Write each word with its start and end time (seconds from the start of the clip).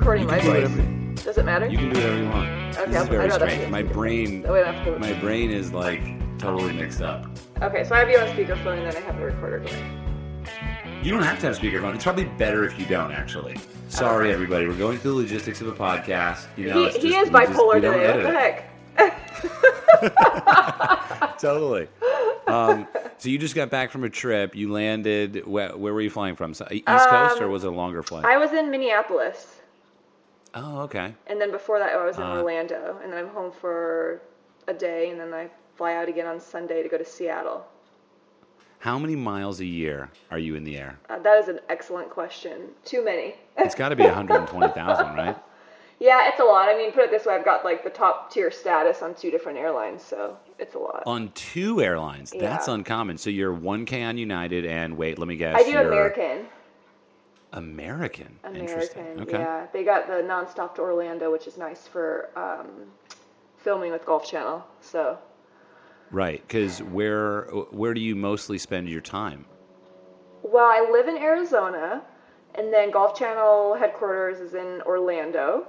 recording 0.00 0.24
You 0.24 0.30
my 0.30 0.40
do 0.40 0.46
voice. 0.46 0.54
whatever- 0.70 0.82
Does 1.22 1.36
it 1.38 1.44
matter? 1.44 1.66
You 1.68 1.76
can 1.78 1.90
do 1.90 2.00
whatever 2.00 2.16
you 2.22 2.28
want. 2.30 2.48
Okay, 2.78 2.90
this 2.90 3.02
is 3.02 3.08
very 3.08 3.30
strange. 3.30 3.70
My 3.70 3.82
brain, 3.82 4.42
That 4.42 4.52
way 4.52 4.62
I 4.62 4.64
don't 4.64 4.74
have 4.74 4.84
to. 4.94 4.98
my 4.98 5.12
brain 5.20 5.50
is 5.50 5.72
like 5.72 6.00
totally 6.38 6.72
mixed 6.72 7.02
up. 7.02 7.26
Okay, 7.60 7.84
so 7.84 7.94
I 7.94 7.98
have 8.00 8.08
you 8.08 8.18
on 8.18 8.26
speakerphone 8.28 8.78
and 8.78 8.86
then 8.90 8.96
I 8.96 9.00
have 9.06 9.18
the 9.18 9.26
recorder 9.26 9.58
going. 9.58 10.00
You 11.02 11.10
don't 11.12 11.22
have 11.22 11.38
to 11.40 11.46
have 11.48 11.56
a 11.56 11.60
speakerphone. 11.60 11.94
It's 11.94 12.04
probably 12.04 12.24
better 12.24 12.64
if 12.64 12.78
you 12.78 12.86
don't, 12.86 13.12
actually. 13.12 13.56
Sorry, 13.88 14.32
everybody. 14.32 14.66
We're 14.66 14.74
going 14.76 14.96
through 14.98 15.10
the 15.12 15.16
logistics 15.18 15.60
of 15.60 15.68
a 15.68 15.72
podcast. 15.72 16.46
You 16.56 16.68
know, 16.68 16.80
he 16.80 16.86
it's 16.86 16.96
he 16.96 17.08
is 17.14 17.28
just- 17.28 17.32
bipolar 17.32 17.74
today. 17.74 18.22
What 18.22 18.22
the 18.22 18.32
heck? 18.32 18.66
Totally. 21.38 21.88
Um, 22.46 22.86
so 23.18 23.28
you 23.28 23.38
just 23.38 23.54
got 23.54 23.70
back 23.70 23.90
from 23.90 24.04
a 24.04 24.10
trip. 24.10 24.54
You 24.54 24.72
landed. 24.72 25.46
Where, 25.46 25.76
where 25.76 25.92
were 25.94 26.00
you 26.00 26.10
flying 26.10 26.36
from? 26.36 26.50
East 26.52 26.86
Coast, 26.86 27.40
or 27.40 27.48
was 27.48 27.64
it 27.64 27.68
a 27.68 27.70
longer 27.70 28.02
flight? 28.02 28.24
Um, 28.24 28.30
I 28.30 28.36
was 28.36 28.52
in 28.52 28.70
Minneapolis, 28.70 29.49
oh, 30.54 30.80
okay. 30.80 31.14
and 31.26 31.40
then 31.40 31.50
before 31.50 31.78
that 31.78 31.92
I 31.92 32.04
was 32.04 32.16
in 32.16 32.22
Uh. 32.22 32.36
Orlando, 32.36 32.98
and 33.02 33.12
then 33.12 33.18
I'm 33.18 33.28
home 33.30 33.52
for 33.52 34.20
a 34.66 34.74
day, 34.74 35.10
and 35.10 35.18
then 35.20 35.32
I 35.32 35.48
fly 35.76 35.94
out 35.94 36.08
again 36.08 36.26
on 36.26 36.40
Sunday 36.40 36.82
to 36.82 36.88
go 36.88 36.98
to 36.98 37.04
Seattle. 37.04 37.66
How 38.80 38.98
many 38.98 39.14
miles 39.14 39.60
a 39.60 39.66
year 39.66 40.10
are 40.30 40.38
you 40.38 40.54
in 40.54 40.64
the 40.64 40.78
air? 40.78 40.98
Uh, 41.10 41.18
that 41.18 41.38
is 41.38 41.48
an 41.48 41.60
excellent 41.68 42.08
question. 42.08 42.70
Too 42.84 43.04
many. 43.04 43.34
It's 43.58 43.74
got 43.74 43.90
to 43.90 43.96
be 43.96 44.04
120,000, 44.04 45.06
right? 45.14 45.36
yeah, 46.00 46.28
it's 46.30 46.40
a 46.40 46.44
lot. 46.44 46.70
I 46.70 46.76
mean, 46.78 46.90
put 46.90 47.04
it 47.04 47.10
this 47.10 47.26
way: 47.26 47.34
I've 47.34 47.44
got 47.44 47.62
like 47.62 47.84
the 47.84 47.90
top 47.90 48.32
tier 48.32 48.50
status 48.50 49.02
on 49.02 49.14
two 49.14 49.30
different 49.30 49.58
airlines, 49.58 50.02
so 50.02 50.38
it's 50.58 50.74
a 50.74 50.78
lot. 50.78 51.02
On 51.04 51.30
two 51.34 51.82
airlines. 51.82 52.32
That's 52.38 52.68
uncommon. 52.68 53.18
So 53.18 53.28
you're 53.28 53.54
1K 53.54 54.02
on 54.08 54.16
United, 54.16 54.64
and 54.64 54.96
wait, 54.96 55.18
let 55.18 55.28
me 55.28 55.36
guess. 55.36 55.56
I 55.58 55.62
do 55.62 55.72
you're 55.72 55.86
American. 55.86 56.46
American. 57.52 58.38
American. 58.44 58.68
Interesting. 58.68 59.20
Okay. 59.20 59.38
Yeah, 59.38 59.66
they 59.72 59.84
got 59.84 60.06
the 60.06 60.14
nonstop 60.14 60.74
to 60.76 60.82
Orlando, 60.82 61.30
which 61.32 61.46
is 61.46 61.58
nice 61.58 61.86
for 61.86 62.30
um, 62.36 62.90
filming 63.58 63.92
with 63.92 64.04
Golf 64.06 64.26
Channel. 64.28 64.64
So 64.80 65.18
Right, 66.10 66.42
because 66.46 66.82
where 66.82 67.42
where 67.70 67.94
do 67.94 68.00
you 68.00 68.16
mostly 68.16 68.58
spend 68.58 68.88
your 68.88 69.00
time? 69.00 69.44
Well, 70.42 70.64
I 70.66 70.88
live 70.90 71.06
in 71.06 71.16
Arizona, 71.16 72.02
and 72.56 72.72
then 72.72 72.90
Golf 72.90 73.16
Channel 73.16 73.74
headquarters 73.74 74.40
is 74.40 74.54
in 74.54 74.82
Orlando. 74.82 75.68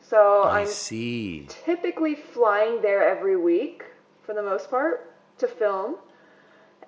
So 0.00 0.42
I 0.42 0.60
I'm 0.60 0.66
see. 0.66 1.46
typically 1.48 2.14
flying 2.14 2.82
there 2.82 3.08
every 3.08 3.36
week 3.36 3.84
for 4.22 4.34
the 4.34 4.42
most 4.42 4.70
part 4.70 5.12
to 5.38 5.48
film. 5.48 5.96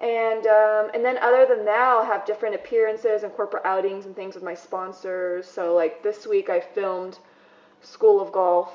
And 0.00 0.46
um, 0.46 0.90
and 0.94 1.04
then 1.04 1.16
other 1.18 1.46
than 1.46 1.64
that, 1.64 1.80
I'll 1.80 2.04
have 2.04 2.26
different 2.26 2.54
appearances 2.54 3.22
and 3.22 3.32
corporate 3.32 3.64
outings 3.64 4.04
and 4.04 4.14
things 4.14 4.34
with 4.34 4.44
my 4.44 4.54
sponsors. 4.54 5.46
So 5.46 5.74
like 5.74 6.02
this 6.02 6.26
week, 6.26 6.50
I 6.50 6.60
filmed 6.60 7.18
School 7.80 8.20
of 8.20 8.30
Golf 8.32 8.72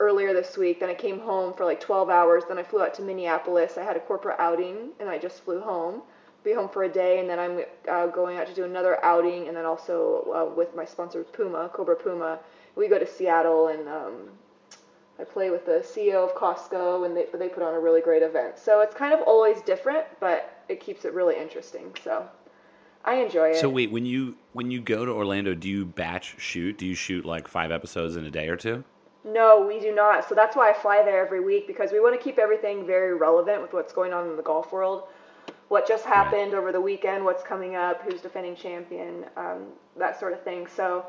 earlier 0.00 0.34
this 0.34 0.56
week. 0.58 0.80
Then 0.80 0.90
I 0.90 0.94
came 0.94 1.20
home 1.20 1.54
for 1.54 1.64
like 1.64 1.80
12 1.80 2.10
hours. 2.10 2.44
Then 2.48 2.58
I 2.58 2.62
flew 2.62 2.82
out 2.82 2.94
to 2.94 3.02
Minneapolis. 3.02 3.78
I 3.78 3.84
had 3.84 3.96
a 3.96 4.00
corporate 4.00 4.36
outing, 4.38 4.90
and 4.98 5.08
I 5.08 5.18
just 5.18 5.44
flew 5.44 5.60
home. 5.60 6.02
Be 6.42 6.52
home 6.52 6.68
for 6.70 6.84
a 6.84 6.88
day, 6.88 7.20
and 7.20 7.28
then 7.28 7.38
I'm 7.38 7.60
uh, 7.88 8.06
going 8.06 8.38
out 8.38 8.46
to 8.46 8.54
do 8.54 8.64
another 8.64 9.02
outing, 9.04 9.48
and 9.48 9.56
then 9.56 9.66
also 9.66 10.24
uh, 10.34 10.54
with 10.54 10.74
my 10.74 10.86
sponsor 10.86 11.22
Puma, 11.22 11.70
Cobra 11.72 11.96
Puma. 11.96 12.38
We 12.76 12.88
go 12.88 12.98
to 12.98 13.06
Seattle 13.06 13.68
and 13.68 13.86
um, 13.88 14.30
I 15.20 15.24
play 15.24 15.50
with 15.50 15.66
the 15.66 15.84
CEO 15.84 16.28
of 16.28 16.34
Costco, 16.34 17.04
and 17.04 17.16
they 17.16 17.26
they 17.38 17.48
put 17.48 17.62
on 17.62 17.74
a 17.74 17.80
really 17.80 18.00
great 18.00 18.22
event. 18.22 18.58
So 18.58 18.80
it's 18.80 18.94
kind 18.94 19.12
of 19.12 19.20
always 19.20 19.60
different, 19.62 20.06
but 20.18 20.64
it 20.68 20.80
keeps 20.80 21.04
it 21.04 21.12
really 21.12 21.36
interesting. 21.36 21.94
So 22.02 22.26
I 23.04 23.16
enjoy 23.16 23.50
it. 23.50 23.56
So 23.56 23.68
wait, 23.68 23.90
when 23.90 24.06
you 24.06 24.36
when 24.52 24.70
you 24.70 24.80
go 24.80 25.04
to 25.04 25.12
Orlando, 25.12 25.54
do 25.54 25.68
you 25.68 25.84
batch 25.84 26.40
shoot? 26.40 26.78
Do 26.78 26.86
you 26.86 26.94
shoot 26.94 27.24
like 27.24 27.48
five 27.48 27.70
episodes 27.70 28.16
in 28.16 28.24
a 28.24 28.30
day 28.30 28.48
or 28.48 28.56
two? 28.56 28.84
no, 29.22 29.66
we 29.66 29.78
do 29.78 29.94
not. 29.94 30.26
So 30.26 30.34
that's 30.34 30.56
why 30.56 30.70
I 30.70 30.72
fly 30.72 31.02
there 31.04 31.22
every 31.22 31.40
week 31.40 31.66
because 31.66 31.92
we 31.92 32.00
want 32.00 32.18
to 32.18 32.24
keep 32.24 32.38
everything 32.38 32.86
very 32.86 33.14
relevant 33.14 33.60
with 33.60 33.74
what's 33.74 33.92
going 33.92 34.14
on 34.14 34.28
in 34.28 34.36
the 34.36 34.42
golf 34.42 34.72
world. 34.72 35.08
What 35.68 35.86
just 35.86 36.06
happened 36.06 36.54
over 36.54 36.72
the 36.72 36.80
weekend? 36.80 37.22
What's 37.24 37.42
coming 37.42 37.76
up? 37.76 38.00
Who's 38.02 38.22
defending 38.22 38.56
champion? 38.56 39.26
Um, 39.36 39.66
that 39.98 40.18
sort 40.18 40.32
of 40.32 40.42
thing. 40.42 40.66
So. 40.66 41.04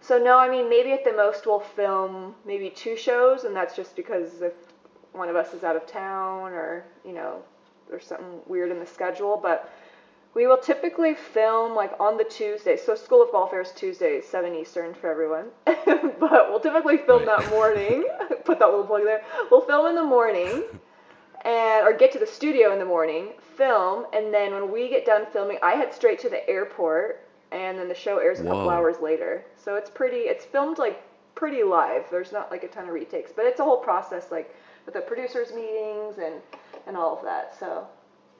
So 0.00 0.18
no, 0.18 0.38
I 0.38 0.48
mean 0.48 0.68
maybe 0.68 0.92
at 0.92 1.04
the 1.04 1.12
most 1.12 1.46
we'll 1.46 1.60
film 1.60 2.34
maybe 2.44 2.70
two 2.70 2.96
shows, 2.96 3.44
and 3.44 3.54
that's 3.54 3.76
just 3.76 3.96
because 3.96 4.40
if 4.42 4.54
one 5.12 5.28
of 5.28 5.36
us 5.36 5.52
is 5.54 5.64
out 5.64 5.76
of 5.76 5.86
town 5.86 6.52
or 6.52 6.84
you 7.04 7.12
know 7.12 7.42
there's 7.88 8.06
something 8.06 8.40
weird 8.46 8.70
in 8.70 8.78
the 8.78 8.86
schedule. 8.86 9.36
But 9.36 9.70
we 10.32 10.46
will 10.46 10.58
typically 10.58 11.14
film 11.14 11.74
like 11.74 11.92
on 12.00 12.16
the 12.16 12.24
Tuesday. 12.24 12.76
So 12.76 12.94
School 12.94 13.22
of 13.22 13.30
Golf 13.32 13.52
airs 13.52 13.72
Tuesdays, 13.72 14.26
seven 14.26 14.54
Eastern 14.54 14.94
for 14.94 15.10
everyone. 15.10 15.46
but 15.66 16.50
we'll 16.50 16.60
typically 16.60 16.98
film 16.98 17.26
Right. 17.26 17.42
that 17.42 17.50
morning. 17.50 18.04
Put 18.44 18.58
that 18.60 18.66
little 18.66 18.84
plug 18.86 19.04
there. 19.04 19.22
We'll 19.50 19.62
film 19.62 19.86
in 19.88 19.94
the 19.94 20.04
morning. 20.04 20.64
And, 21.42 21.86
or 21.86 21.94
get 21.94 22.12
to 22.12 22.18
the 22.18 22.26
studio 22.26 22.70
in 22.74 22.78
the 22.78 22.84
morning, 22.84 23.28
film, 23.56 24.04
and 24.12 24.32
then 24.32 24.52
when 24.52 24.70
we 24.70 24.90
get 24.90 25.06
done 25.06 25.24
filming, 25.32 25.56
I 25.62 25.70
head 25.72 25.94
straight 25.94 26.18
to 26.18 26.28
the 26.28 26.46
airport, 26.46 27.26
and 27.52 27.78
then 27.78 27.88
the 27.88 27.94
show 27.94 28.18
airs 28.18 28.40
a 28.40 28.44
couple 28.44 28.70
hours 28.70 28.96
later. 29.02 29.44
So 29.56 29.76
it's 29.76 29.90
pretty, 29.90 30.18
it's 30.28 30.44
filmed 30.44 30.78
like 30.78 31.02
pretty 31.34 31.62
live. 31.62 32.04
There's 32.10 32.32
not 32.32 32.50
like 32.50 32.62
a 32.64 32.68
ton 32.68 32.84
of 32.88 32.94
retakes, 32.94 33.32
but 33.34 33.44
it's 33.46 33.60
a 33.60 33.64
whole 33.64 33.78
process, 33.78 34.30
like 34.30 34.54
with 34.86 34.94
the 34.94 35.00
producers' 35.00 35.52
meetings 35.54 36.18
and 36.18 36.34
and 36.86 36.96
all 36.96 37.16
of 37.16 37.22
that. 37.24 37.54
So, 37.58 37.86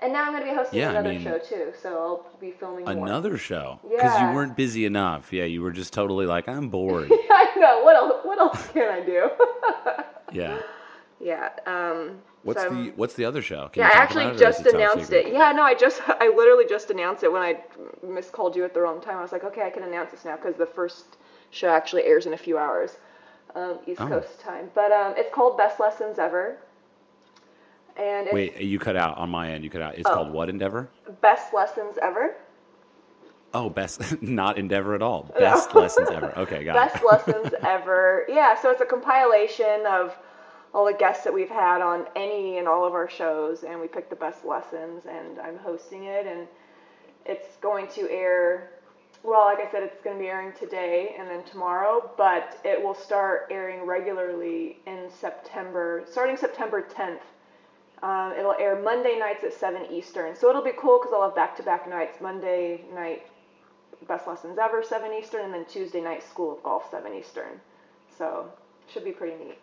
and 0.01 0.13
now 0.13 0.25
I'm 0.25 0.33
going 0.33 0.43
to 0.45 0.49
be 0.51 0.55
hosting 0.57 0.79
Yeah, 0.81 0.89
I 0.89 0.91
another 0.93 1.11
mean- 1.11 1.23
show 1.23 1.39
too, 1.39 1.73
so 1.81 1.91
I'll 1.99 2.27
be 2.41 2.51
filming 2.53 2.85
more. 2.87 3.07
Another 3.07 3.37
show 3.37 3.79
because 3.83 4.03
Yeah. 4.03 4.31
you 4.31 4.35
weren't 4.37 4.57
busy 4.57 4.87
enough. 4.87 5.33
Yeah, 5.33 5.45
you 5.45 5.61
were 5.63 5.73
just 5.73 5.93
totally 5.93 6.27
like, 6.27 6.49
I'm 6.49 6.69
bored. 6.69 7.11
I 7.13 7.51
know. 7.59 7.83
What 7.85 7.97
else? 7.97 8.25
What 8.25 8.39
else 8.39 8.69
can 8.73 8.89
I 8.91 9.01
do? 9.05 9.31
yeah. 10.33 10.59
yeah. 11.21 11.51
Um. 11.67 12.19
What's 12.43 12.63
so- 12.63 12.71
the 12.71 12.91
What's 12.97 13.15
the 13.15 13.25
other 13.27 13.43
show? 13.43 13.69
Can 13.69 13.81
Yeah, 13.83 13.89
I 13.93 13.99
actually 13.99 14.25
about 14.25 14.41
it, 14.41 14.45
or 14.45 14.49
is 14.49 14.57
just 14.57 14.67
it 14.67 14.75
announced 14.75 15.13
it. 15.13 15.33
Yeah, 15.33 15.53
no, 15.53 15.63
I 15.63 15.75
just, 15.75 16.01
I 16.09 16.29
literally 16.35 16.65
just 16.67 16.91
announced 16.91 17.23
it 17.23 17.31
when 17.33 17.43
I 17.43 17.59
miscalled 18.03 18.57
you 18.57 18.65
at 18.65 18.73
the 18.75 18.81
wrong 18.81 19.01
time. 19.01 19.17
I 19.19 19.23
was 19.23 19.33
like, 19.33 19.45
okay, 19.45 19.63
I 19.63 19.71
can 19.71 19.83
announce 19.83 20.11
this 20.13 20.25
now 20.25 20.37
because 20.37 20.55
the 20.57 20.67
first 20.67 21.17
show 21.51 21.69
actually 21.69 22.05
airs 22.05 22.27
in 22.27 22.33
a 22.33 22.39
few 22.39 22.57
hours, 22.57 22.97
um, 23.55 23.79
East 23.87 24.01
Oh. 24.01 24.07
Coast 24.09 24.41
time. 24.41 24.71
But 24.75 24.91
um, 24.93 25.15
it's 25.19 25.35
called 25.35 25.59
Best 25.59 25.79
Lessons 25.81 26.19
Ever, 26.19 26.57
and 27.97 28.27
it's 28.27 28.35
Wait, 28.35 28.57
you 28.61 28.79
cut 28.79 28.97
out 28.97 29.19
on 29.19 29.29
my 29.29 29.51
end. 29.53 29.65
You 29.65 29.71
cut 29.71 29.83
out. 29.83 29.97
It's 29.99 30.09
Oh. 30.09 30.15
called 30.15 30.33
what 30.33 30.49
Endeavor? 30.49 30.89
Best 31.21 31.53
Lessons 31.53 31.99
Ever. 32.01 32.35
Oh, 33.53 33.69
best 33.69 34.23
not 34.23 34.57
Endeavor 34.59 34.95
at 34.95 35.03
all. 35.03 35.25
Best 35.37 35.75
lessons 35.75 36.09
ever. 36.09 36.33
Okay, 36.39 36.63
got 36.63 36.75
Best 36.75 36.97
it. 36.97 37.03
Best 37.11 37.27
lessons 37.27 37.55
Ever. 37.67 38.25
Yeah, 38.29 38.55
so 38.55 38.71
it's 38.71 38.81
a 38.81 38.85
compilation 38.87 39.85
of 39.89 40.17
all 40.73 40.87
the 40.87 40.93
guests 40.93 41.25
that 41.25 41.35
we've 41.35 41.51
had 41.51 41.81
on 41.81 42.07
any 42.15 42.59
and 42.59 42.69
all 42.69 42.85
of 42.85 42.95
our 42.95 43.09
shows, 43.09 43.65
and 43.65 43.81
we 43.81 43.89
picked 43.89 44.11
the 44.11 44.17
best 44.17 44.45
lessons, 44.45 45.05
and 45.07 45.39
I'm 45.41 45.59
hosting 45.59 46.05
it, 46.05 46.27
and 46.27 46.47
it's 47.27 47.57
going 47.57 47.89
to 47.89 48.09
air. 48.11 48.71
Well, 49.23 49.45
like 49.45 49.59
I 49.59 49.71
said, 49.71 49.83
it's 49.83 50.01
going 50.03 50.17
to 50.17 50.23
be 50.23 50.29
airing 50.29 50.53
today 50.59 51.15
and 51.19 51.29
then 51.29 51.43
tomorrow, 51.45 52.11
but 52.17 52.59
it 52.65 52.83
will 52.83 52.95
start 52.95 53.49
airing 53.51 53.85
regularly 53.85 54.79
in 54.87 55.09
September, 55.11 56.05
starting 56.11 56.37
September 56.37 56.83
10th. 56.83 57.21
Um, 58.03 58.33
it'll 58.39 58.55
air 58.59 58.81
Monday 58.81 59.19
nights 59.19 59.45
at 59.45 59.53
7 59.53 59.87
Eastern. 59.91 60.35
So 60.35 60.49
it'll 60.49 60.65
be 60.65 60.73
cool 60.79 60.99
because 60.99 61.13
I'll 61.13 61.23
have 61.25 61.35
back 61.35 61.55
to 61.59 61.63
back 61.63 61.87
nights 61.87 62.19
Monday 62.23 62.85
night, 62.95 63.27
Best 64.09 64.27
Lessons 64.27 64.57
Ever, 64.57 64.83
7 64.83 65.13
Eastern, 65.13 65.45
and 65.45 65.53
then 65.53 65.67
Tuesday 65.67 66.01
night, 66.01 66.23
School 66.23 66.57
of 66.57 66.63
Golf, 66.63 66.91
7 66.91 67.13
Eastern. 67.13 67.61
So 68.17 68.51
should 68.89 69.05
be 69.05 69.13
pretty 69.13 69.37
neat. 69.45 69.59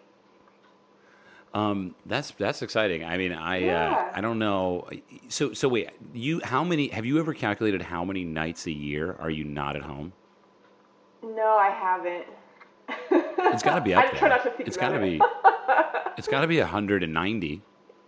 Um, 1.57 1.95
that's 2.05 2.31
that's 2.31 2.61
exciting. 2.61 3.03
I 3.03 3.17
mean, 3.17 3.33
I 3.33 3.57
Yeah. 3.57 4.09
uh, 4.13 4.17
I 4.17 4.21
don't 4.21 4.37
know. 4.37 4.87
So 5.29 5.53
so 5.53 5.67
wait, 5.67 5.89
you 6.13 6.39
how 6.43 6.63
many 6.63 6.89
have 6.89 7.05
you 7.05 7.19
ever 7.19 7.33
calculated 7.33 7.81
how 7.81 8.05
many 8.05 8.23
nights 8.23 8.67
a 8.67 8.71
year 8.71 9.15
are 9.19 9.29
you 9.31 9.43
not 9.43 9.75
at 9.75 9.81
home? 9.81 10.13
No, 11.23 11.57
I 11.57 11.69
haven't. 11.69 12.25
It's 13.53 13.63
got 13.63 13.75
to 13.75 13.81
be 13.81 13.93
up 13.95 14.05
there. 14.11 14.19
try 14.19 14.29
not 14.29 14.43
to 14.43 14.51
think 14.51 14.67
it's 14.67 14.77
got 14.77 14.89
to 14.89 14.99
be. 14.99 15.21
It's 16.17 16.27
got 16.27 16.41
to 16.41 16.47
be 16.47 16.57
190. 16.59 17.61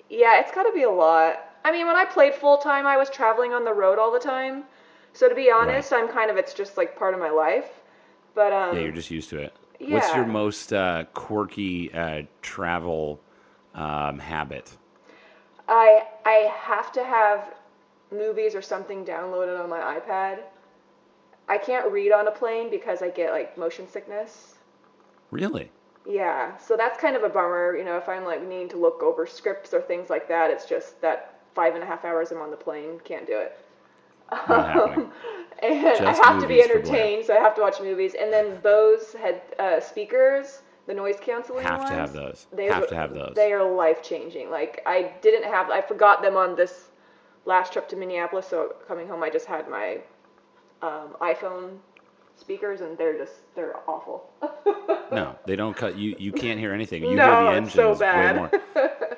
Yeah, 0.09 0.39
it's 0.39 0.51
got 0.51 0.63
to 0.63 0.71
be 0.73 0.81
a 0.81 0.89
lot. 0.89 1.45
I 1.63 1.71
mean, 1.71 1.85
when 1.85 1.95
I 1.95 2.05
played 2.05 2.33
full 2.33 2.57
time, 2.57 2.87
I 2.87 2.97
was 2.97 3.07
traveling 3.07 3.53
on 3.53 3.63
the 3.65 3.71
road 3.71 3.99
all 3.99 4.11
the 4.11 4.17
time. 4.17 4.63
So 5.13 5.29
to 5.29 5.35
be 5.35 5.51
honest, 5.51 5.93
I'm 5.93 6.07
kind 6.07 6.31
of 6.31 6.37
it's 6.37 6.55
just 6.55 6.75
like 6.75 6.97
part 6.97 7.13
of 7.13 7.19
my 7.19 7.29
life. 7.29 7.69
But 8.33 8.51
um, 8.51 8.75
Yeah, 8.75 8.81
you're 8.81 8.91
just 8.93 9.11
used 9.11 9.29
to 9.29 9.37
it. 9.37 9.53
What's 9.79 10.11
your 10.15 10.25
most 10.25 10.73
uh, 10.73 11.03
quirky 11.13 11.93
uh, 11.93 12.23
travel 12.41 13.19
um, 13.79 14.19
habit? 14.19 14.77
I 15.69 16.07
I 16.25 16.51
have 16.53 16.91
to 16.93 17.03
have 17.03 17.55
movies 18.11 18.55
or 18.55 18.61
something 18.61 19.05
downloaded 19.05 19.61
on 19.61 19.69
my 19.69 19.79
iPad. 19.99 20.43
I 21.49 21.57
can't 21.57 21.91
read 21.91 22.11
on 22.13 22.27
a 22.27 22.31
plane 22.31 22.69
because 22.69 23.01
I 23.01 23.09
get 23.09 23.31
like 23.31 23.57
motion 23.57 23.87
sickness. 23.87 24.55
Really? 25.31 25.73
Yeah, 26.07 26.57
so 26.57 26.77
that's 26.77 26.99
kind 26.99 27.15
of 27.15 27.23
a 27.23 27.29
bummer. 27.29 27.75
You 27.77 27.83
know, 27.85 27.97
if 27.97 28.09
I'm 28.09 28.25
like 28.25 28.41
needing 28.43 28.69
to 28.69 28.77
look 28.77 29.03
over 29.03 29.25
scripts 29.27 29.73
or 29.73 29.81
things 29.81 30.09
like 30.09 30.27
that, 30.29 30.51
it's 30.51 30.65
just 30.65 31.01
that 31.01 31.39
five 31.53 31.75
and 31.75 31.83
a 31.83 31.87
half 31.87 32.05
hours 32.05 32.31
I'm 32.31 32.41
on 32.41 32.51
the 32.51 32.57
plane 32.57 32.99
can't 33.03 33.27
do 33.27 33.37
it. 33.39 33.57
Happening. 34.47 35.11
and 35.63 35.83
Just 35.93 36.03
I 36.05 36.13
have 36.13 36.39
to 36.39 36.47
be 36.47 36.61
movies 36.61 36.67
for 36.67 36.79
Blair. 36.79 36.81
entertained, 36.81 37.25
so 37.25 37.35
I 37.35 37.39
have 37.39 37.55
to 37.55 37.61
watch 37.61 37.81
movies. 37.81 38.15
And 38.15 38.31
then 38.33 38.59
Bose 38.61 39.13
had 39.13 39.41
uh, 39.59 39.79
speakers, 39.79 40.61
the 40.89 40.95
noise 40.95 41.17
canceling 41.21 41.63
Have 41.63 41.77
ones. 41.81 41.89
to 41.91 41.95
have 41.95 42.13
those. 42.13 42.47
They 42.51 42.65
Have 42.65 42.87
to 42.87 42.95
have 42.95 43.13
those. 43.13 43.33
They 43.35 43.53
are 43.53 43.63
life 43.63 44.01
changing. 44.01 44.49
Like 44.49 44.81
I 44.87 45.13
didn't 45.21 45.43
have, 45.43 45.69
I 45.69 45.81
forgot 45.81 46.23
them 46.23 46.35
on 46.35 46.55
this 46.55 46.89
last 47.45 47.71
trip 47.71 47.87
to 47.89 47.95
Minneapolis. 47.95 48.47
So 48.47 48.73
coming 48.87 49.07
home, 49.07 49.21
I 49.21 49.29
just 49.29 49.45
had 49.45 49.69
my 49.69 49.99
um, 50.81 51.15
iPhone 51.21 51.77
speakers, 52.35 52.81
and 52.81 52.97
they're 52.97 53.15
just 53.17 53.33
they're 53.55 53.77
awful. 53.87 54.29
No, 55.11 55.35
they 55.47 55.55
don't 55.55 55.75
cut 55.75 55.97
you. 55.97 56.15
You 56.19 56.31
can't 56.31 56.59
hear 56.59 56.71
anything. 56.71 57.03
You 57.03 57.15
No, 57.15 57.25
hear 57.25 57.51
the 57.51 57.63
it's 57.63 57.73
so 57.73 57.89
engines 57.89 57.99
way 57.99 58.33
more. 58.33 58.51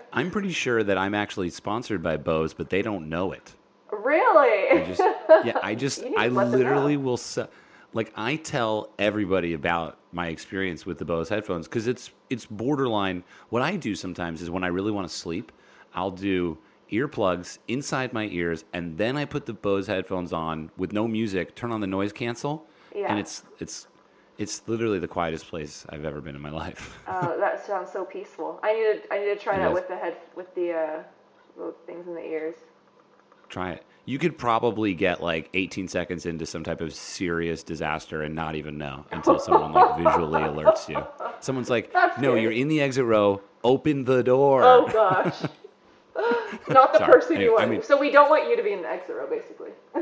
I'm 0.14 0.32
pretty 0.32 0.54
sure 0.54 0.82
that 0.84 0.98
I'm 0.98 1.14
actually 1.14 1.50
sponsored 1.50 2.02
by 2.02 2.16
Bose, 2.16 2.54
but 2.54 2.70
they 2.70 2.82
don't 2.82 3.10
know 3.10 3.34
it. 3.34 3.54
really? 3.92 4.70
I 4.82 4.86
just, 4.88 5.02
yeah, 5.46 5.58
I 5.62 5.76
just, 5.76 6.02
I 6.18 6.30
to 6.30 6.34
let 6.34 6.52
them 6.52 6.60
literally 6.62 6.96
will, 6.96 7.18
se- 7.18 7.50
like, 7.94 8.12
I 8.16 8.36
tell 8.38 8.90
everybody 9.00 9.54
about 9.54 9.98
my 10.12 10.28
experience 10.28 10.86
with 10.86 10.98
the 10.98 11.06
Bose 11.06 11.30
headphones 11.30 11.68
because 11.68 11.88
it's, 11.88 12.12
it's 12.30 12.46
borderline. 12.46 13.24
What 13.50 13.62
I 13.62 13.76
do 13.76 13.96
sometimes 13.96 14.42
is 14.42 14.50
when 14.50 14.64
I 14.64 14.68
really 14.68 14.92
want 14.92 15.08
to 15.08 15.14
sleep, 15.14 15.52
I'll 15.94 16.12
do 16.12 16.58
earplugs 16.92 17.60
inside 17.68 18.12
my 18.12 18.26
ears, 18.32 18.66
and 18.74 18.98
then 18.98 19.16
I 19.16 19.24
put 19.26 19.46
the 19.46 19.54
Bose 19.54 19.88
headphones 19.88 20.34
on 20.34 20.72
with 20.78 20.92
no 20.92 21.08
music, 21.08 21.56
turn 21.56 21.72
on 21.72 21.80
the 21.82 21.88
noise 21.88 22.12
cancel, 22.12 22.66
Yeah. 22.94 23.08
and 23.10 23.18
it's, 23.20 23.44
it's, 23.60 23.88
it's 24.38 24.62
literally 24.68 25.00
the 25.00 25.08
quietest 25.08 25.48
place 25.48 25.86
I've 25.90 26.04
ever 26.04 26.20
been 26.20 26.36
in 26.36 26.42
my 26.42 26.50
life. 26.64 26.98
Oh, 27.08 27.38
that 27.40 27.66
sounds 27.66 27.92
so 27.92 28.04
peaceful. 28.04 28.60
I 28.64 28.74
need 28.74 29.04
to 29.04 29.14
I 29.14 29.20
need 29.20 29.26
to 29.26 29.36
try 29.38 29.56
It 29.56 29.60
that 29.60 29.70
is. 29.70 29.74
with 29.76 29.88
the 29.88 29.96
head 29.96 30.18
with 30.36 30.54
the 30.56 30.72
uh, 30.74 31.04
little 31.56 31.76
things 31.86 32.08
in 32.08 32.16
the 32.16 32.26
ears. 32.26 32.56
Try 33.50 33.72
it. 33.72 33.86
You 34.06 34.18
could 34.18 34.38
probably 34.38 34.94
get 34.94 35.22
like 35.22 35.50
18 35.54 35.88
seconds 35.88 36.26
into 36.26 36.46
some 36.46 36.64
type 36.64 36.82
of 36.82 36.94
serious 36.94 37.64
disaster 37.64 38.24
and 38.24 38.34
not 38.36 38.56
even 38.56 38.78
know 38.78 39.06
until 39.12 39.38
someone 39.40 39.72
like 39.74 39.98
visually 39.98 40.42
alerts 40.42 40.90
you. 40.90 41.06
Someone's 41.40 41.70
like, 41.70 41.94
That's 41.94 42.18
"No, 42.20 42.30
scary. 42.32 42.42
you're 42.42 42.52
in 42.52 42.68
the 42.68 42.82
exit 42.82 43.06
row. 43.06 43.42
Open 43.64 44.06
the 44.06 44.24
door." 44.24 44.64
Oh 44.64 44.88
gosh. 44.92 45.42
Not 46.68 46.92
the 46.94 47.00
Sorry. 47.00 47.12
person 47.14 47.36
Anyway, 47.38 47.52
you 47.52 47.58
I 47.58 47.60
want. 47.62 47.72
mean- 47.72 47.84
so 47.84 47.98
we 47.98 48.12
don't 48.12 48.30
want 48.30 48.50
you 48.50 48.58
to 48.58 48.64
be 48.64 48.74
in 48.74 48.82
the 48.82 48.90
exit 48.90 49.16
row, 49.16 49.28
basically. 49.30 49.70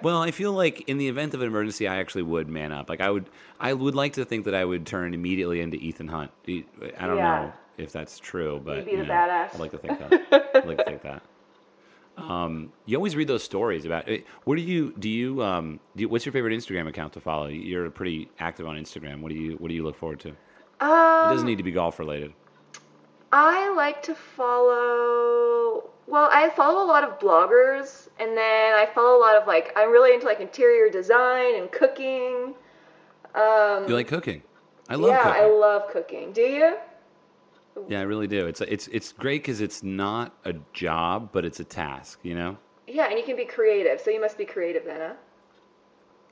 Well, 0.00 0.22
I 0.22 0.30
feel 0.30 0.52
like 0.52 0.88
in 0.88 0.98
the 0.98 1.08
event 1.08 1.34
of 1.34 1.40
an 1.40 1.48
emergency, 1.48 1.88
I 1.88 1.96
actually 1.96 2.22
would 2.22 2.48
man 2.48 2.70
up. 2.70 2.88
Like 2.88 3.00
I 3.00 3.10
would, 3.10 3.28
I 3.58 3.72
would 3.72 3.96
like 3.96 4.12
to 4.12 4.24
think 4.24 4.44
that 4.44 4.54
I 4.54 4.64
would 4.64 4.86
turn 4.86 5.12
immediately 5.12 5.60
into 5.60 5.76
Ethan 5.76 6.06
Hunt. 6.06 6.30
I 6.46 6.62
don't 7.00 7.16
Yeah. 7.16 7.42
know 7.42 7.52
if 7.78 7.90
that's 7.90 8.20
true, 8.20 8.62
but 8.64 8.76
You'd 8.76 8.84
be 8.86 8.90
you 8.92 8.96
know, 8.98 9.04
badass. 9.12 9.54
I'd 9.54 9.58
like 9.60 9.72
to 9.72 9.78
think 9.78 9.98
that. 9.98 10.12
I'd 10.54 10.66
like 10.66 10.78
to 10.78 10.84
think 10.84 11.02
that. 11.02 11.22
Um, 12.18 12.72
you 12.86 12.96
always 12.96 13.14
read 13.16 13.28
those 13.28 13.44
stories 13.44 13.84
about. 13.84 14.08
eh, 14.08 14.18
What 14.44 14.56
do 14.56 14.62
you 14.62 14.92
do? 14.98 15.08
You 15.08 15.42
um, 15.42 15.80
do 15.96 16.02
you, 16.02 16.08
what's 16.08 16.26
your 16.26 16.32
favorite 16.32 16.52
Instagram 16.52 16.88
account 16.88 17.12
to 17.14 17.20
follow? 17.20 17.46
You're 17.46 17.90
pretty 17.90 18.28
active 18.40 18.66
on 18.66 18.76
Instagram. 18.76 19.20
What 19.20 19.28
do 19.30 19.36
you 19.36 19.52
What 19.56 19.68
do 19.68 19.74
you 19.74 19.84
look 19.84 19.96
forward 19.96 20.20
to? 20.20 20.28
It 20.30 20.36
Um, 20.80 21.30
doesn't 21.32 21.46
need 21.46 21.58
to 21.58 21.62
be 21.64 21.70
golf 21.72 21.98
related. 21.98 22.32
I 23.32 23.68
like 23.74 24.02
to 24.04 24.14
follow. 24.14 25.90
Well, 26.06 26.28
I 26.32 26.48
follow 26.50 26.82
a 26.84 26.88
lot 26.88 27.04
of 27.04 27.18
bloggers, 27.18 28.08
and 28.18 28.36
then 28.36 28.74
I 28.74 28.86
follow 28.94 29.18
a 29.18 29.20
lot 29.20 29.36
of 29.36 29.46
like. 29.46 29.72
I'm 29.76 29.90
really 29.90 30.14
into 30.14 30.26
like 30.26 30.40
interior 30.40 30.90
design 30.90 31.56
and 31.56 31.70
cooking. 31.70 32.54
Um, 33.34 33.86
You 33.86 33.94
like 33.94 34.08
cooking? 34.08 34.42
I 34.88 34.94
love 34.94 35.10
yeah, 35.10 35.22
cooking. 35.22 35.42
I 35.42 35.46
love 35.46 35.82
cooking. 35.92 36.32
Do 36.32 36.40
you? 36.40 36.76
Yeah, 37.88 38.00
I 38.00 38.02
really 38.02 38.26
do. 38.26 38.46
It's 38.46 38.60
it's 38.60 38.88
it's 38.88 39.12
great 39.12 39.42
because 39.42 39.60
it's 39.60 39.82
not 39.82 40.34
a 40.44 40.54
job, 40.72 41.30
but 41.32 41.44
it's 41.44 41.60
a 41.60 41.64
task. 41.64 42.20
You 42.22 42.34
know. 42.34 42.58
Yeah, 42.86 43.08
and 43.08 43.18
you 43.18 43.24
can 43.24 43.36
be 43.36 43.44
creative. 43.44 44.00
So 44.00 44.10
you 44.10 44.20
must 44.20 44.38
be 44.38 44.44
creative 44.44 44.84
then, 44.84 45.00
huh? 45.00 45.14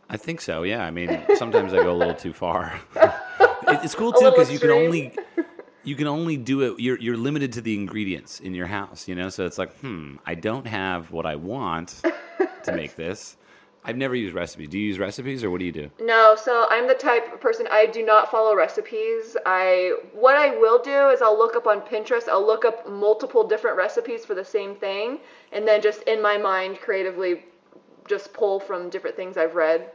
I 0.09 0.17
think 0.17 0.41
so. 0.41 0.63
Yeah. 0.63 0.85
I 0.85 0.91
mean, 0.91 1.23
sometimes 1.35 1.75
I 1.75 1.83
go 1.83 1.93
a 1.93 1.99
little 1.99 2.15
too 2.15 2.33
far. 2.33 2.81
It's 3.69 3.97
cool 3.97 4.13
too 4.13 4.31
because 4.31 4.51
you 4.51 4.61
can 4.61 4.71
only 4.71 5.13
you 5.83 5.97
can 5.97 6.07
only 6.07 6.37
do 6.37 6.61
it. 6.61 6.79
You're 6.79 7.01
you're 7.01 7.17
limited 7.17 7.53
to 7.55 7.61
the 7.61 7.75
ingredients 7.75 8.39
in 8.39 8.55
your 8.55 8.67
house. 8.67 9.09
You 9.09 9.17
know, 9.17 9.29
so 9.29 9.45
it's 9.45 9.59
like, 9.59 9.73
hmm, 9.79 10.17
I 10.25 10.35
don't 10.37 10.67
have 10.69 11.11
what 11.11 11.27
I 11.27 11.35
want 11.35 12.03
to 12.63 12.73
make 12.73 12.95
this. 13.05 13.37
I've 13.87 13.97
never 13.97 14.17
used 14.17 14.35
recipes. 14.35 14.69
Do 14.69 14.81
you 14.81 14.89
use 14.89 14.99
recipes 14.99 15.45
or 15.45 15.51
what 15.51 15.61
do 15.61 15.65
you 15.65 15.71
do? 15.71 15.89
No, 16.01 16.35
so 16.35 16.67
I'm 16.71 16.89
the 16.89 16.95
type 16.95 17.33
of 17.33 17.41
person 17.41 17.69
I 17.71 17.87
do 17.87 18.05
not 18.05 18.33
follow 18.33 18.57
recipes. 18.57 19.37
I 19.47 19.95
what 20.13 20.35
I 20.35 20.57
will 20.57 20.83
do 20.83 21.11
is 21.11 21.23
I'll 21.23 21.39
look 21.39 21.55
up 21.55 21.69
on 21.69 21.81
Pinterest, 21.83 22.29
I'll 22.29 22.45
look 22.45 22.65
up 22.65 22.89
multiple 22.89 23.47
different 23.47 23.77
recipes 23.77 24.25
for 24.25 24.35
the 24.35 24.45
same 24.45 24.75
thing 24.75 25.21
and 25.53 25.67
then 25.67 25.81
just 25.81 26.03
in 26.03 26.21
my 26.21 26.37
mind 26.37 26.81
creatively 26.81 27.45
just 28.09 28.33
pull 28.33 28.59
from 28.59 28.91
different 28.91 29.15
things 29.15 29.37
I've 29.37 29.55
read 29.55 29.93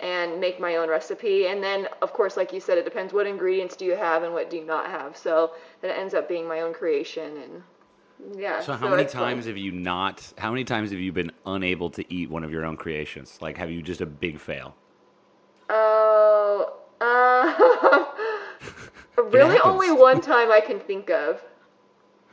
and 0.00 0.38
make 0.38 0.60
my 0.60 0.76
own 0.76 0.90
recipe. 0.90 1.46
And 1.46 1.62
then 1.62 1.88
of 2.02 2.12
course 2.12 2.36
like 2.36 2.52
you 2.52 2.60
said 2.60 2.76
it 2.76 2.84
depends 2.84 3.14
what 3.14 3.26
ingredients 3.26 3.74
do 3.74 3.86
you 3.86 3.96
have 3.96 4.22
and 4.22 4.34
what 4.34 4.50
do 4.50 4.58
you 4.58 4.66
not 4.66 4.90
have. 4.90 5.16
So 5.16 5.52
it 5.82 5.86
ends 5.86 6.12
up 6.12 6.28
being 6.28 6.46
my 6.46 6.60
own 6.60 6.74
creation 6.74 7.38
and 7.38 7.62
yeah. 8.36 8.60
So 8.60 8.74
how 8.74 8.88
many 8.88 9.02
it's 9.02 9.14
fun. 9.14 9.22
times 9.22 9.46
have 9.46 9.56
you 9.58 9.72
not? 9.72 10.32
How 10.38 10.50
many 10.50 10.64
times 10.64 10.90
have 10.90 11.00
you 11.00 11.12
been 11.12 11.32
unable 11.46 11.90
to 11.90 12.12
eat 12.12 12.30
one 12.30 12.44
of 12.44 12.50
your 12.52 12.64
own 12.64 12.76
creations? 12.76 13.38
Like, 13.40 13.56
have 13.58 13.70
you 13.70 13.82
just 13.82 14.00
a 14.00 14.06
big 14.06 14.38
fail? 14.38 14.74
Oh, 15.68 16.74
uh, 17.00 18.04
really? 19.30 19.58
Only 19.60 19.90
one 19.90 20.20
time 20.20 20.50
I 20.52 20.60
can 20.60 20.78
think 20.78 21.10
of. 21.10 21.42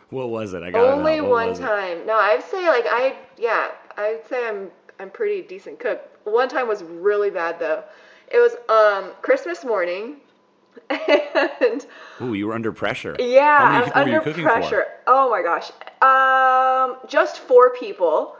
What 0.09 0.29
was 0.29 0.53
it? 0.53 0.63
I 0.63 0.71
got 0.71 0.85
Only 0.85 1.21
one 1.21 1.49
was 1.49 1.59
it? 1.59 1.63
time. 1.63 2.05
No, 2.05 2.15
I'd 2.15 2.43
say 2.43 2.67
like 2.67 2.85
I 2.87 3.15
yeah, 3.37 3.69
I'd 3.97 4.21
say 4.27 4.47
I'm 4.47 4.69
I'm 4.99 5.09
pretty 5.09 5.41
decent 5.41 5.79
cook. 5.79 6.01
One 6.25 6.49
time 6.49 6.67
was 6.67 6.83
really 6.83 7.29
bad 7.29 7.59
though. 7.59 7.83
It 8.29 8.37
was 8.37 8.55
um 8.69 9.13
Christmas 9.21 9.63
morning, 9.63 10.17
and 10.89 11.85
Ooh, 12.21 12.33
you 12.33 12.47
were 12.47 12.53
under 12.53 12.73
pressure. 12.73 13.15
yeah, 13.19 13.59
many 13.59 13.77
I 13.77 13.81
was 13.81 13.85
people 13.85 14.01
were 14.03 14.09
you 14.09 14.15
under 14.17 14.33
pressure. 14.41 14.85
Oh 15.07 15.29
my 15.29 15.41
gosh, 15.41 15.71
um, 16.01 16.97
just 17.07 17.39
four 17.39 17.71
people. 17.71 18.35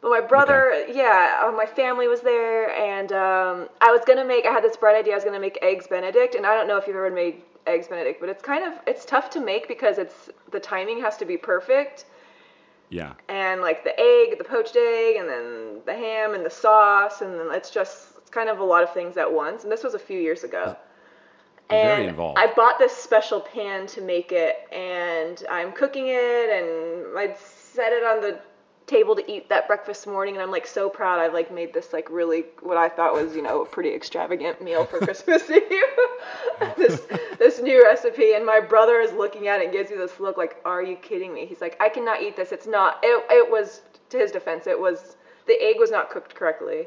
But 0.00 0.10
my 0.10 0.20
brother, 0.20 0.84
yeah, 0.88 1.42
uh, 1.44 1.52
my 1.52 1.66
family 1.66 2.08
was 2.08 2.22
there, 2.22 2.70
and 2.74 3.12
um, 3.12 3.68
I 3.80 3.92
was 3.92 4.02
gonna 4.04 4.24
make. 4.24 4.46
I 4.46 4.50
had 4.50 4.64
this 4.64 4.76
bright 4.76 4.96
idea. 4.96 5.12
I 5.12 5.16
was 5.16 5.24
gonna 5.24 5.38
make 5.40 5.58
eggs 5.62 5.86
Benedict, 5.86 6.34
and 6.34 6.44
I 6.46 6.54
don't 6.54 6.66
know 6.66 6.76
if 6.76 6.86
you've 6.86 6.96
ever 6.96 7.10
made 7.10 7.42
eggs 7.66 7.86
Benedict, 7.88 8.18
but 8.20 8.28
it's 8.28 8.42
kind 8.42 8.64
of 8.64 8.72
it's 8.86 9.04
tough 9.04 9.30
to 9.30 9.40
make 9.40 9.68
because 9.68 9.98
it's 9.98 10.28
the 10.50 10.58
timing 10.60 11.00
has 11.00 11.16
to 11.18 11.24
be 11.24 11.36
perfect 11.36 12.04
Yeah. 12.90 13.12
and 13.28 13.60
like 13.60 13.84
the 13.84 13.94
egg, 13.98 14.38
the 14.38 14.44
poached 14.44 14.76
egg, 14.76 15.16
and 15.16 15.28
then 15.28 15.80
the 15.86 15.94
ham 15.94 16.34
and 16.34 16.44
the 16.44 16.50
sauce, 16.50 17.20
and 17.22 17.38
then 17.38 17.48
it's 17.52 17.70
just 17.70 18.16
it's 18.18 18.30
kind 18.30 18.48
of 18.48 18.58
a 18.58 18.64
lot 18.64 18.82
of 18.82 18.92
things 18.92 19.16
at 19.16 19.32
once. 19.32 19.62
And 19.62 19.70
this 19.72 19.84
was 19.84 19.94
a 19.94 19.98
few 19.98 20.18
years 20.18 20.42
ago. 20.44 20.76
Very 21.80 22.06
involved. 22.06 22.38
I 22.38 22.46
bought 22.46 22.78
this 22.78 22.92
special 22.92 23.40
pan 23.40 23.86
to 23.88 24.00
make 24.00 24.32
it, 24.32 24.56
and 24.72 25.42
I'm 25.50 25.72
cooking 25.72 26.08
it, 26.08 26.50
and 26.50 27.18
I 27.18 27.34
set 27.38 27.92
it 27.92 28.04
on 28.04 28.20
the 28.20 28.38
table 28.86 29.14
to 29.16 29.32
eat 29.32 29.48
that 29.48 29.66
breakfast 29.68 30.06
morning, 30.06 30.34
and 30.34 30.42
I'm 30.42 30.50
like 30.50 30.66
so 30.66 30.90
proud. 30.90 31.20
I've 31.20 31.32
like 31.32 31.52
made 31.52 31.72
this 31.72 31.92
like 31.92 32.10
really 32.10 32.44
what 32.60 32.76
I 32.76 32.88
thought 32.88 33.14
was 33.14 33.34
you 33.34 33.42
know 33.42 33.62
a 33.62 33.66
pretty 33.66 33.94
extravagant 33.94 34.60
meal 34.62 34.84
for 34.84 34.98
Christmas 35.06 35.48
Eve. 35.50 35.62
this 36.76 37.06
this 37.38 37.60
new 37.60 37.82
recipe, 37.82 38.34
and 38.34 38.44
my 38.44 38.60
brother 38.60 39.00
is 39.00 39.12
looking 39.12 39.48
at 39.48 39.60
it 39.60 39.64
and 39.64 39.72
gives 39.72 39.90
me 39.90 39.96
this 39.96 40.20
look 40.20 40.36
like, 40.36 40.56
"Are 40.64 40.82
you 40.82 40.96
kidding 40.96 41.32
me?" 41.32 41.46
He's 41.46 41.60
like, 41.60 41.76
"I 41.80 41.88
cannot 41.88 42.22
eat 42.22 42.36
this. 42.36 42.52
It's 42.52 42.66
not." 42.66 42.98
It 43.02 43.24
it 43.30 43.50
was 43.50 43.82
to 44.12 44.18
his 44.18 44.30
defense, 44.30 44.66
it 44.66 44.78
was 44.78 45.16
the 45.46 45.60
egg 45.60 45.76
was 45.78 45.90
not 45.90 46.10
cooked 46.10 46.34
correctly. 46.34 46.86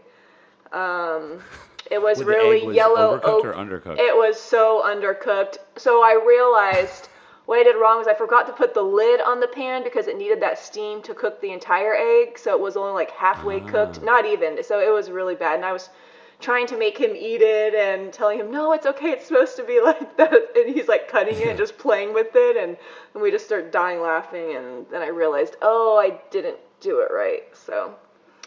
Um, 0.72 1.42
it 1.92 2.02
was 2.02 2.24
really 2.24 2.66
was 2.66 2.76
yellow 2.76 3.18
overcooked 3.20 3.24
oak. 3.26 3.46
or 3.46 3.54
undercooked? 3.54 4.00
It 4.00 4.16
was 4.16 4.40
so 4.40 4.82
undercooked. 4.86 5.58
So 5.78 6.02
I 6.04 6.20
realized 6.26 7.10
what 7.46 7.60
I 7.60 7.64
did 7.64 7.76
wrong 7.80 8.00
was 8.00 8.08
I 8.08 8.16
forgot 8.16 8.48
to 8.48 8.54
put 8.54 8.74
the 8.74 8.82
lid 8.82 9.22
on 9.22 9.40
the 9.40 9.48
pan 9.48 9.84
because 9.84 10.08
it 10.08 10.18
needed 10.18 10.42
that 10.42 10.58
steam 10.58 11.02
to 11.04 11.14
cook 11.14 11.42
the 11.42 11.52
entire 11.52 11.94
egg. 11.96 12.40
So 12.40 12.56
it 12.56 12.60
was 12.60 12.76
only 12.76 12.94
like 12.94 13.12
halfway 13.12 13.60
cooked, 13.60 14.00
Ah. 14.02 14.06
not 14.06 14.26
even. 14.26 14.64
So 14.64 14.80
it 14.80 14.92
was 14.92 15.12
really 15.12 15.36
bad. 15.36 15.56
And 15.56 15.66
I 15.66 15.72
was 15.72 15.90
trying 16.42 16.66
to 16.68 16.78
make 16.78 16.98
him 16.98 17.12
eat 17.16 17.42
it 17.42 17.76
and 17.76 18.12
telling 18.12 18.40
him, 18.40 18.52
no, 18.52 18.74
it's 18.74 18.86
okay. 18.88 19.12
It's 19.12 19.28
supposed 19.28 19.56
to 19.58 19.64
be 19.64 19.80
like 19.86 20.18
that. 20.18 20.34
And 20.56 20.74
he's 20.74 20.88
like 20.88 21.08
cutting 21.08 21.36
it, 21.40 21.48
and 21.50 21.58
just 21.58 21.78
playing 21.78 22.14
with 22.16 22.32
it. 22.34 22.58
And, 22.58 22.78
and 23.14 23.22
we 23.22 23.30
just 23.30 23.46
start 23.46 23.72
dying 23.72 24.02
laughing. 24.02 24.56
And 24.56 24.86
then 24.90 25.02
I 25.04 25.08
realized, 25.10 25.56
oh, 25.62 25.98
I 25.98 26.20
didn't 26.32 26.58
do 26.82 27.00
it 27.02 27.14
right. 27.14 27.44
So 27.56 27.94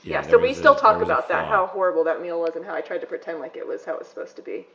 yeah, 0.08 0.22
there 0.22 0.30
so 0.32 0.38
we 0.38 0.48
was 0.48 0.56
a- 0.56 0.60
still 0.60 0.74
talk 0.74 0.92
there 0.92 0.98
was 1.00 1.08
a 1.08 1.12
about 1.12 1.28
that, 1.28 1.46
flaw. 1.48 1.56
how 1.56 1.66
horrible 1.66 2.04
that 2.04 2.20
meal 2.22 2.40
was 2.40 2.56
and 2.56 2.64
how 2.64 2.74
I 2.74 2.80
tried 2.80 3.00
to 3.02 3.06
pretend 3.06 3.40
like 3.40 3.56
it 3.56 3.66
was 3.66 3.84
how 3.84 3.92
it 3.94 3.98
was 4.00 4.08
supposed 4.08 4.36
to 4.36 4.42
be. 4.42 4.66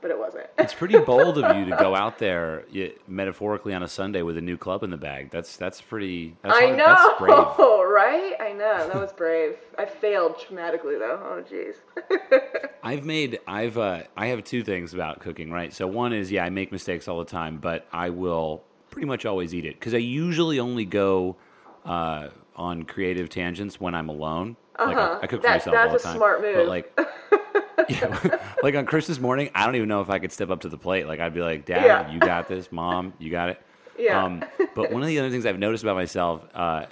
But 0.00 0.10
it 0.10 0.18
wasn't. 0.18 0.46
It's 0.58 0.74
pretty 0.74 0.98
bold 0.98 1.38
of 1.38 1.56
you 1.56 1.64
to 1.66 1.76
go 1.76 1.94
out 2.02 2.18
there 2.18 2.64
y- 2.74 2.90
metaphorically 3.06 3.72
on 3.72 3.84
a 3.84 3.88
Sunday 3.88 4.22
with 4.22 4.36
a 4.36 4.40
new 4.40 4.56
club 4.56 4.82
in 4.82 4.90
the 4.90 4.96
bag. 4.96 5.30
That's 5.30 5.56
that's 5.56 5.80
pretty. 5.80 6.34
That's 6.42 6.56
I 6.58 6.66
hard- 6.66 6.78
That's 6.80 7.18
brave. 7.20 7.30
know, 7.30 7.84
right? 7.88 8.34
I 8.40 8.50
know. 8.52 8.88
That 8.88 8.96
was 8.96 9.12
brave. 9.12 9.54
I 9.78 9.84
failed 9.84 10.42
dramatically 10.44 10.96
though. 10.98 11.20
Oh 11.24 11.42
jeez. 11.48 11.76
I've 12.82 13.04
made 13.04 13.38
I've 13.46 13.78
uh, 13.78 14.02
I 14.16 14.26
have 14.26 14.42
two 14.42 14.64
things 14.64 14.92
about 14.92 15.20
cooking, 15.20 15.52
right? 15.52 15.72
So 15.72 15.86
one 15.86 16.12
is 16.12 16.32
yeah, 16.32 16.44
I 16.44 16.50
make 16.50 16.72
mistakes 16.72 17.06
all 17.06 17.20
the 17.20 17.24
time, 17.24 17.58
but 17.58 17.86
I 17.92 18.10
will 18.10 18.64
pretty 18.90 19.06
much 19.06 19.24
always 19.24 19.54
eat 19.54 19.64
it 19.64 19.78
because 19.78 19.94
I 19.94 19.98
usually 19.98 20.58
only 20.58 20.84
go 20.84 21.36
uh, 21.84 22.28
on 22.56 22.82
creative 22.84 23.28
tangents 23.28 23.80
when 23.80 23.94
I'm 23.94 24.08
alone. 24.08 24.56
Like 24.78 24.96
Uh-huh. 24.96 25.18
I, 25.20 25.24
I 25.24 25.26
cook 25.26 25.40
for 25.40 25.48
That- 25.48 25.66
myself 25.66 25.74
that's 25.74 25.86
all 25.86 25.92
the 25.92 25.96
a 25.96 26.02
time. 26.02 26.16
smart 26.16 26.40
But 26.42 26.54
move. 26.56 26.68
like, 26.68 27.00
yeah, 27.88 28.38
like 28.62 28.74
on 28.74 28.86
Christmas 28.86 29.18
morning, 29.20 29.50
I 29.54 29.64
don't 29.66 29.76
even 29.76 29.88
know 29.88 30.00
if 30.00 30.10
I 30.10 30.18
could 30.18 30.32
step 30.32 30.50
up 30.50 30.60
to 30.60 30.68
the 30.68 30.78
plate. 30.78 31.06
Like 31.06 31.20
I'd 31.20 31.34
be 31.34 31.40
like, 31.40 31.64
Dad, 31.64 31.84
Yeah. 31.84 32.10
you 32.10 32.18
got 32.20 32.48
this. 32.48 32.70
Mom, 32.72 33.12
you 33.18 33.30
got 33.30 33.48
it. 33.50 33.60
Yeah. 33.98 34.24
Um, 34.24 34.42
but 34.74 34.90
one 34.90 35.02
of 35.02 35.06
the 35.08 35.18
other 35.18 35.28
things 35.28 35.44
I've 35.44 35.58
noticed 35.58 35.84
about 35.84 35.96
myself, 35.96 36.42
uh, 36.54 36.86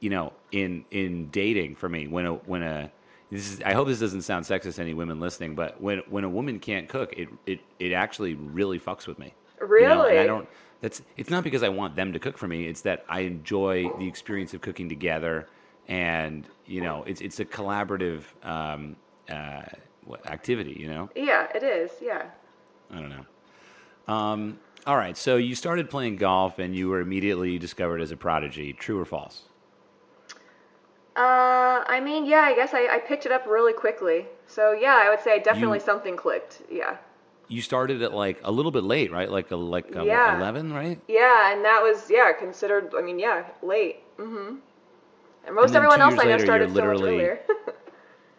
you 0.00 0.10
know, 0.10 0.32
in 0.50 0.84
in 0.90 1.30
dating 1.30 1.76
for 1.76 1.88
me, 1.88 2.08
when 2.08 2.26
a 2.26 2.34
when 2.34 2.62
a 2.64 2.90
this 3.30 3.52
is, 3.52 3.62
I 3.62 3.72
hope 3.72 3.86
this 3.86 4.00
doesn't 4.00 4.22
sound 4.22 4.44
sexist 4.44 4.74
to 4.74 4.82
any 4.82 4.92
women 4.92 5.20
listening, 5.20 5.54
but 5.54 5.80
when 5.80 5.98
when 6.08 6.24
a 6.24 6.28
woman 6.28 6.58
can't 6.58 6.88
cook, 6.88 7.14
it 7.16 7.28
it 7.46 7.60
it 7.78 7.92
actually 7.92 8.34
really 8.34 8.80
fucks 8.80 9.06
with 9.06 9.18
me. 9.20 9.32
You 9.60 9.80
know, 9.82 10.06
and 10.06 10.18
I 10.18 10.26
don't. 10.26 10.48
That's. 10.80 11.02
It's 11.16 11.30
not 11.30 11.44
because 11.44 11.62
I 11.62 11.68
want 11.68 11.94
them 11.94 12.12
to 12.14 12.18
cook 12.18 12.36
for 12.36 12.48
me. 12.48 12.66
It's 12.66 12.80
that 12.80 13.04
I 13.08 13.20
enjoy 13.20 13.88
the 13.98 14.08
experience 14.08 14.52
of 14.52 14.60
cooking 14.60 14.88
together, 14.88 15.46
and 15.88 16.46
you 16.66 16.80
know, 16.80 17.04
it's 17.06 17.20
it's 17.20 17.40
a 17.40 17.44
collaborative 17.44 18.22
um, 18.42 18.96
uh, 19.28 19.62
activity. 20.26 20.76
You 20.78 20.88
know. 20.88 21.10
Yeah, 21.14 21.48
it 21.54 21.62
is. 21.62 21.90
Yeah. 22.00 22.26
I 22.92 22.96
don't 22.96 23.10
know. 23.10 24.12
Um, 24.12 24.58
all 24.86 24.96
right. 24.96 25.16
So 25.16 25.36
you 25.36 25.54
started 25.54 25.88
playing 25.90 26.16
golf, 26.16 26.58
and 26.58 26.74
you 26.74 26.88
were 26.88 27.00
immediately 27.00 27.58
discovered 27.58 28.00
as 28.00 28.10
a 28.10 28.16
prodigy. 28.16 28.72
True 28.72 28.98
or 28.98 29.04
false? 29.04 29.42
Uh, 31.16 31.82
I 31.86 32.00
mean, 32.02 32.24
yeah, 32.24 32.40
I 32.42 32.54
guess 32.54 32.72
I, 32.72 32.86
I 32.86 32.98
picked 32.98 33.26
it 33.26 33.32
up 33.32 33.46
really 33.46 33.72
quickly. 33.72 34.26
So 34.46 34.72
yeah, 34.72 35.00
I 35.04 35.10
would 35.10 35.20
say 35.20 35.40
definitely 35.40 35.78
You- 35.78 35.84
something 35.84 36.16
clicked. 36.16 36.62
Yeah. 36.70 36.96
You 37.48 37.60
started 37.62 38.00
at 38.02 38.14
like 38.14 38.38
a 38.44 38.50
little 38.52 38.70
bit 38.70 38.84
late, 38.84 39.10
right? 39.10 39.28
Like 39.28 39.50
a, 39.50 39.56
like 39.56 39.94
um, 39.96 40.06
Yeah. 40.06 40.38
eleven, 40.38 40.72
right? 40.72 41.00
Yeah, 41.08 41.52
and 41.52 41.64
that 41.64 41.82
was 41.82 42.08
yeah 42.08 42.32
considered. 42.32 42.94
I 42.96 43.02
mean, 43.02 43.18
yeah, 43.18 43.44
late. 43.60 43.96
Mm-hmm. 44.18 44.56
And 45.50 45.56
most 45.56 45.70
And 45.70 45.78
everyone 45.78 46.00
else 46.00 46.14
I 46.16 46.26
know 46.26 46.38
started 46.38 46.68
so 46.72 46.76
much 46.76 46.84
earlier. 46.84 47.40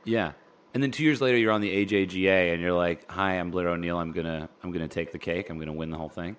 Yeah. 0.06 0.32
And 0.74 0.82
then 0.82 0.91
two 0.91 1.03
years 1.03 1.20
later, 1.20 1.38
you're 1.38 1.51
on 1.51 1.60
the 1.60 1.70
AJGA, 1.86 2.53
and 2.53 2.62
you're 2.62 2.72
like, 2.72 3.12
"Hi, 3.12 3.34
I'm 3.34 3.51
Blair 3.51 3.68
O'Neal. 3.68 3.98
I'm 3.98 4.13
gonna 4.13 4.48
I'm 4.63 4.72
gonna 4.72 4.88
take 4.88 5.12
the 5.12 5.20
cake. 5.20 5.50
I'm 5.50 5.60
gonna 5.60 5.74
win 5.74 5.89
the 5.89 5.98
whole 5.98 6.08
thing." 6.08 6.38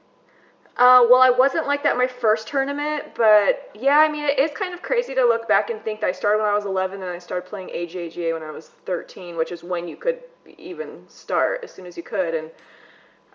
Uh, 0.79 1.05
well, 1.11 1.21
I 1.21 1.29
wasn't 1.29 1.67
like 1.67 1.83
that 1.83 1.99
my 1.99 2.07
first 2.07 2.49
tournament, 2.49 3.15
but 3.15 3.71
yeah, 3.79 3.99
I 3.99 4.11
mean, 4.11 4.25
it 4.25 4.39
is 4.39 4.51
kind 4.53 4.73
of 4.73 4.81
crazy 4.81 5.15
to 5.15 5.23
look 5.23 5.47
back 5.47 5.69
and 5.69 5.83
think 5.83 6.01
that 6.01 6.07
I 6.07 6.13
started 6.13 6.39
when 6.39 6.49
I 6.49 6.55
was 6.55 6.65
11 6.65 7.03
and 7.03 7.11
I 7.11 7.19
started 7.19 7.47
playing 7.47 7.69
AJGA 7.69 8.33
when 8.33 8.43
I 8.43 8.51
was 8.51 8.69
13, 8.87 9.37
which 9.37 9.53
is 9.53 9.63
when 9.63 9.87
you 9.87 9.97
could 9.97 10.21
even 10.57 11.07
start 11.09 11.61
as 11.63 11.71
soon 11.71 11.85
as 11.85 11.99
you 11.99 12.03
could. 12.03 12.35
And 12.35 12.51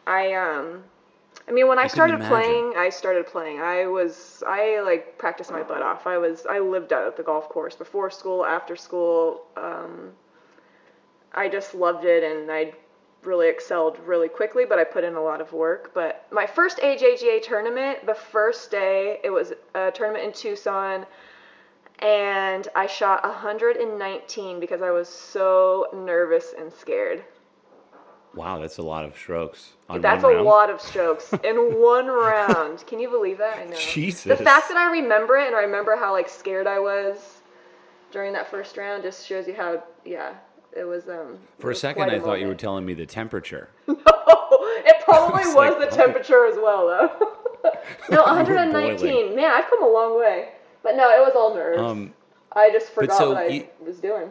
I, 0.08 0.34
um, 0.34 0.84
I 1.48 1.51
mean, 1.54 1.68
when 1.68 1.80
I, 1.80 1.84
couldn't 1.84 1.96
started 1.96 2.22
playing, 2.22 2.74
I 2.75 2.89
started 2.89 3.25
playing. 3.25 3.62
I 3.62 3.88
was, 3.88 4.44
I 4.46 4.82
like 4.82 5.18
practiced 5.18 5.51
my 5.51 5.63
butt 5.63 5.82
off. 5.82 6.06
I 6.06 6.18
was, 6.18 6.46
I 6.50 6.60
lived 6.60 6.92
out 6.92 7.08
at 7.08 7.16
the 7.16 7.24
golf 7.24 7.48
course 7.48 7.75
before 7.75 8.10
school, 8.10 8.46
after 8.46 8.75
school. 8.75 9.44
Um, 9.56 10.12
I 11.34 11.48
just 11.48 11.74
loved 11.74 12.04
it 12.04 12.24
and 12.24 12.51
I 12.51 12.74
really 13.24 13.50
excelled 13.50 14.00
really 14.00 14.27
quickly, 14.27 14.66
but 14.66 14.80
I 14.80 14.84
put 14.84 15.04
in 15.04 15.16
a 15.16 15.22
lot 15.22 15.39
of 15.39 15.54
work. 15.54 15.92
But 15.94 16.25
my 16.32 16.46
first 16.46 16.80
AJGA 16.80 17.44
tournament, 17.44 18.06
the 18.06 18.16
first 18.16 18.72
day, 18.72 19.20
it 19.24 19.30
was 19.30 19.54
a 19.75 19.92
tournament 19.92 20.25
in 20.25 20.34
Tucson, 20.34 21.06
and 22.00 22.68
I 22.75 22.88
shot 22.88 23.24
119 23.24 24.60
because 24.60 24.82
I 24.82 24.92
was 24.92 25.10
so 25.10 25.88
nervous 25.94 26.54
and 26.58 26.72
scared. 26.72 27.24
Wow, 28.38 28.60
that's 28.60 28.77
a 28.77 28.84
lot 28.84 29.03
of 29.03 29.15
strokes. 29.17 29.74
On 29.89 30.00
That's 30.00 30.24
a 30.24 30.27
round. 30.27 30.46
lot 30.46 30.70
of 30.70 30.79
strokes 30.79 31.34
in 31.44 31.56
one 31.82 32.08
round. 32.08 32.86
Can 32.88 33.00
you 33.00 33.10
believe 33.10 33.38
that? 33.39 33.58
I 33.58 33.65
know. 33.65 33.75
Jesus. 33.77 34.25
The 34.38 34.44
fact 34.44 34.67
that 34.70 34.77
I 34.77 34.91
remember 34.91 35.38
it 35.38 35.48
and 35.48 35.56
I 35.56 35.62
remember 35.62 35.96
how 35.96 36.12
like 36.13 36.29
scared 36.29 36.67
I 36.67 36.79
was 36.79 37.41
during 38.12 38.32
that 38.34 38.50
first 38.50 38.77
round 38.77 39.03
just 39.03 39.25
shows 39.27 39.48
you 39.48 39.53
how 39.56 39.84
yeah 40.06 40.34
it 40.75 40.84
was 40.84 41.10
um. 41.10 41.39
For 41.60 41.72
a 41.72 41.75
second, 41.75 42.10
I 42.12 42.20
thought 42.20 42.39
you 42.39 42.48
were 42.48 42.56
telling 42.56 42.86
me 42.86 42.94
the 42.94 43.06
temperature. 43.06 43.70
No, 43.88 44.60
it 44.86 45.03
probably 45.03 45.39
was 45.46 45.48
was 45.48 45.56
like, 45.56 45.79
the 45.79 45.86
what? 45.86 45.91
temperature 45.91 46.46
as 46.46 46.56
well, 46.56 46.88
though. 46.88 47.72
no, 48.12 48.22
119. 48.24 49.36
Man, 49.36 49.51
I've 49.51 49.70
come 49.70 49.84
a 49.84 49.88
long 49.88 50.17
way. 50.20 50.50
But 50.84 50.96
no, 50.96 51.10
it 51.10 51.20
was 51.20 51.34
all 51.36 51.53
nerves. 51.56 51.82
Um, 51.82 52.13
I 52.53 52.70
just 52.72 52.89
forgot 52.91 53.17
so 53.17 53.29
what 53.34 53.38
I 53.51 53.67
was 53.86 54.00
doing. 54.00 54.29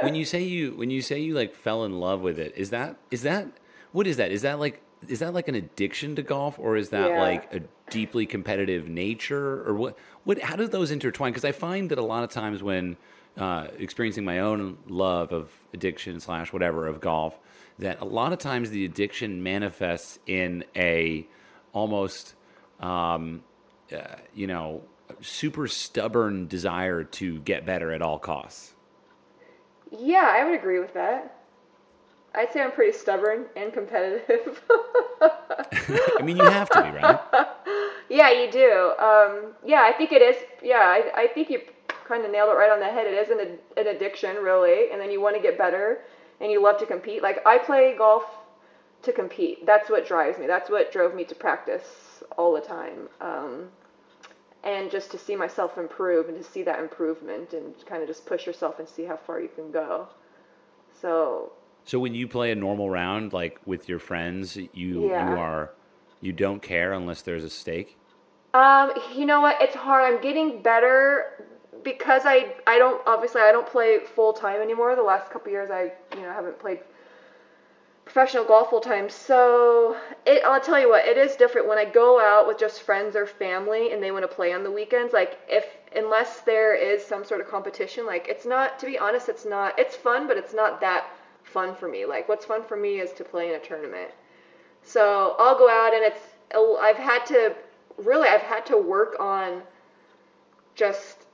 When 0.00 0.14
you 0.14 0.24
say 0.24 0.42
you 0.42 0.72
when 0.76 0.90
you 0.90 1.02
say 1.02 1.20
you 1.20 1.34
like 1.34 1.54
fell 1.54 1.84
in 1.84 2.00
love 2.00 2.20
with 2.20 2.38
it, 2.38 2.54
is 2.56 2.70
that 2.70 2.96
is 3.10 3.22
that 3.22 3.48
what 3.92 4.06
is 4.06 4.16
that? 4.16 4.30
Is 4.32 4.42
that 4.42 4.58
like 4.58 4.82
is 5.08 5.18
that 5.18 5.34
like 5.34 5.48
an 5.48 5.54
addiction 5.54 6.16
to 6.16 6.22
golf, 6.22 6.58
or 6.58 6.76
is 6.76 6.90
that 6.90 7.10
Yeah. 7.10 7.20
like 7.20 7.52
a 7.54 7.60
deeply 7.90 8.24
competitive 8.24 8.88
nature, 8.88 9.68
or 9.68 9.74
what? 9.74 9.98
What? 10.24 10.40
How 10.40 10.56
do 10.56 10.66
those 10.68 10.90
intertwine? 10.90 11.32
Because 11.32 11.44
I 11.44 11.52
find 11.52 11.90
that 11.90 11.98
a 11.98 12.02
lot 12.04 12.22
of 12.24 12.30
times 12.30 12.62
when 12.62 12.96
uh, 13.36 13.66
experiencing 13.78 14.24
my 14.24 14.38
own 14.40 14.78
love 14.86 15.32
of 15.32 15.50
addiction 15.74 16.20
slash 16.20 16.52
whatever 16.52 16.86
of 16.86 17.00
golf, 17.00 17.38
that 17.78 18.00
a 18.00 18.04
lot 18.04 18.32
of 18.32 18.38
times 18.38 18.70
the 18.70 18.84
addiction 18.84 19.42
manifests 19.42 20.18
in 20.26 20.64
a 20.76 21.26
almost 21.72 22.34
um, 22.80 23.42
uh, 23.92 23.98
you 24.34 24.46
know 24.46 24.82
super 25.20 25.66
stubborn 25.66 26.46
desire 26.46 27.04
to 27.04 27.40
get 27.40 27.66
better 27.66 27.92
at 27.92 28.00
all 28.02 28.18
costs. 28.18 28.74
Yeah, 29.98 30.34
I 30.36 30.44
would 30.44 30.54
agree 30.54 30.80
with 30.80 30.94
that. 30.94 31.38
I'd 32.34 32.52
say 32.52 32.62
I'm 32.62 32.72
pretty 32.72 32.96
stubborn 32.96 33.44
and 33.56 33.72
competitive. 33.72 34.62
I 35.20 36.22
mean, 36.22 36.38
you 36.38 36.44
have 36.44 36.70
to 36.70 36.82
be, 36.82 36.90
right? 36.90 37.20
yeah, 38.08 38.30
you 38.30 38.50
do. 38.50 38.94
Um, 38.98 39.52
yeah, 39.64 39.82
I 39.82 39.92
think 39.96 40.12
it 40.12 40.22
is. 40.22 40.36
Yeah, 40.62 40.76
I, 40.76 41.10
I 41.14 41.26
think 41.26 41.50
you 41.50 41.60
kind 42.08 42.24
of 42.24 42.30
nailed 42.30 42.48
it 42.50 42.56
right 42.56 42.70
on 42.70 42.80
the 42.80 42.86
head. 42.86 43.06
It 43.06 43.14
is 43.14 43.28
an, 43.28 43.58
an 43.76 43.94
addiction, 43.94 44.36
really, 44.36 44.90
and 44.90 45.00
then 45.00 45.10
you 45.10 45.20
want 45.20 45.36
to 45.36 45.42
get 45.42 45.58
better 45.58 45.98
and 46.40 46.50
you 46.50 46.62
love 46.62 46.78
to 46.78 46.86
compete. 46.86 47.22
Like, 47.22 47.46
I 47.46 47.58
play 47.58 47.94
golf 47.96 48.24
to 49.02 49.12
compete. 49.12 49.66
That's 49.66 49.90
what 49.90 50.06
drives 50.06 50.38
me. 50.38 50.46
That's 50.46 50.70
what 50.70 50.90
drove 50.90 51.14
me 51.14 51.24
to 51.24 51.34
practice 51.34 52.22
all 52.38 52.54
the 52.54 52.60
time. 52.60 53.08
Um, 53.20 53.68
and 54.64 54.90
just 54.90 55.10
to 55.12 55.18
see 55.18 55.36
myself 55.36 55.78
improve 55.78 56.28
and 56.28 56.36
to 56.38 56.44
see 56.44 56.62
that 56.64 56.78
improvement 56.80 57.52
and 57.52 57.74
kind 57.86 58.02
of 58.02 58.08
just 58.08 58.26
push 58.26 58.46
yourself 58.46 58.78
and 58.78 58.88
see 58.88 59.04
how 59.04 59.16
far 59.16 59.40
you 59.40 59.48
can 59.48 59.70
go. 59.70 60.08
So, 61.00 61.52
So 61.84 61.98
when 61.98 62.14
you 62.14 62.28
play 62.28 62.52
a 62.52 62.54
normal 62.54 62.90
round, 62.90 63.32
like 63.32 63.60
with 63.66 63.88
your 63.88 63.98
friends, 63.98 64.56
you 64.56 64.68
Yeah. 65.08 65.18
you 65.18 65.36
are 65.36 65.74
you 66.20 66.32
don't 66.32 66.62
care 66.62 66.92
unless 66.92 67.22
there's 67.22 67.44
a 67.44 67.50
stake. 67.50 67.98
Um, 68.54 68.92
you 69.14 69.24
know 69.26 69.40
what? 69.40 69.60
It's 69.60 69.74
hard. 69.74 70.04
I'm 70.04 70.20
getting 70.20 70.62
better 70.62 71.46
because 71.82 72.22
I 72.24 72.54
I 72.66 72.78
don't 72.78 73.00
obviously 73.06 73.40
I 73.40 73.50
don't 73.52 73.66
play 73.66 73.98
full 74.00 74.32
time 74.32 74.60
anymore. 74.60 74.94
The 74.94 75.02
last 75.02 75.30
couple 75.30 75.50
years 75.50 75.70
I 75.70 75.92
you 76.14 76.22
know 76.22 76.32
haven't 76.32 76.58
played 76.58 76.80
professional 78.12 78.44
golf 78.44 78.68
full 78.68 78.80
time. 78.80 79.08
So 79.08 79.96
it 80.26 80.42
I'll 80.44 80.60
tell 80.60 80.78
you 80.78 80.90
what, 80.90 81.06
it 81.06 81.16
is 81.16 81.34
different 81.34 81.66
when 81.66 81.78
I 81.78 81.86
go 81.86 82.20
out 82.20 82.46
with 82.46 82.58
just 82.58 82.82
friends 82.82 83.16
or 83.16 83.26
family 83.26 83.92
and 83.92 84.02
they 84.02 84.10
want 84.10 84.22
to 84.28 84.34
play 84.34 84.52
on 84.52 84.62
the 84.62 84.70
weekends. 84.70 85.14
Like 85.14 85.38
if 85.48 85.64
unless 85.96 86.42
there 86.42 86.74
is 86.74 87.02
some 87.04 87.24
sort 87.24 87.40
of 87.40 87.48
competition, 87.48 88.04
like 88.04 88.26
it's 88.28 88.44
not 88.44 88.78
to 88.80 88.86
be 88.86 88.98
honest, 88.98 89.30
it's 89.30 89.46
not 89.46 89.78
it's 89.78 89.96
fun, 89.96 90.26
but 90.28 90.36
it's 90.36 90.52
not 90.52 90.80
that 90.82 91.06
fun 91.42 91.74
for 91.74 91.88
me. 91.88 92.04
Like 92.04 92.28
what's 92.28 92.44
fun 92.44 92.62
for 92.62 92.76
me 92.76 93.00
is 93.00 93.12
to 93.14 93.24
play 93.24 93.48
in 93.48 93.54
a 93.54 93.64
tournament. 93.64 94.10
So 94.82 95.34
I'll 95.38 95.56
go 95.56 95.70
out 95.70 95.94
and 95.94 96.04
it's 96.04 96.20
I've 96.82 96.96
had 96.96 97.24
to 97.26 97.54
really 97.96 98.28
I've 98.28 98.42
had 98.42 98.66
to 98.66 98.76
work 98.76 99.16
on 99.20 99.62
just 100.74 101.24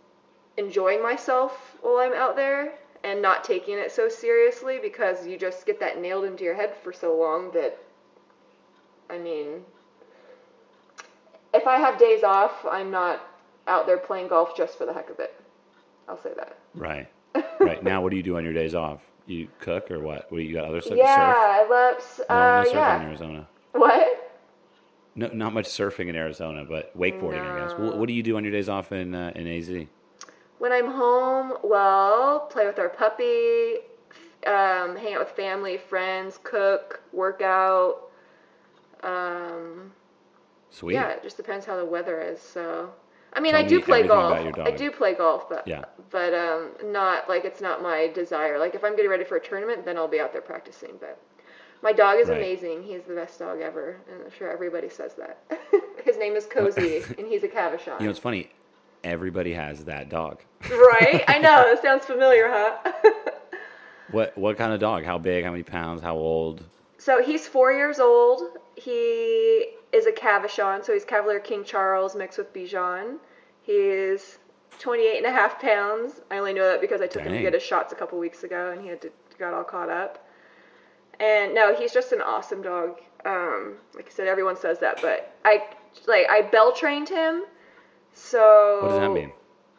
enjoying 0.57 1.03
myself 1.03 1.77
while 1.83 1.97
I'm 1.97 2.13
out 2.13 2.37
there 2.37 2.73
and 3.09 3.23
not 3.23 3.43
taking 3.43 3.79
it 3.79 3.91
so 3.91 4.09
seriously 4.09 4.79
because 4.81 5.27
you 5.27 5.39
just 5.39 5.65
get 5.65 5.81
that 5.81 6.01
nailed 6.01 6.25
into 6.25 6.45
your 6.45 6.55
head 6.55 6.75
for 6.83 6.93
so 6.93 7.17
long 7.19 7.51
that 7.53 7.79
I 9.09 9.19
mean 9.19 9.63
if 11.55 11.67
I 11.67 11.79
have 11.79 11.99
days 11.99 12.23
off, 12.23 12.67
I'm 12.71 12.91
not 12.91 13.27
out 13.67 13.87
there 13.87 13.97
playing 13.97 14.29
golf 14.29 14.55
just 14.55 14.77
for 14.77 14.85
the 14.85 14.93
heck 14.93 15.09
of 15.09 15.19
it. 15.19 15.35
I'll 16.07 16.23
say 16.23 16.33
that. 16.37 16.59
Right. 16.75 17.09
Right. 17.61 17.83
now, 17.83 18.01
what 18.03 18.11
do 18.11 18.17
you 18.17 18.23
do 18.23 18.37
on 18.37 18.45
your 18.45 18.53
days 18.53 18.75
off? 18.75 19.01
You 19.27 19.49
cook 19.59 19.91
or 19.91 19.99
what? 19.99 20.31
What 20.31 20.43
you 20.43 20.55
got 20.55 20.65
other 20.65 20.81
stuff 20.81 20.97
yeah, 20.97 21.05
to 21.05 21.13
surf? 21.13 21.37
I 21.37 21.69
love 21.69 21.97
s- 21.97 22.21
No, 22.31 22.37
uh, 22.37 22.63
no 22.63 22.71
surfing 22.71 22.97
in. 23.01 23.03
Arizona. 23.03 23.49
What? 23.73 24.33
No, 25.17 25.29
not 25.33 25.53
much 25.53 25.67
surfing 25.67 26.09
in 26.09 26.15
Arizona, 26.15 26.65
but 26.65 26.97
wakeboarding, 26.97 27.43
I 27.45 27.61
guess. 27.69 27.79
What, 27.79 27.99
what 27.99 28.07
do 28.07 28.13
you 28.15 28.23
do 28.23 28.37
on 28.37 28.45
your 28.45 28.53
days 28.53 28.69
off 28.69 28.93
in 28.93 29.15
uh, 29.15 29.33
in 29.35 29.49
AZ? 29.49 29.69
When 30.59 30.73
I'm 30.73 30.91
home, 30.91 31.55
well, 31.63 32.41
play 32.51 32.67
with 32.67 32.79
our 32.79 32.89
puppy, 32.89 33.77
um, 34.47 34.97
hang 34.97 35.15
out 35.15 35.21
with 35.21 35.31
family, 35.31 35.79
friends, 35.79 36.39
cook, 36.43 37.01
work 37.13 37.41
out. 37.43 38.11
Um, 39.03 39.93
Sweet. 40.71 40.95
yeah, 40.95 41.11
it 41.11 41.23
just 41.23 41.37
depends 41.37 41.65
how 41.65 41.77
the 41.77 41.85
weather 41.85 42.21
is. 42.21 42.41
So, 42.41 42.91
I 43.33 43.41
mean, 43.41 43.53
Tell 43.53 43.65
I 43.65 43.69
do 43.69 43.77
me 43.77 43.83
play 43.83 44.07
golf. 44.07 44.33
I 44.67 44.71
do 44.73 44.91
play 44.91 45.15
golf, 45.15 45.49
but 45.49 45.67
Yeah. 45.67 45.85
but 46.11 46.35
um, 46.35 46.71
not 46.93 47.29
like 47.29 47.45
it's 47.45 47.61
not 47.61 47.83
my 47.83 48.09
desire. 48.09 48.59
Like 48.59 48.75
if 48.75 48.85
I'm 48.85 48.97
getting 48.97 49.11
ready 49.11 49.25
for 49.25 49.37
a 49.37 49.41
tournament, 49.41 49.85
then 49.85 49.97
I'll 49.97 50.09
be 50.09 50.21
out 50.21 50.33
there 50.33 50.43
practicing. 50.43 50.95
But 50.99 51.21
my 51.83 51.93
dog 51.93 52.19
is 52.19 52.29
Right. 52.29 52.39
amazing. 52.39 52.83
He's 52.83 53.03
the 53.05 53.15
best 53.15 53.39
dog 53.39 53.61
ever, 53.61 53.99
and 54.11 54.23
I'm 54.25 54.31
sure 54.31 54.51
everybody 54.51 54.89
says 54.89 55.15
that. 55.15 55.39
His 56.05 56.17
name 56.17 56.35
is 56.35 56.47
Cozy, 56.47 57.03
and 57.19 57.27
he's 57.29 57.45
a 57.45 57.49
Cavachon. 57.49 58.01
You 58.01 58.07
know, 58.07 58.11
it's 58.11 58.19
funny. 58.19 58.51
Everybody 59.09 59.53
has 59.55 59.85
that 59.85 60.09
dog. 60.09 60.41
right? 60.71 61.25
I 61.29 61.39
know. 61.39 61.65
It 61.73 61.83
sounds 61.83 62.05
familiar, 62.05 62.49
huh? 62.49 62.93
What 64.11 64.39
what 64.39 64.57
kind 64.57 64.73
of 64.73 64.81
dog? 64.81 65.05
How 65.05 65.19
big? 65.19 65.45
How 65.45 65.51
many 65.51 65.63
pounds? 65.65 66.01
How 66.03 66.17
old? 66.17 66.65
so 66.97 67.23
he's 67.23 67.47
four 67.47 67.73
years 67.73 67.99
old. 68.01 68.43
He 68.75 69.67
is 69.93 70.07
a 70.07 70.13
Cavachon, 70.13 70.85
so 70.85 70.93
he's 70.95 71.05
Cavalier 71.05 71.41
King 71.41 71.63
Charles 71.63 72.17
mixed 72.17 72.39
with 72.39 72.53
Bichon. 72.53 73.19
He 73.63 73.73
is 73.73 74.39
28 74.79 75.19
and 75.19 75.27
a 75.27 75.31
half 75.31 75.61
pounds. 75.61 76.21
I 76.31 76.39
only 76.39 76.55
know 76.55 76.65
that 76.71 76.81
because 76.81 77.01
I 77.03 77.07
took 77.07 77.23
him 77.23 77.33
to 77.33 77.41
get 77.43 77.53
his 77.53 77.63
shots 77.63 77.93
a 77.93 77.97
couple 77.97 78.19
weeks 78.19 78.45
ago, 78.45 78.71
and 78.73 78.81
he 78.81 78.89
had 78.89 79.01
to 79.03 79.11
got 79.39 79.53
all 79.55 79.65
caught 79.65 79.91
up. 79.91 80.27
And 81.21 81.55
no, 81.55 81.75
he's 81.75 81.93
just 81.93 82.13
an 82.13 82.23
awesome 82.23 82.63
dog. 82.63 83.01
Um, 83.27 83.75
like 83.95 84.07
I 84.07 84.11
said, 84.11 84.27
everyone 84.29 84.57
says 84.57 84.79
that, 84.79 85.01
but 85.03 85.37
I 85.45 85.65
like 86.07 86.27
I 86.31 86.43
bell 86.43 86.73
trained 86.73 87.09
him. 87.09 87.45
So 88.19 88.81
What 88.83 88.89
does 88.89 88.99
that 89.01 89.13
mean? 89.13 89.33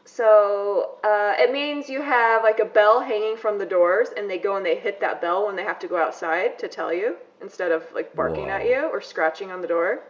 So 0.05 0.97
uh, 1.03 1.33
it 1.37 1.51
means 1.51 1.89
you 1.89 2.01
have 2.01 2.41
like 2.41 2.59
a 2.59 2.65
bell 2.65 3.01
hanging 3.01 3.37
from 3.37 3.59
the 3.59 3.65
doors, 3.65 4.09
and 4.17 4.29
they 4.29 4.37
go 4.39 4.55
and 4.55 4.65
they 4.65 4.75
hit 4.75 4.99
that 5.01 5.21
bell 5.21 5.45
when 5.45 5.55
they 5.55 5.63
have 5.63 5.77
to 5.79 5.87
go 5.87 5.97
outside 5.97 6.57
to 6.59 6.67
tell 6.67 6.91
you, 6.91 7.17
instead 7.41 7.71
of 7.71 7.83
like 7.93 8.15
barking 8.15 8.49
at 8.49 8.65
you 8.65 8.89
or 8.91 9.01
scratching 9.01 9.51
on 9.51 9.61
the 9.61 9.67
door. 9.67 10.03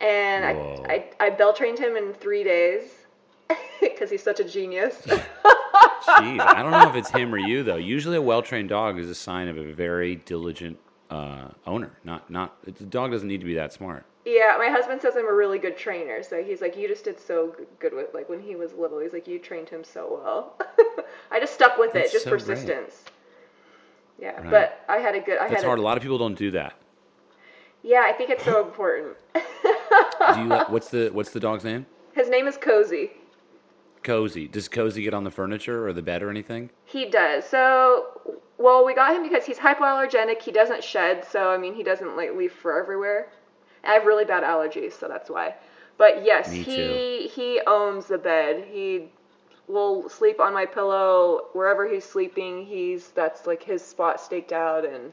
And 0.00 0.58
Whoa. 0.58 0.84
I, 0.88 0.92
I 1.20 1.26
I 1.26 1.30
bell 1.30 1.54
trained 1.54 1.78
him 1.78 1.96
in 1.96 2.12
three 2.12 2.44
days 2.44 2.90
because 3.80 4.10
he's 4.10 4.22
such 4.22 4.40
a 4.40 4.44
genius. 4.44 5.00
Jeez, 5.06 6.40
I 6.40 6.62
don't 6.62 6.72
know 6.72 6.88
if 6.88 6.96
it's 6.96 7.10
him 7.10 7.34
or 7.34 7.38
you 7.38 7.62
though. 7.62 7.76
Usually, 7.76 8.16
a 8.16 8.22
well-trained 8.22 8.68
dog 8.68 8.98
is 8.98 9.08
a 9.08 9.14
sign 9.14 9.48
of 9.48 9.56
a 9.56 9.72
very 9.72 10.16
diligent 10.16 10.78
uh, 11.08 11.48
owner. 11.66 11.92
Not 12.04 12.28
not 12.30 12.62
the 12.64 12.84
dog 12.84 13.12
doesn't 13.12 13.28
need 13.28 13.40
to 13.40 13.46
be 13.46 13.54
that 13.54 13.72
smart. 13.72 14.04
Yeah, 14.24 14.54
my 14.58 14.68
husband 14.68 15.00
says 15.02 15.14
I'm 15.16 15.28
a 15.28 15.32
really 15.34 15.58
good 15.58 15.76
trainer, 15.76 16.22
so 16.22 16.42
he's 16.42 16.60
like, 16.60 16.76
you 16.76 16.88
just 16.88 17.04
did 17.04 17.20
so 17.20 17.54
good 17.78 17.92
with 17.94 18.14
like 18.14 18.28
when 18.28 18.40
he 18.40 18.56
was 18.56 18.72
little. 18.72 18.98
He's 19.00 19.12
like, 19.12 19.26
you 19.28 19.38
trained 19.38 19.68
him 19.68 19.84
so 19.84 20.20
well. 20.22 20.58
I 21.30 21.40
just 21.40 21.54
stuck 21.54 21.76
with 21.78 21.92
That's 21.92 22.10
it, 22.10 22.12
just 22.12 22.24
so 22.24 22.30
great. 22.30 22.40
persistence. 22.40 23.04
Yeah, 24.18 24.36
Right. 24.40 24.50
but 24.50 24.84
I 24.88 24.98
had 24.98 25.14
a 25.14 25.20
good. 25.20 25.38
I 25.38 25.48
That's 25.48 25.62
had 25.62 25.66
hard. 25.66 25.78
A, 25.78 25.82
A 25.82 25.84
lot 25.84 25.96
of 25.96 26.02
people 26.02 26.18
don't 26.18 26.38
do 26.38 26.50
that. 26.52 26.74
Yeah, 27.82 28.04
I 28.06 28.12
think 28.12 28.30
it's 28.30 28.44
so 28.44 28.62
important. 28.64 29.16
Do 29.34 29.40
you? 30.40 30.48
what's 30.68 30.88
the 30.88 31.10
what's 31.12 31.30
the 31.30 31.40
dog's 31.40 31.64
name? 31.64 31.84
His 32.14 32.28
name 32.30 32.46
is 32.46 32.56
Cozy. 32.56 33.10
Cozy. 34.02 34.46
Does 34.48 34.68
Cozy 34.68 35.02
get 35.02 35.14
on 35.14 35.24
the 35.24 35.30
furniture 35.30 35.86
or 35.86 35.92
the 35.92 36.02
bed 36.02 36.22
or 36.22 36.30
anything? 36.30 36.70
He 36.84 37.06
does. 37.06 37.44
So, 37.44 38.40
well, 38.58 38.84
we 38.84 38.94
got 38.94 39.16
him 39.16 39.22
because 39.22 39.44
he's 39.46 39.58
hypoallergenic. 39.58 40.40
He 40.42 40.52
doesn't 40.52 40.84
shed, 40.84 41.24
so 41.24 41.50
I 41.50 41.58
mean, 41.58 41.74
he 41.74 41.82
doesn't 41.82 42.16
like 42.16 42.34
leave 42.34 42.52
fur 42.52 42.78
everywhere. 42.80 43.28
I 43.86 43.92
have 43.94 44.04
really 44.06 44.24
bad 44.24 44.42
allergies, 44.42 44.92
so 44.92 45.08
that's 45.08 45.28
why. 45.30 45.54
But 45.98 46.24
yes, 46.24 46.50
Me 46.50 46.62
he 46.62 47.26
he 47.28 47.60
owns 47.66 48.06
the 48.06 48.18
bed. 48.18 48.66
He 48.70 49.06
will 49.68 50.08
sleep 50.08 50.40
on 50.40 50.52
my 50.52 50.66
pillow 50.66 51.46
wherever 51.52 51.88
he's 51.88 52.04
sleeping. 52.04 52.66
He's 52.66 53.08
that's 53.10 53.46
like 53.46 53.62
his 53.62 53.82
spot 53.84 54.20
staked 54.20 54.52
out, 54.52 54.84
and 54.84 55.12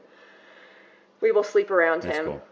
we 1.20 1.32
will 1.32 1.44
sleep 1.44 1.70
around 1.70 2.02
That's 2.02 2.18
him. 2.18 2.24
cool. 2.26 2.42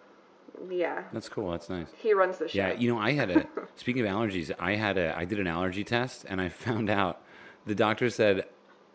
Yeah, 0.68 1.04
That's 1.12 1.28
cool. 1.28 1.50
That's 1.50 1.70
nice. 1.70 1.86
he 1.96 2.12
runs 2.12 2.36
the 2.38 2.46
show. 2.48 2.58
Yeah, 2.58 2.72
you 2.74 2.92
know, 2.92 3.00
I 3.00 3.12
had 3.12 3.30
a 3.30 3.46
speaking 3.76 4.06
of 4.06 4.08
allergies, 4.14 4.50
I 4.58 4.74
had 4.76 4.98
a 4.98 5.16
I 5.16 5.24
did 5.24 5.40
an 5.40 5.46
allergy 5.46 5.84
test 5.84 6.26
and 6.28 6.40
I 6.40 6.48
found 6.50 6.90
out 6.90 7.22
the 7.66 7.74
doctor 7.74 8.10
said 8.10 8.44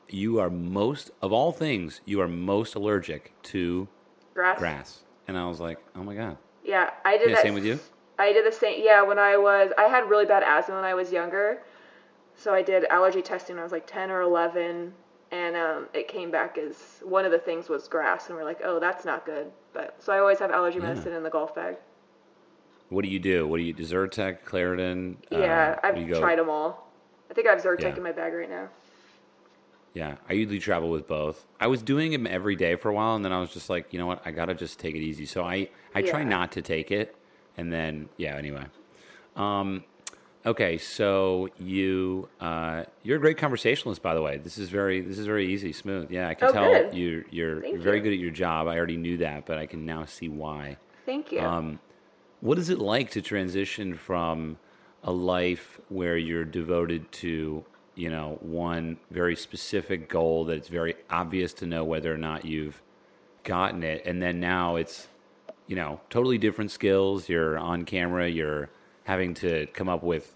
you 0.08 0.40
are 0.40 0.50
most 0.52 1.10
of 1.24 1.34
all 1.34 1.52
things, 1.52 2.02
you 2.06 2.22
are 2.22 2.28
most 2.28 2.76
allergic 2.76 3.34
to 3.44 3.88
grass. 4.36 4.60
grass. 4.60 5.00
And 5.28 5.36
I 5.38 5.48
was 5.48 5.60
like, 5.60 5.80
"Oh 5.96 6.04
my 6.04 6.14
god." 6.14 6.38
Yeah, 6.66 6.90
I 7.06 7.18
did 7.18 7.30
Yeah, 7.30 7.36
that. 7.36 7.44
same 7.44 7.54
with 7.54 7.64
you? 7.66 7.80
I 8.18 8.34
did 8.34 8.46
the 8.46 8.52
same. 8.52 8.82
Yeah, 8.84 9.02
when 9.04 9.20
I 9.20 9.38
was, 9.38 9.72
I 9.78 9.84
had 9.84 10.10
really 10.10 10.26
bad 10.26 10.44
asthma 10.44 10.76
when 10.76 10.84
I 10.84 10.94
was 10.94 11.12
younger, 11.12 11.60
so 12.36 12.54
I 12.54 12.62
did 12.62 12.86
allergy 12.86 13.22
testing 13.22 13.56
when 13.56 13.62
I 13.62 13.64
was 13.64 13.72
like 13.72 13.86
10 13.88 14.10
or 14.10 14.22
11, 14.22 14.94
and 15.32 15.56
um, 15.56 15.88
it 15.94 16.08
came 16.08 16.32
back 16.32 16.58
as 16.58 17.00
one 17.04 17.26
of 17.26 17.32
the 17.32 17.38
things 17.40 17.70
was 17.70 17.88
grass, 17.88 18.28
and 18.30 18.38
we're 18.38 18.44
like, 18.44 18.62
oh, 18.64 18.80
that's 18.80 19.06
not 19.06 19.26
good. 19.26 19.52
But 19.74 19.96
so 20.00 20.12
I 20.14 20.20
always 20.20 20.40
have 20.40 20.52
allergy 20.52 20.80
medicine 20.80 21.14
in 21.14 21.24
the 21.24 21.30
golf 21.30 21.54
bag. 21.54 21.76
What 22.90 23.04
do 23.04 23.10
you 23.10 23.20
do? 23.20 23.48
What 23.48 23.58
do 23.58 23.64
you 23.64 23.74
Zyrtec, 23.74 24.40
Claritin? 24.46 25.16
uh, 25.34 25.38
yeah, 25.40 25.70
what 25.72 25.86
I've 25.86 25.96
do 25.96 26.02
you 26.02 26.14
go- 26.14 26.20
tried 26.20 26.40
them 26.40 26.50
all. 26.50 26.90
I 27.30 27.34
think 27.34 27.48
I 27.48 27.52
have 27.52 27.62
Zyrtec 27.64 27.82
Yeah. 27.82 27.98
in 27.98 28.04
my 28.04 28.12
bag 28.12 28.34
right 28.34 28.50
now. 28.50 28.70
Yeah, 29.96 30.18
I 30.30 30.34
usually 30.34 30.60
travel 30.60 30.90
with 30.92 31.08
both. 31.08 31.46
I 31.60 31.68
was 31.68 31.82
doing 31.82 32.12
them 32.12 32.28
every 32.28 32.56
day 32.58 32.76
for 32.76 32.90
a 32.90 32.94
while, 32.94 33.16
and 33.16 33.24
then 33.26 33.32
I 33.32 33.40
was 33.40 33.52
just 33.52 33.70
like, 33.70 33.92
you 33.94 33.98
know 33.98 34.06
what, 34.06 34.22
I 34.26 34.32
gotta 34.32 34.54
just 34.54 34.78
take 34.78 34.94
it 34.94 35.00
easy. 35.00 35.26
So 35.26 35.44
I 35.44 35.70
I 35.96 36.02
try 36.04 36.24
not 36.26 36.52
to 36.52 36.62
take 36.62 36.92
it, 36.92 37.16
and 37.58 37.72
then 37.72 38.10
yeah. 38.18 38.36
Anyway, 38.36 38.66
um, 39.38 39.86
okay. 40.46 40.78
So 40.78 41.48
you 41.58 42.28
uh, 42.42 42.84
you're 43.04 43.16
a 43.18 43.22
great 43.22 43.38
conversationalist, 43.38 44.02
by 44.02 44.14
the 44.14 44.22
way. 44.22 44.38
This 44.38 44.58
is 44.58 44.68
very 44.70 45.00
this 45.00 45.18
is 45.18 45.26
very 45.26 45.52
easy, 45.52 45.72
smooth. 45.72 46.12
Yeah, 46.12 46.28
I 46.28 46.34
can 46.34 46.50
Oh, 46.50 46.52
tell 46.52 46.72
good. 46.74 46.94
you 46.94 47.24
you're 47.32 47.62
Thank 47.62 47.80
very 47.80 47.98
you. 47.98 48.04
good 48.04 48.14
at 48.14 48.20
your 48.20 48.32
job. 48.32 48.68
I 48.68 48.76
already 48.78 48.98
knew 48.98 49.16
that, 49.18 49.46
but 49.46 49.58
I 49.58 49.66
can 49.66 49.86
now 49.86 50.04
see 50.04 50.28
why. 50.28 50.76
Thank 51.06 51.32
you. 51.32 51.40
Um, 51.40 51.80
what 52.42 52.60
is 52.60 52.70
it 52.70 52.80
like 52.80 53.12
to 53.12 53.22
transition 53.22 53.96
from 53.96 54.58
a 55.04 55.12
life 55.14 55.80
where 55.88 56.18
you're 56.18 56.44
devoted 56.44 57.10
to, 57.14 57.64
you 57.96 58.10
know, 58.10 58.38
one 58.42 58.98
very 59.10 59.36
specific 59.36 60.10
goal 60.10 60.46
that 60.46 60.58
it's 60.58 60.68
very 60.68 60.96
obvious 61.10 61.54
to 61.54 61.66
know 61.66 61.84
whether 61.84 62.14
or 62.14 62.18
not 62.18 62.46
you've 62.46 62.82
gotten 63.44 63.84
it, 63.84 64.06
and 64.06 64.22
then 64.22 64.40
now 64.40 64.76
it's, 64.76 65.08
you 65.68 65.76
know, 65.76 66.02
totally 66.10 66.38
different 66.38 66.72
skills. 66.72 67.30
You're 67.30 67.58
on 67.58 67.86
camera. 67.86 68.28
You're 68.28 68.70
having 69.06 69.34
to 69.36 69.68
come 69.68 69.88
up 69.88 70.04
with, 70.04 70.36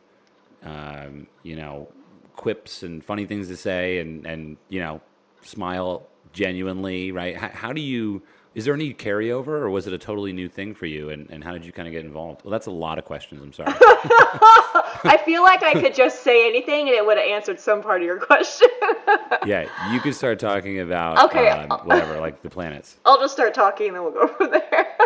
um, 0.63 1.27
you 1.43 1.55
know, 1.55 1.89
quips 2.35 2.83
and 2.83 3.03
funny 3.03 3.25
things 3.25 3.49
to 3.49 3.57
say, 3.57 3.99
and 3.99 4.25
and 4.25 4.57
you 4.69 4.79
know, 4.79 5.01
smile 5.41 6.07
genuinely. 6.31 7.11
Right? 7.11 7.35
How, 7.35 7.49
how 7.49 7.73
do 7.73 7.81
you? 7.81 8.23
Is 8.55 8.65
there 8.65 8.73
any 8.73 8.93
carryover, 8.93 9.47
or 9.47 9.69
was 9.69 9.85
it 9.85 9.93
a 9.93 9.97
totally 9.97 10.33
new 10.33 10.49
thing 10.49 10.73
for 10.73 10.87
you? 10.87 11.09
And, 11.09 11.29
and 11.29 11.43
how 11.43 11.53
did 11.53 11.65
you 11.65 11.71
kind 11.71 11.87
of 11.87 11.91
get 11.91 12.03
involved? 12.03 12.43
Well, 12.43 12.51
that's 12.51 12.65
a 12.65 12.71
lot 12.71 12.97
of 12.97 13.05
questions. 13.05 13.41
I'm 13.43 13.53
sorry. 13.53 13.71
I 15.03 15.17
feel 15.17 15.43
like 15.43 15.63
I 15.63 15.73
could 15.73 15.93
just 15.95 16.23
say 16.23 16.47
anything 16.47 16.87
and 16.87 16.95
it 16.95 17.05
would 17.05 17.17
have 17.17 17.27
answered 17.27 17.59
some 17.59 17.81
part 17.81 18.01
of 18.01 18.05
your 18.05 18.19
question. 18.19 18.69
yeah, 19.45 19.67
you 19.91 19.99
could 19.99 20.15
start 20.15 20.39
talking 20.39 20.79
about 20.79 21.25
Okay. 21.25 21.49
um, 21.49 21.69
whatever, 21.87 22.19
like 22.19 22.41
the 22.41 22.49
planets. 22.49 22.97
I'll 23.05 23.19
just 23.19 23.33
start 23.33 23.53
talking 23.53 23.87
and 23.87 23.95
then 23.95 24.03
we'll 24.03 24.13
go 24.13 24.27
from 24.27 24.51
there. 24.51 24.87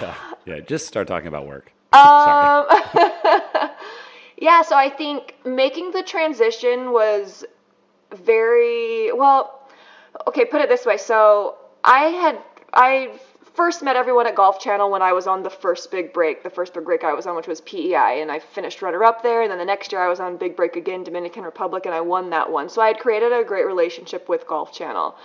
Yeah, 0.00 0.14
yeah. 0.44 0.60
Just 0.60 0.86
start 0.86 1.08
talking 1.08 1.28
about 1.28 1.46
work. 1.46 1.72
Um, 1.94 2.66
yeah, 4.38 4.62
so 4.62 4.76
I 4.76 4.90
think 4.90 5.34
making 5.44 5.92
the 5.92 6.02
transition 6.02 6.92
was 6.92 7.44
very 8.14 9.12
well. 9.12 9.68
Okay, 10.26 10.44
put 10.44 10.60
it 10.60 10.68
this 10.68 10.84
way. 10.84 10.96
So 10.96 11.56
I 11.84 12.04
had 12.06 12.38
I 12.74 13.18
first 13.54 13.82
met 13.82 13.96
everyone 13.96 14.26
at 14.26 14.34
Golf 14.34 14.60
Channel 14.60 14.90
when 14.90 15.02
I 15.02 15.12
was 15.12 15.26
on 15.26 15.42
the 15.42 15.50
first 15.50 15.90
big 15.90 16.12
break, 16.12 16.42
the 16.42 16.50
first 16.50 16.74
big 16.74 16.84
break 16.84 17.04
I 17.04 17.12
was 17.12 17.26
on, 17.26 17.36
which 17.36 17.46
was 17.46 17.60
PEI, 17.60 18.20
and 18.20 18.30
I 18.30 18.38
finished 18.38 18.82
runner 18.82 19.04
up 19.04 19.22
there. 19.22 19.42
And 19.42 19.50
then 19.50 19.58
the 19.58 19.64
next 19.64 19.92
year 19.92 20.00
I 20.00 20.08
was 20.08 20.20
on 20.20 20.36
big 20.36 20.56
break 20.56 20.76
again, 20.76 21.04
Dominican 21.04 21.44
Republic, 21.44 21.86
and 21.86 21.94
I 21.94 22.00
won 22.00 22.30
that 22.30 22.50
one. 22.50 22.68
So 22.68 22.80
I 22.80 22.88
had 22.88 22.98
created 22.98 23.32
a 23.32 23.44
great 23.44 23.66
relationship 23.66 24.28
with 24.28 24.46
Golf 24.46 24.72
Channel. 24.72 25.16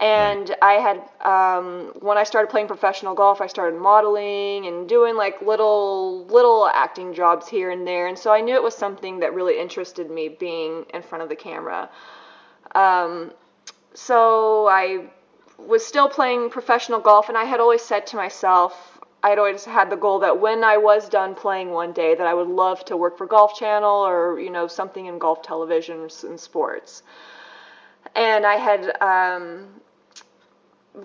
And 0.00 0.56
I 0.62 0.72
had, 0.72 0.96
um, 1.24 1.92
when 2.00 2.18
I 2.18 2.24
started 2.24 2.50
playing 2.50 2.66
professional 2.66 3.14
golf, 3.14 3.40
I 3.40 3.46
started 3.46 3.78
modeling 3.78 4.66
and 4.66 4.88
doing 4.88 5.16
like 5.16 5.40
little, 5.42 6.24
little 6.26 6.66
acting 6.66 7.14
jobs 7.14 7.46
here 7.46 7.70
and 7.70 7.86
there. 7.86 8.08
And 8.08 8.18
so 8.18 8.32
I 8.32 8.40
knew 8.40 8.54
it 8.54 8.62
was 8.62 8.74
something 8.74 9.20
that 9.20 9.34
really 9.34 9.60
interested 9.60 10.10
me 10.10 10.28
being 10.28 10.86
in 10.92 11.02
front 11.02 11.22
of 11.22 11.28
the 11.28 11.36
camera. 11.36 11.88
Um, 12.74 13.32
so 13.94 14.66
I 14.66 15.10
was 15.66 15.84
still 15.84 16.08
playing 16.08 16.50
professional 16.50 17.00
golf, 17.00 17.28
and 17.28 17.38
I 17.38 17.44
had 17.44 17.60
always 17.60 17.82
said 17.82 18.06
to 18.08 18.16
myself, 18.16 18.98
I'd 19.22 19.38
always 19.38 19.64
had 19.64 19.90
the 19.90 19.96
goal 19.96 20.18
that 20.20 20.40
when 20.40 20.64
I 20.64 20.76
was 20.76 21.08
done 21.08 21.34
playing 21.34 21.70
one 21.70 21.92
day, 21.92 22.14
that 22.14 22.26
I 22.26 22.34
would 22.34 22.48
love 22.48 22.84
to 22.86 22.96
work 22.96 23.16
for 23.16 23.26
Golf 23.26 23.56
Channel 23.56 24.06
or 24.06 24.40
you 24.40 24.50
know 24.50 24.66
something 24.66 25.06
in 25.06 25.18
golf 25.18 25.42
television 25.42 26.08
and 26.24 26.40
sports. 26.40 27.02
And 28.16 28.44
I 28.44 28.56
had 28.56 29.00
um, 29.00 29.68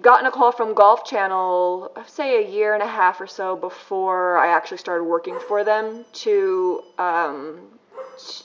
gotten 0.02 0.26
a 0.26 0.32
call 0.32 0.52
from 0.52 0.74
Golf 0.74 1.06
Channel, 1.06 1.92
say 2.08 2.44
a 2.44 2.50
year 2.50 2.74
and 2.74 2.82
a 2.82 2.88
half 2.88 3.22
or 3.22 3.28
so 3.28 3.56
before 3.56 4.38
I 4.38 4.48
actually 4.48 4.78
started 4.78 5.04
working 5.04 5.40
for 5.48 5.64
them 5.64 6.06
to 6.26 6.82
um, 6.98 7.60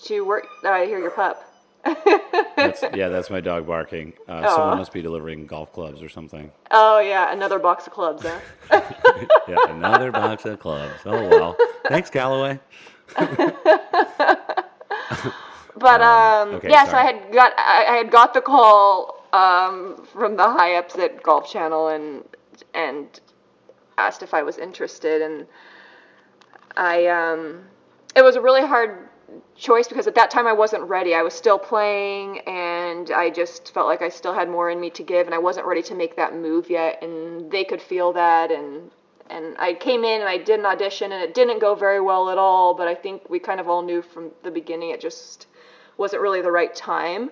to 0.04 0.20
work. 0.24 0.46
I 0.64 0.84
hear 0.84 0.98
your 0.98 1.10
pup. 1.10 1.51
That's, 1.84 2.82
yeah, 2.94 3.08
that's 3.08 3.30
my 3.30 3.40
dog 3.40 3.66
barking. 3.66 4.12
Uh, 4.28 4.48
someone 4.48 4.78
must 4.78 4.92
be 4.92 5.02
delivering 5.02 5.46
golf 5.46 5.72
clubs 5.72 6.02
or 6.02 6.08
something. 6.08 6.52
Oh 6.70 7.00
yeah, 7.00 7.32
another 7.32 7.58
box 7.58 7.86
of 7.86 7.92
clubs, 7.92 8.24
huh? 8.24 8.40
Yeah, 9.48 9.56
another 9.68 10.12
box 10.12 10.44
of 10.44 10.60
clubs. 10.60 11.00
Oh 11.04 11.28
well. 11.28 11.56
Thanks, 11.88 12.10
Callaway. 12.10 12.60
But 15.74 16.00
um, 16.00 16.54
okay, 16.56 16.70
yeah, 16.70 16.84
so 16.86 16.96
I 16.96 17.02
had 17.02 17.32
got 17.32 17.52
I, 17.58 17.86
I 17.88 17.96
had 17.96 18.10
got 18.10 18.34
the 18.34 18.40
call 18.40 19.24
um, 19.32 20.06
from 20.12 20.36
the 20.36 20.44
high 20.44 20.76
ups 20.76 20.96
at 20.96 21.22
Golf 21.22 21.50
Channel 21.50 21.88
and 21.88 22.22
and 22.74 23.20
asked 23.98 24.22
if 24.22 24.32
I 24.32 24.42
was 24.42 24.58
interested, 24.58 25.22
and 25.22 25.46
I 26.76 27.06
um, 27.06 27.64
it 28.14 28.22
was 28.22 28.36
a 28.36 28.40
really 28.40 28.64
hard 28.64 29.08
choice 29.56 29.88
because 29.88 30.06
at 30.06 30.14
that 30.14 30.30
time 30.30 30.46
I 30.46 30.52
wasn't 30.52 30.82
ready. 30.84 31.14
I 31.14 31.22
was 31.22 31.34
still 31.34 31.58
playing 31.58 32.40
and 32.40 33.10
I 33.10 33.30
just 33.30 33.72
felt 33.72 33.86
like 33.86 34.02
I 34.02 34.08
still 34.08 34.34
had 34.34 34.48
more 34.48 34.70
in 34.70 34.80
me 34.80 34.90
to 34.90 35.02
give 35.02 35.26
and 35.26 35.34
I 35.34 35.38
wasn't 35.38 35.66
ready 35.66 35.82
to 35.82 35.94
make 35.94 36.16
that 36.16 36.34
move 36.34 36.70
yet 36.70 37.02
and 37.02 37.50
they 37.50 37.64
could 37.64 37.80
feel 37.80 38.12
that 38.12 38.50
and 38.50 38.90
and 39.30 39.56
I 39.58 39.74
came 39.74 40.04
in 40.04 40.20
and 40.20 40.28
I 40.28 40.36
did 40.36 40.60
an 40.60 40.66
audition 40.66 41.12
and 41.12 41.22
it 41.22 41.32
didn't 41.32 41.60
go 41.60 41.74
very 41.74 42.00
well 42.00 42.28
at 42.28 42.36
all, 42.36 42.74
but 42.74 42.86
I 42.86 42.94
think 42.94 43.30
we 43.30 43.38
kind 43.38 43.60
of 43.60 43.68
all 43.68 43.80
knew 43.80 44.02
from 44.02 44.30
the 44.42 44.50
beginning 44.50 44.90
it 44.90 45.00
just 45.00 45.46
wasn't 45.96 46.20
really 46.20 46.42
the 46.42 46.50
right 46.50 46.74
time. 46.74 47.30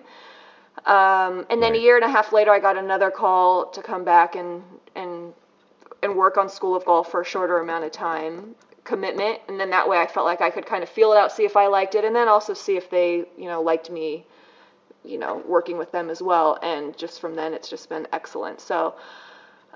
Um, 0.85 1.45
and 1.49 1.61
then 1.61 1.73
right. 1.73 1.75
a 1.75 1.79
year 1.79 1.97
and 1.97 2.05
a 2.05 2.09
half 2.09 2.33
later, 2.33 2.51
I 2.51 2.59
got 2.59 2.75
another 2.77 3.11
call 3.11 3.69
to 3.71 3.81
come 3.81 4.03
back 4.03 4.35
and 4.35 4.63
and 4.95 5.33
and 6.01 6.15
work 6.15 6.37
on 6.37 6.49
School 6.49 6.75
of 6.75 6.85
Golf 6.85 7.11
for 7.11 7.21
a 7.21 7.25
shorter 7.25 7.59
amount 7.59 7.83
of 7.83 7.91
time 7.91 8.55
commitment 8.83 9.39
and 9.47 9.59
then 9.59 9.69
that 9.69 9.87
way 9.87 9.97
I 9.97 10.07
felt 10.07 10.25
like 10.25 10.41
I 10.41 10.49
could 10.49 10.65
kind 10.65 10.83
of 10.83 10.89
feel 10.89 11.13
it 11.13 11.17
out 11.17 11.31
see 11.31 11.45
if 11.45 11.55
I 11.55 11.67
liked 11.67 11.95
it 11.95 12.03
and 12.03 12.15
then 12.15 12.27
also 12.27 12.53
see 12.53 12.77
if 12.77 12.89
they 12.89 13.25
you 13.37 13.45
know 13.45 13.61
liked 13.61 13.89
me 13.89 14.25
you 15.03 15.17
know 15.17 15.43
working 15.47 15.77
with 15.77 15.91
them 15.91 16.09
as 16.09 16.21
well 16.21 16.57
and 16.63 16.97
just 16.97 17.21
from 17.21 17.35
then 17.35 17.53
it's 17.53 17.69
just 17.69 17.89
been 17.89 18.07
excellent. 18.11 18.59
So 18.59 18.95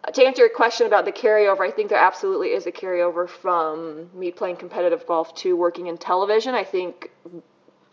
uh, 0.03 0.11
to 0.11 0.25
answer 0.25 0.41
your 0.41 0.49
question 0.49 0.87
about 0.87 1.05
the 1.05 1.11
carryover 1.11 1.61
I 1.61 1.71
think 1.71 1.89
there 1.89 1.99
absolutely 1.99 2.49
is 2.49 2.65
a 2.65 2.71
carryover 2.71 3.29
from 3.29 4.09
me 4.13 4.31
playing 4.31 4.57
competitive 4.57 5.05
golf 5.05 5.35
to 5.35 5.55
working 5.55 5.87
in 5.87 5.97
television. 5.97 6.55
I 6.55 6.63
think 6.63 7.11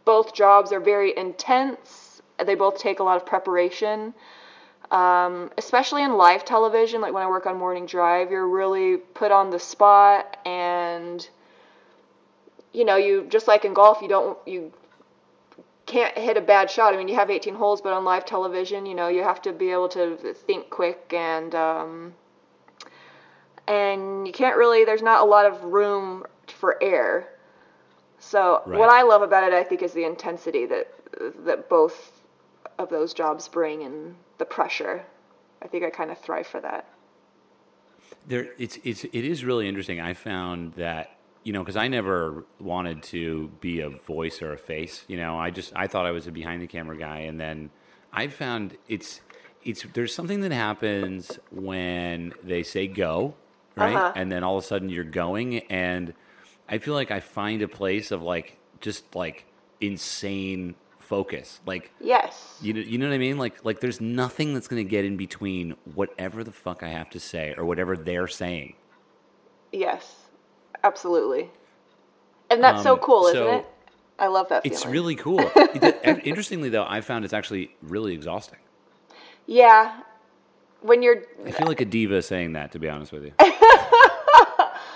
both 0.04 0.34
jobs 0.34 0.72
are 0.72 0.80
very 0.80 1.16
intense. 1.16 2.22
They 2.44 2.54
both 2.54 2.78
take 2.78 3.00
a 3.00 3.04
lot 3.04 3.16
of 3.16 3.26
preparation 3.26 4.14
um, 4.92 5.50
especially 5.56 6.04
in 6.04 6.18
live 6.18 6.44
television, 6.44 7.00
like 7.00 7.14
when 7.14 7.22
I 7.22 7.26
work 7.26 7.46
on 7.46 7.58
Morning 7.58 7.86
Drive, 7.86 8.30
you're 8.30 8.46
really 8.46 8.98
put 8.98 9.32
on 9.32 9.48
the 9.48 9.58
spot, 9.58 10.36
and 10.44 11.26
you 12.74 12.84
know, 12.84 12.96
you 12.96 13.26
just 13.30 13.48
like 13.48 13.64
in 13.64 13.72
golf, 13.72 14.02
you 14.02 14.08
don't 14.08 14.36
you 14.46 14.70
can't 15.86 16.16
hit 16.16 16.36
a 16.36 16.42
bad 16.42 16.70
shot. 16.70 16.92
I 16.92 16.98
mean, 16.98 17.08
you 17.08 17.14
have 17.14 17.30
18 17.30 17.54
holes, 17.54 17.80
but 17.80 17.94
on 17.94 18.04
live 18.04 18.26
television, 18.26 18.84
you 18.84 18.94
know, 18.94 19.08
you 19.08 19.22
have 19.22 19.40
to 19.42 19.52
be 19.52 19.70
able 19.70 19.88
to 19.90 20.34
think 20.34 20.68
quick 20.68 21.10
and 21.14 21.54
um, 21.54 22.14
and 23.66 24.26
you 24.26 24.32
can't 24.34 24.58
really. 24.58 24.84
There's 24.84 25.02
not 25.02 25.22
a 25.22 25.24
lot 25.24 25.46
of 25.46 25.64
room 25.64 26.26
for 26.48 26.82
air. 26.82 27.28
So 28.18 28.62
right. 28.66 28.78
what 28.78 28.90
I 28.90 29.02
love 29.02 29.22
about 29.22 29.44
it, 29.44 29.54
I 29.54 29.64
think, 29.64 29.82
is 29.82 29.94
the 29.94 30.04
intensity 30.04 30.66
that 30.66 30.92
that 31.46 31.70
both 31.70 32.11
of 32.78 32.90
those 32.90 33.14
jobs 33.14 33.48
bring 33.48 33.82
and 33.82 34.14
the 34.38 34.44
pressure. 34.44 35.04
I 35.62 35.68
think 35.68 35.84
I 35.84 35.90
kind 35.90 36.10
of 36.10 36.18
thrive 36.18 36.46
for 36.46 36.60
that. 36.60 36.88
There, 38.26 38.48
it's 38.58 38.78
it's 38.84 39.04
it 39.04 39.14
is 39.14 39.44
really 39.44 39.68
interesting. 39.68 40.00
I 40.00 40.14
found 40.14 40.74
that 40.74 41.16
you 41.44 41.52
know 41.52 41.62
because 41.62 41.76
I 41.76 41.88
never 41.88 42.44
wanted 42.60 43.02
to 43.04 43.48
be 43.60 43.80
a 43.80 43.88
voice 43.88 44.42
or 44.42 44.52
a 44.52 44.58
face. 44.58 45.04
You 45.08 45.16
know, 45.16 45.38
I 45.38 45.50
just 45.50 45.72
I 45.74 45.86
thought 45.86 46.06
I 46.06 46.10
was 46.10 46.26
a 46.26 46.32
behind 46.32 46.62
the 46.62 46.66
camera 46.66 46.96
guy, 46.96 47.20
and 47.20 47.40
then 47.40 47.70
I 48.12 48.28
found 48.28 48.76
it's 48.88 49.20
it's 49.64 49.84
there's 49.94 50.14
something 50.14 50.40
that 50.42 50.52
happens 50.52 51.38
when 51.50 52.32
they 52.42 52.62
say 52.62 52.86
go, 52.86 53.34
right, 53.76 53.94
uh-huh. 53.94 54.12
and 54.14 54.30
then 54.30 54.44
all 54.44 54.58
of 54.58 54.64
a 54.64 54.66
sudden 54.66 54.88
you're 54.88 55.04
going, 55.04 55.58
and 55.70 56.14
I 56.68 56.78
feel 56.78 56.94
like 56.94 57.10
I 57.10 57.20
find 57.20 57.62
a 57.62 57.68
place 57.68 58.10
of 58.10 58.22
like 58.22 58.58
just 58.80 59.14
like 59.14 59.46
insane 59.80 60.74
focus. 61.12 61.60
Like 61.66 61.92
yes, 62.00 62.56
you 62.62 62.72
know, 62.72 62.80
you 62.80 62.96
know 62.96 63.06
what 63.06 63.14
I 63.14 63.18
mean. 63.18 63.36
Like 63.36 63.62
like 63.66 63.80
there's 63.80 64.00
nothing 64.00 64.54
that's 64.54 64.66
going 64.66 64.82
to 64.82 64.88
get 64.88 65.04
in 65.04 65.18
between 65.18 65.76
whatever 65.94 66.42
the 66.42 66.52
fuck 66.52 66.82
I 66.82 66.88
have 66.88 67.10
to 67.10 67.20
say 67.20 67.54
or 67.58 67.66
whatever 67.66 67.98
they're 67.98 68.28
saying. 68.28 68.76
Yes, 69.72 70.16
absolutely, 70.82 71.50
and 72.48 72.64
that's 72.64 72.78
um, 72.78 72.84
so 72.84 72.96
cool, 72.96 73.24
so 73.24 73.28
isn't 73.28 73.54
it? 73.60 73.66
I 74.18 74.28
love 74.28 74.48
that. 74.48 74.62
Feeling. 74.62 74.74
It's 74.74 74.86
really 74.86 75.14
cool. 75.14 75.40
Interestingly, 76.24 76.70
though, 76.70 76.86
I 76.88 77.02
found 77.02 77.26
it's 77.26 77.34
actually 77.34 77.76
really 77.82 78.14
exhausting. 78.14 78.60
Yeah, 79.46 80.00
when 80.80 81.02
you're. 81.02 81.24
I 81.44 81.50
feel 81.50 81.66
like 81.66 81.82
a 81.82 81.84
diva 81.84 82.22
saying 82.22 82.54
that, 82.54 82.72
to 82.72 82.78
be 82.78 82.88
honest 82.88 83.12
with 83.12 83.24
you. 83.24 83.32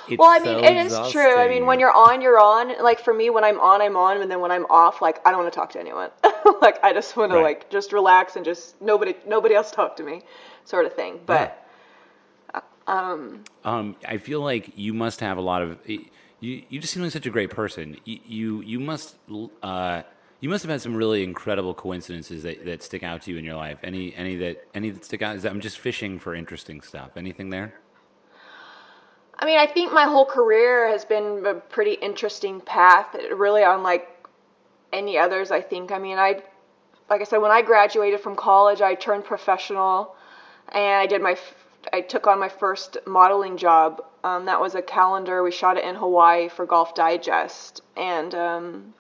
It's 0.09 0.19
well, 0.19 0.31
I 0.31 0.39
mean, 0.39 0.59
so 0.59 0.65
it 0.65 0.77
is 0.87 1.13
true. 1.13 1.37
I 1.37 1.49
mean, 1.49 1.67
when 1.67 1.81
you're 1.81 1.93
on, 1.93 2.21
you're 2.21 2.39
on. 2.39 2.83
Like 2.83 3.01
for 3.01 3.13
me, 3.13 3.31
when 3.31 3.45
I'm 3.45 3.59
on, 3.61 3.83
I'm 3.83 3.97
on, 3.97 4.21
and 4.21 4.31
then 4.31 4.41
when 4.41 4.51
I'm 4.51 4.67
off, 4.67 5.03
like 5.03 5.21
I 5.27 5.31
don't 5.31 5.41
want 5.41 5.53
to 5.53 5.59
talk 5.59 5.71
to 5.73 5.81
anyone. 5.81 6.11
like 6.63 6.83
I 6.85 6.93
just 6.93 7.17
want 7.17 7.33
right. 7.33 7.39
to 7.39 7.43
like 7.43 7.71
just 7.71 7.93
relax 7.93 8.37
and 8.37 8.45
just 8.45 8.81
nobody 8.81 9.15
nobody 9.27 9.55
else 9.55 9.71
talk 9.71 9.97
to 9.97 10.03
me, 10.03 10.23
sort 10.65 10.87
of 10.87 10.93
thing. 10.93 11.21
But 11.27 11.67
yeah. 12.55 12.61
um, 12.87 13.45
um, 13.65 13.97
I 14.07 14.19
feel 14.19 14.41
like 14.41 14.73
you 14.77 14.95
must 14.95 15.21
have 15.21 15.39
a 15.39 15.43
lot 15.43 15.63
of. 15.63 15.79
You 15.87 16.05
you 16.41 16.79
just 16.79 16.93
seem 16.93 17.03
like 17.03 17.13
such 17.13 17.27
a 17.27 17.31
great 17.31 17.51
person. 17.51 17.97
You 18.05 18.21
you, 18.25 18.63
you 18.63 18.81
must. 18.81 19.17
Uh, 19.63 20.03
you 20.41 20.51
must 20.51 20.63
have 20.63 20.71
had 20.71 20.83
some 20.83 20.95
really 20.95 21.25
incredible 21.25 21.75
coincidences 21.75 22.43
that, 22.43 22.65
that 22.67 22.83
stick 22.83 23.03
out 23.03 23.23
to 23.23 23.31
you 23.31 23.39
in 23.39 23.45
your 23.45 23.57
life. 23.57 23.79
Any 23.83 24.15
any 24.15 24.37
that 24.37 24.69
any 24.75 24.91
that 24.91 25.05
stick 25.05 25.23
out? 25.23 25.37
Is 25.37 25.43
that 25.43 25.51
I'm 25.51 25.61
just 25.61 25.79
fishing 25.79 26.19
for 26.19 26.35
interesting 26.35 26.83
stuff. 26.83 27.11
Anything 27.17 27.51
there? 27.51 27.75
I 29.39 29.45
mean, 29.45 29.59
I 29.59 29.67
think 29.67 29.93
my 29.93 30.05
whole 30.05 30.25
career 30.25 30.89
has 30.89 31.05
been 31.05 31.45
a 31.45 31.55
pretty 31.55 31.93
interesting 31.93 32.61
path, 32.61 33.15
really 33.35 33.63
unlike 33.63 34.09
any 34.93 35.19
others, 35.19 35.51
I 35.51 35.61
think. 35.61 35.93
I 35.93 35.99
mean, 35.99 36.19
I, 36.19 36.43
like 37.11 37.21
I 37.21 37.25
said, 37.25 37.39
when 37.39 37.51
I 37.51 37.63
graduated 37.63 38.21
from 38.21 38.35
college, 38.35 38.81
I 38.81 38.95
turned 38.95 39.25
professional 39.25 40.15
and 40.69 40.95
I 40.95 41.07
did 41.07 41.21
my, 41.21 41.37
I 41.93 42.01
took 42.01 42.27
on 42.27 42.39
my 42.39 42.49
first 42.49 42.97
modeling 43.07 43.57
job. 43.59 44.03
Um, 44.25 44.47
that 44.47 44.61
was 44.61 44.75
a 44.75 44.83
calendar. 44.83 45.43
We 45.43 45.53
shot 45.53 45.77
it 45.77 45.85
in 45.85 45.95
Hawaii 45.95 46.49
for 46.49 46.65
Golf 46.65 46.95
Digest. 46.95 47.83
And, 47.97 48.35
um, 48.35 48.95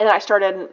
and 0.00 0.08
I 0.08 0.18
started 0.18 0.70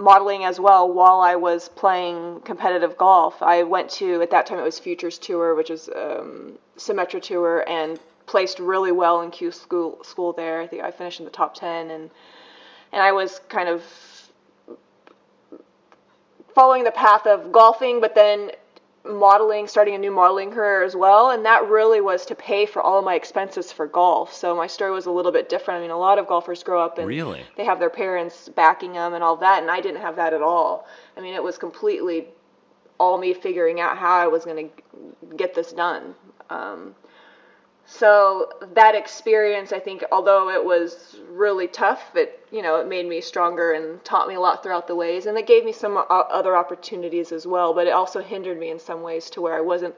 modeling 0.00 0.44
as 0.44 0.58
well 0.58 0.92
while 0.92 1.20
I 1.20 1.36
was 1.36 1.68
playing 1.68 2.40
competitive 2.40 2.96
golf. 2.96 3.42
I 3.42 3.62
went 3.62 3.90
to 3.90 4.22
at 4.22 4.30
that 4.30 4.46
time 4.46 4.58
it 4.58 4.62
was 4.62 4.78
Futures 4.78 5.18
Tour, 5.18 5.54
which 5.54 5.70
is 5.70 5.88
um, 5.94 6.58
Symetra 6.76 7.20
Tour, 7.20 7.64
and 7.68 8.00
placed 8.26 8.58
really 8.58 8.92
well 8.92 9.20
in 9.22 9.30
Q 9.30 9.52
school 9.52 10.02
school 10.02 10.32
there. 10.32 10.60
I 10.60 10.66
think 10.66 10.82
I 10.82 10.90
finished 10.90 11.20
in 11.20 11.24
the 11.24 11.30
top 11.30 11.54
ten, 11.54 11.90
and 11.90 12.10
and 12.92 13.02
I 13.02 13.12
was 13.12 13.40
kind 13.48 13.68
of 13.68 13.82
following 16.54 16.84
the 16.84 16.90
path 16.90 17.26
of 17.26 17.52
golfing, 17.52 18.00
but 18.00 18.14
then 18.14 18.50
modeling, 19.04 19.66
starting 19.66 19.94
a 19.94 19.98
new 19.98 20.10
modeling 20.10 20.50
career 20.50 20.82
as 20.82 20.94
well, 20.94 21.30
and 21.30 21.44
that 21.46 21.68
really 21.68 22.00
was 22.00 22.26
to 22.26 22.34
pay 22.34 22.66
for 22.66 22.82
all 22.82 23.02
my 23.02 23.14
expenses 23.14 23.72
for 23.72 23.86
golf. 23.86 24.34
So 24.34 24.54
my 24.54 24.66
story 24.66 24.90
was 24.90 25.06
a 25.06 25.10
little 25.10 25.32
bit 25.32 25.48
different. 25.48 25.78
I 25.78 25.80
mean, 25.82 25.90
a 25.90 25.98
lot 25.98 26.18
of 26.18 26.26
golfers 26.26 26.62
grow 26.62 26.84
up 26.84 26.98
and 26.98 27.06
really? 27.06 27.42
they 27.56 27.64
have 27.64 27.78
their 27.78 27.90
parents 27.90 28.48
backing 28.48 28.92
them 28.92 29.14
and 29.14 29.24
all 29.24 29.36
that, 29.36 29.62
and 29.62 29.70
I 29.70 29.80
didn't 29.80 30.02
have 30.02 30.16
that 30.16 30.34
at 30.34 30.42
all. 30.42 30.86
I 31.16 31.20
mean, 31.20 31.34
it 31.34 31.42
was 31.42 31.56
completely 31.56 32.26
all 32.98 33.16
me 33.16 33.32
figuring 33.32 33.80
out 33.80 33.96
how 33.96 34.18
I 34.18 34.26
was 34.26 34.44
going 34.44 34.68
to 34.68 35.36
get 35.36 35.54
this 35.54 35.72
done. 35.72 36.14
Um, 36.50 36.94
so 37.92 38.48
that 38.74 38.94
experience, 38.94 39.72
I 39.72 39.80
think, 39.80 40.04
although 40.12 40.48
it 40.48 40.64
was 40.64 41.16
really 41.28 41.66
tough, 41.66 42.14
it 42.14 42.38
you 42.52 42.62
know 42.62 42.76
it 42.76 42.86
made 42.86 43.06
me 43.06 43.20
stronger 43.20 43.72
and 43.72 44.02
taught 44.04 44.28
me 44.28 44.34
a 44.34 44.40
lot 44.40 44.62
throughout 44.62 44.86
the 44.86 44.94
ways, 44.94 45.26
and 45.26 45.36
it 45.36 45.46
gave 45.46 45.64
me 45.64 45.72
some 45.72 46.02
other 46.08 46.56
opportunities 46.56 47.32
as 47.32 47.48
well. 47.48 47.74
But 47.74 47.88
it 47.88 47.90
also 47.90 48.20
hindered 48.22 48.60
me 48.60 48.70
in 48.70 48.78
some 48.78 49.02
ways 49.02 49.28
to 49.30 49.40
where 49.40 49.54
I 49.54 49.60
wasn't. 49.60 49.96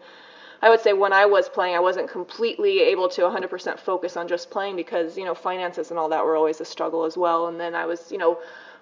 I 0.63 0.71
would 0.71 0.81
say 0.81 0.95
when 0.95 1.13
I 1.13 1.27
was 1.27 1.51
playing, 1.51 1.75
I 1.77 1.81
wasn't 1.81 2.09
completely 2.09 2.81
able 2.81 3.09
to 3.11 3.23
100% 3.23 3.79
focus 3.79 4.17
on 4.17 4.27
just 4.27 4.51
playing 4.51 4.77
because 4.77 5.19
you 5.19 5.25
know 5.27 5.35
finances 5.35 5.91
and 5.91 5.99
all 5.99 6.09
that 6.09 6.25
were 6.25 6.35
always 6.35 6.63
a 6.63 6.65
struggle 6.65 7.05
as 7.05 7.19
well. 7.19 7.49
And 7.49 7.61
then 7.61 7.75
I 7.75 7.85
was 7.85 8.11
you 8.11 8.19
know 8.19 8.39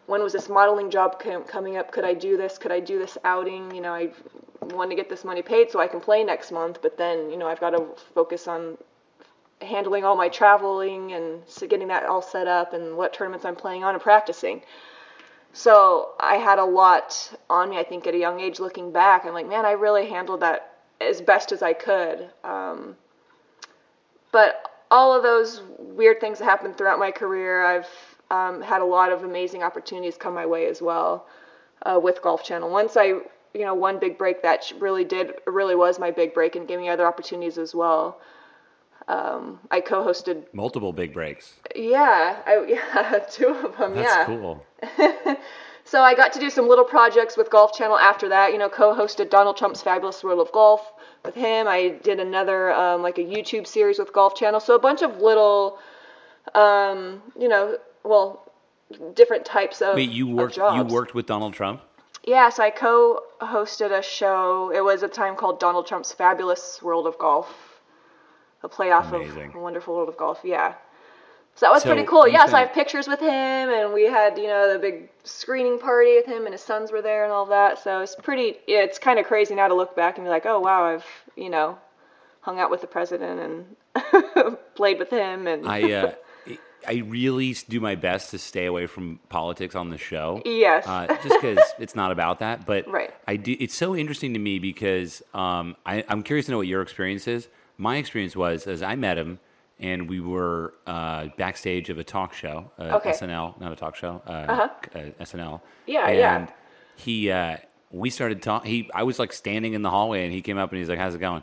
when 0.06 0.22
was 0.22 0.32
this 0.32 0.48
modeling 0.48 0.88
job 0.88 1.20
com- 1.20 1.44
coming 1.44 1.76
up? 1.76 1.90
Could 1.90 2.04
I 2.04 2.14
do 2.14 2.36
this? 2.36 2.58
Could 2.58 2.70
I 2.70 2.78
do 2.78 2.98
this 3.00 3.18
outing? 3.24 3.74
You 3.74 3.80
know, 3.80 3.92
I 3.92 4.10
want 4.72 4.90
to 4.90 4.96
get 4.96 5.08
this 5.08 5.24
money 5.24 5.42
paid 5.42 5.70
so 5.72 5.80
I 5.80 5.88
can 5.88 6.00
play 6.00 6.22
next 6.22 6.52
month, 6.52 6.78
but 6.80 6.96
then 6.96 7.28
you 7.28 7.36
know 7.36 7.48
I've 7.48 7.60
got 7.60 7.70
to 7.70 7.88
focus 8.14 8.46
on 8.46 8.78
handling 9.60 10.04
all 10.04 10.16
my 10.16 10.28
traveling 10.28 11.12
and 11.12 11.42
getting 11.68 11.88
that 11.88 12.04
all 12.04 12.22
set 12.22 12.46
up 12.46 12.72
and 12.72 12.96
what 12.96 13.12
tournaments 13.12 13.44
I'm 13.44 13.56
playing 13.56 13.84
on 13.84 13.94
and 13.94 14.02
practicing. 14.02 14.62
So 15.52 16.10
I 16.20 16.36
had 16.36 16.58
a 16.58 16.64
lot 16.64 17.36
on 17.48 17.70
me, 17.70 17.78
I 17.78 17.82
think, 17.82 18.06
at 18.06 18.14
a 18.14 18.18
young 18.18 18.40
age 18.40 18.60
looking 18.60 18.92
back. 18.92 19.24
I'm 19.24 19.34
like, 19.34 19.48
man, 19.48 19.66
I 19.66 19.72
really 19.72 20.08
handled 20.08 20.40
that 20.40 20.74
as 21.00 21.20
best 21.20 21.50
as 21.52 21.62
I 21.62 21.72
could. 21.72 22.30
Um, 22.44 22.96
but 24.32 24.70
all 24.90 25.14
of 25.14 25.22
those 25.22 25.62
weird 25.78 26.20
things 26.20 26.38
that 26.38 26.44
happened 26.44 26.76
throughout 26.76 26.98
my 26.98 27.10
career, 27.10 27.64
I've 27.64 27.88
um, 28.30 28.62
had 28.62 28.80
a 28.80 28.84
lot 28.84 29.12
of 29.12 29.24
amazing 29.24 29.62
opportunities 29.62 30.16
come 30.16 30.34
my 30.34 30.46
way 30.46 30.66
as 30.66 30.80
well 30.80 31.26
uh, 31.82 31.98
with 32.00 32.22
Golf 32.22 32.44
Channel. 32.44 32.70
Once 32.70 32.96
I, 32.96 33.06
you 33.06 33.64
know, 33.64 33.74
one 33.74 33.98
big 33.98 34.18
break 34.18 34.42
that 34.42 34.72
really 34.78 35.04
did, 35.04 35.34
really 35.46 35.74
was 35.74 35.98
my 35.98 36.12
big 36.12 36.32
break 36.32 36.54
and 36.54 36.68
gave 36.68 36.78
me 36.78 36.88
other 36.88 37.06
opportunities 37.06 37.58
as 37.58 37.74
well. 37.74 38.20
Um, 39.10 39.58
I 39.70 39.80
co-hosted 39.80 40.44
multiple 40.52 40.92
big 40.92 41.12
breaks. 41.12 41.54
Yeah, 41.74 42.42
I, 42.46 42.64
yeah, 42.68 43.18
two 43.30 43.48
of 43.48 43.76
them. 43.76 43.94
That's 43.94 44.06
yeah, 44.06 44.24
cool. 44.24 44.64
so 45.84 46.02
I 46.02 46.14
got 46.14 46.32
to 46.34 46.38
do 46.38 46.50
some 46.50 46.68
little 46.68 46.84
projects 46.84 47.36
with 47.36 47.50
Golf 47.50 47.76
Channel 47.76 47.98
after 47.98 48.28
that. 48.28 48.52
You 48.52 48.58
know, 48.58 48.68
co-hosted 48.68 49.30
Donald 49.30 49.56
Trump's 49.56 49.82
Fabulous 49.82 50.22
World 50.22 50.40
of 50.40 50.52
Golf 50.52 50.92
with 51.24 51.34
him. 51.34 51.66
I 51.66 51.98
did 52.02 52.20
another 52.20 52.72
um, 52.72 53.02
like 53.02 53.18
a 53.18 53.24
YouTube 53.24 53.66
series 53.66 53.98
with 53.98 54.12
Golf 54.12 54.36
Channel. 54.36 54.60
So 54.60 54.74
a 54.74 54.78
bunch 54.78 55.02
of 55.02 55.18
little 55.18 55.78
um, 56.54 57.22
you 57.38 57.48
know, 57.48 57.78
well, 58.04 58.50
different 59.14 59.44
types 59.44 59.82
of 59.82 59.96
Wait, 59.96 60.10
you 60.10 60.26
worked 60.28 60.56
you 60.56 60.84
worked 60.84 61.14
with 61.14 61.26
Donald 61.26 61.54
Trump? 61.54 61.82
Yeah, 62.24 62.50
so 62.50 62.62
I 62.62 62.70
co-hosted 62.70 63.96
a 63.96 64.02
show. 64.02 64.70
It 64.74 64.84
was 64.84 65.02
a 65.02 65.08
time 65.08 65.36
called 65.36 65.58
Donald 65.58 65.86
Trump's 65.86 66.12
Fabulous 66.12 66.82
World 66.82 67.06
of 67.06 67.18
Golf, 67.18 67.69
a 68.62 68.68
playoff 68.68 69.12
Amazing. 69.12 69.48
of 69.50 69.54
a 69.54 69.58
Wonderful 69.58 69.94
World 69.94 70.08
of 70.08 70.16
Golf. 70.16 70.40
Yeah, 70.44 70.74
so 71.54 71.66
that 71.66 71.72
was 71.72 71.82
So 71.82 71.88
pretty 71.92 72.06
cool. 72.06 72.28
Yeah, 72.28 72.46
so 72.46 72.56
I 72.56 72.60
have 72.60 72.72
pictures 72.72 73.06
with 73.08 73.20
him, 73.20 73.28
and 73.30 73.92
we 73.92 74.04
had 74.04 74.38
you 74.38 74.46
know 74.46 74.72
the 74.72 74.78
big 74.78 75.08
screening 75.24 75.78
party 75.78 76.14
with 76.16 76.26
him, 76.26 76.44
and 76.44 76.52
his 76.52 76.62
sons 76.62 76.92
were 76.92 77.02
there 77.02 77.24
and 77.24 77.32
all 77.32 77.46
that. 77.46 77.82
So 77.82 78.00
it's 78.00 78.14
pretty. 78.14 78.58
yeah, 78.66 78.80
It's 78.82 78.98
kind 78.98 79.18
of 79.18 79.26
crazy 79.26 79.54
now 79.54 79.68
to 79.68 79.74
look 79.74 79.94
back 79.96 80.16
and 80.18 80.24
be 80.26 80.30
like, 80.30 80.46
oh 80.46 80.60
wow, 80.60 80.84
I've 80.84 81.06
you 81.36 81.50
know 81.50 81.78
hung 82.42 82.58
out 82.58 82.70
with 82.70 82.80
the 82.80 82.86
president 82.86 83.38
and 83.94 84.56
played 84.74 84.98
with 84.98 85.10
him, 85.10 85.46
and 85.46 85.66
I 85.68 85.92
uh, 85.92 86.12
I 86.88 86.94
really 87.06 87.54
do 87.68 87.78
my 87.80 87.94
best 87.94 88.30
to 88.30 88.38
stay 88.38 88.64
away 88.64 88.86
from 88.86 89.20
politics 89.28 89.74
on 89.74 89.90
the 89.90 89.98
show. 89.98 90.40
yes, 90.46 90.86
uh, 90.86 91.06
just 91.22 91.40
because 91.40 91.58
it's 91.78 91.94
not 91.94 92.10
about 92.12 92.38
that. 92.38 92.64
But 92.64 92.88
Right. 92.88 93.12
I 93.26 93.36
do. 93.36 93.54
It's 93.60 93.74
so 93.74 93.94
interesting 93.94 94.32
to 94.32 94.38
me 94.40 94.58
because 94.58 95.22
um, 95.34 95.76
I, 95.84 96.04
I'm 96.08 96.22
curious 96.22 96.46
to 96.46 96.52
know 96.52 96.58
what 96.58 96.66
your 96.68 96.80
experience 96.82 97.28
is. 97.28 97.48
My 97.80 97.96
experience 97.96 98.36
was 98.36 98.66
as 98.66 98.82
I 98.82 98.94
met 98.94 99.16
him, 99.16 99.40
and 99.78 100.06
we 100.08 100.20
were 100.20 100.74
uh, 100.86 101.28
backstage 101.38 101.88
of 101.88 101.98
a 101.98 102.04
talk 102.04 102.34
show, 102.34 102.70
uh, 102.78 102.96
Okay. 102.96 103.10
SNL, 103.10 103.58
not 103.58 103.72
a 103.72 103.76
talk 103.76 103.96
show, 103.96 104.20
uh, 104.26 104.68
uh 104.94 104.98
SNL. 105.20 105.62
Yeah, 105.86 106.06
and 106.06 106.18
yeah. 106.18 106.46
He, 106.96 107.30
uh, 107.30 107.56
we 107.90 108.10
started 108.10 108.42
talking. 108.42 108.70
He, 108.70 108.90
I 108.94 109.04
was 109.04 109.18
like 109.18 109.32
standing 109.32 109.72
in 109.72 109.80
the 109.80 109.88
hallway, 109.88 110.24
and 110.24 110.32
he 110.32 110.42
came 110.42 110.58
up 110.58 110.70
and 110.70 110.78
he's 110.78 110.90
like, 110.90 110.98
"How's 110.98 111.14
it 111.14 111.20
going?" 111.20 111.42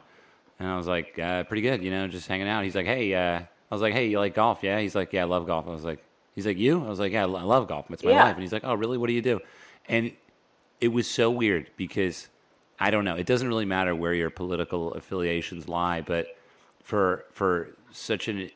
And 0.60 0.70
I 0.70 0.78
was 0.78 0.86
like, 0.86 1.18
uh, 1.18 1.44
"Pretty 1.46 1.64
good, 1.64 1.84
you 1.84 1.90
know, 1.90 2.08
just 2.08 2.28
hanging 2.28 2.48
out." 2.48 2.64
He's 2.64 2.76
like, 2.76 2.86
"Hey," 2.86 3.14
uh, 3.16 3.40
I 3.40 3.76
was 3.76 3.82
like, 3.82 3.94
"Hey, 3.94 4.08
you 4.08 4.20
like 4.20 4.36
golf?" 4.36 4.60
Yeah. 4.62 4.80
He's 4.80 4.94
like, 4.94 5.12
"Yeah, 5.14 5.24
I 5.24 5.26
love 5.26 5.48
golf." 5.48 5.66
I 5.68 5.72
was 5.72 5.84
like, 5.84 6.04
"He's 6.36 6.46
like 6.46 6.58
you?" 6.60 6.86
I 6.86 6.88
was 6.90 7.00
like, 7.00 7.14
"Yeah, 7.14 7.26
I 7.26 7.30
I 7.30 7.44
love 7.44 7.68
golf. 7.68 7.90
It's 7.90 8.04
my 8.04 8.12
Yeah. 8.12 8.26
life." 8.26 8.36
And 8.36 8.44
he's 8.44 8.54
like, 8.54 8.64
"Oh, 8.64 8.76
really? 8.76 9.00
What 9.00 9.08
do 9.08 9.14
you 9.14 9.24
do?" 9.24 9.40
And 9.90 10.12
it 10.80 10.90
was 10.90 11.08
so 11.08 11.32
weird 11.32 11.72
because 11.78 12.28
I 12.80 12.92
don't 12.92 13.06
know. 13.06 13.16
It 13.16 13.26
doesn't 13.26 13.48
really 13.48 13.66
matter 13.66 13.96
where 13.96 14.14
your 14.14 14.30
political 14.30 14.94
affiliations 14.94 15.68
lie, 15.68 16.02
but 16.02 16.28
for 16.84 17.26
for 17.32 17.70
such 17.92 18.28
an 18.28 18.50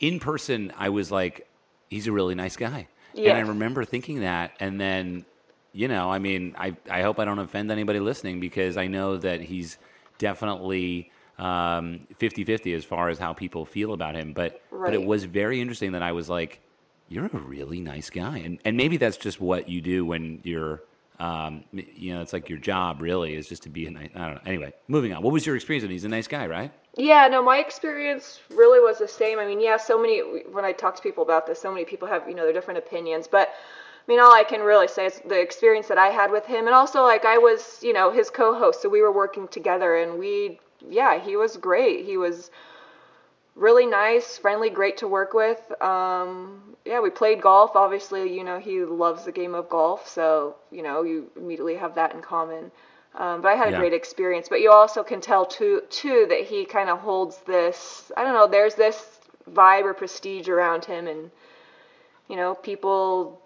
in 0.00 0.20
person, 0.20 0.72
I 0.76 0.88
was 0.88 1.10
like, 1.10 1.46
he's 1.90 2.06
a 2.06 2.12
really 2.12 2.34
nice 2.34 2.56
guy, 2.56 2.88
and 3.30 3.36
I 3.36 3.40
remember 3.40 3.84
thinking 3.84 4.20
that, 4.20 4.52
and 4.60 4.80
then 4.80 5.24
you 5.72 5.88
know, 5.88 6.10
I 6.10 6.18
mean, 6.18 6.54
I 6.58 6.76
I 6.90 7.02
hope 7.02 7.18
I 7.18 7.24
don't 7.24 7.38
offend 7.38 7.70
anybody 7.70 8.00
listening 8.00 8.40
because 8.40 8.76
I 8.76 8.86
know 8.86 9.16
that 9.18 9.40
he's 9.40 9.76
definitely 10.18 11.10
um 11.36 12.06
50-50 12.20 12.76
as 12.76 12.84
far 12.84 13.08
as 13.08 13.18
how 13.18 13.32
people 13.32 13.66
feel 13.66 13.92
about 13.92 14.14
him. 14.14 14.32
But 14.32 14.62
but 14.70 14.94
it 14.94 15.04
was 15.04 15.24
very 15.24 15.60
interesting 15.60 15.92
that 15.92 16.02
I 16.02 16.12
was 16.12 16.28
like 16.30 16.60
you're 17.08 17.26
a 17.26 17.36
really 17.36 17.80
nice 17.80 18.08
guy. 18.08 18.38
And 18.38 18.60
and 18.64 18.76
maybe 18.76 18.96
that's 18.96 19.16
just 19.16 19.40
what 19.40 19.68
you 19.68 19.80
do 19.80 20.06
when 20.06 20.40
you're 20.44 20.82
um 21.20 21.64
you 21.72 22.12
know 22.14 22.20
it's 22.20 22.32
like 22.32 22.48
your 22.48 22.58
job 22.58 23.00
really 23.00 23.34
is 23.34 23.48
just 23.48 23.62
to 23.62 23.68
be 23.68 23.86
a 23.86 23.90
nice 23.90 24.10
I 24.14 24.26
don't 24.26 24.34
know 24.34 24.40
anyway 24.46 24.72
moving 24.88 25.12
on 25.12 25.22
what 25.22 25.32
was 25.32 25.46
your 25.46 25.54
experience 25.54 25.82
with 25.82 25.90
him? 25.90 25.94
he's 25.94 26.04
a 26.04 26.08
nice 26.08 26.26
guy 26.26 26.46
right 26.46 26.72
Yeah, 26.96 27.26
no, 27.28 27.42
my 27.42 27.58
experience 27.58 28.40
really 28.50 28.78
was 28.78 28.98
the 28.98 29.08
same. 29.08 29.40
I 29.40 29.46
mean, 29.46 29.60
yeah, 29.60 29.76
so 29.76 30.00
many 30.00 30.20
when 30.52 30.64
I 30.64 30.72
talk 30.72 30.94
to 30.96 31.02
people 31.02 31.24
about 31.24 31.44
this, 31.46 31.60
so 31.60 31.72
many 31.72 31.84
people 31.84 32.06
have 32.06 32.28
you 32.28 32.34
know 32.36 32.44
their 32.44 32.52
different 32.52 32.78
opinions, 32.78 33.26
but 33.26 33.48
I 34.06 34.10
mean, 34.10 34.20
all 34.20 34.32
I 34.32 34.44
can 34.44 34.60
really 34.60 34.86
say 34.86 35.06
is 35.06 35.20
the 35.26 35.40
experience 35.40 35.88
that 35.88 35.98
I 35.98 36.08
had 36.08 36.30
with 36.30 36.46
him, 36.46 36.66
and 36.66 36.74
also 36.74 37.02
like 37.02 37.24
I 37.24 37.38
was, 37.38 37.80
you 37.82 37.92
know, 37.92 38.10
his 38.12 38.30
co-host, 38.30 38.82
so 38.82 38.88
we 38.88 39.00
were 39.00 39.12
working 39.12 39.48
together, 39.48 39.96
and 39.96 40.18
we, 40.18 40.60
yeah, 40.88 41.18
he 41.18 41.36
was 41.36 41.56
great. 41.56 42.04
He 42.04 42.16
was 42.16 42.50
really 43.54 43.86
nice, 43.86 44.38
friendly, 44.38 44.70
great 44.70 44.98
to 44.98 45.08
work 45.08 45.34
with. 45.34 45.60
Um, 45.82 46.76
yeah, 46.84 47.00
we 47.00 47.10
played 47.10 47.40
golf. 47.40 47.76
Obviously, 47.76 48.32
you 48.36 48.44
know, 48.44 48.58
he 48.58 48.84
loves 48.84 49.24
the 49.24 49.32
game 49.32 49.54
of 49.54 49.68
golf, 49.68 50.08
so 50.08 50.56
you 50.70 50.82
know, 50.82 51.02
you 51.02 51.30
immediately 51.36 51.76
have 51.76 51.94
that 51.94 52.14
in 52.14 52.22
common. 52.22 52.70
Um, 53.16 53.42
but 53.42 53.48
I 53.52 53.54
had 53.56 53.68
a 53.68 53.72
Yeah. 53.72 53.78
great 53.78 53.92
experience. 53.92 54.48
But 54.48 54.60
you 54.60 54.72
also 54.72 55.04
can 55.04 55.20
tell 55.20 55.46
too, 55.46 55.82
too 55.90 56.26
that 56.30 56.40
he 56.42 56.64
kind 56.64 56.90
of 56.90 56.98
holds 57.00 57.38
this. 57.46 58.10
I 58.16 58.24
don't 58.24 58.34
know. 58.34 58.46
There's 58.48 58.74
this 58.74 59.20
vibe 59.50 59.84
or 59.84 59.94
prestige 59.94 60.48
around 60.48 60.84
him, 60.84 61.06
and 61.06 61.30
you 62.28 62.36
know, 62.36 62.54
people. 62.54 63.40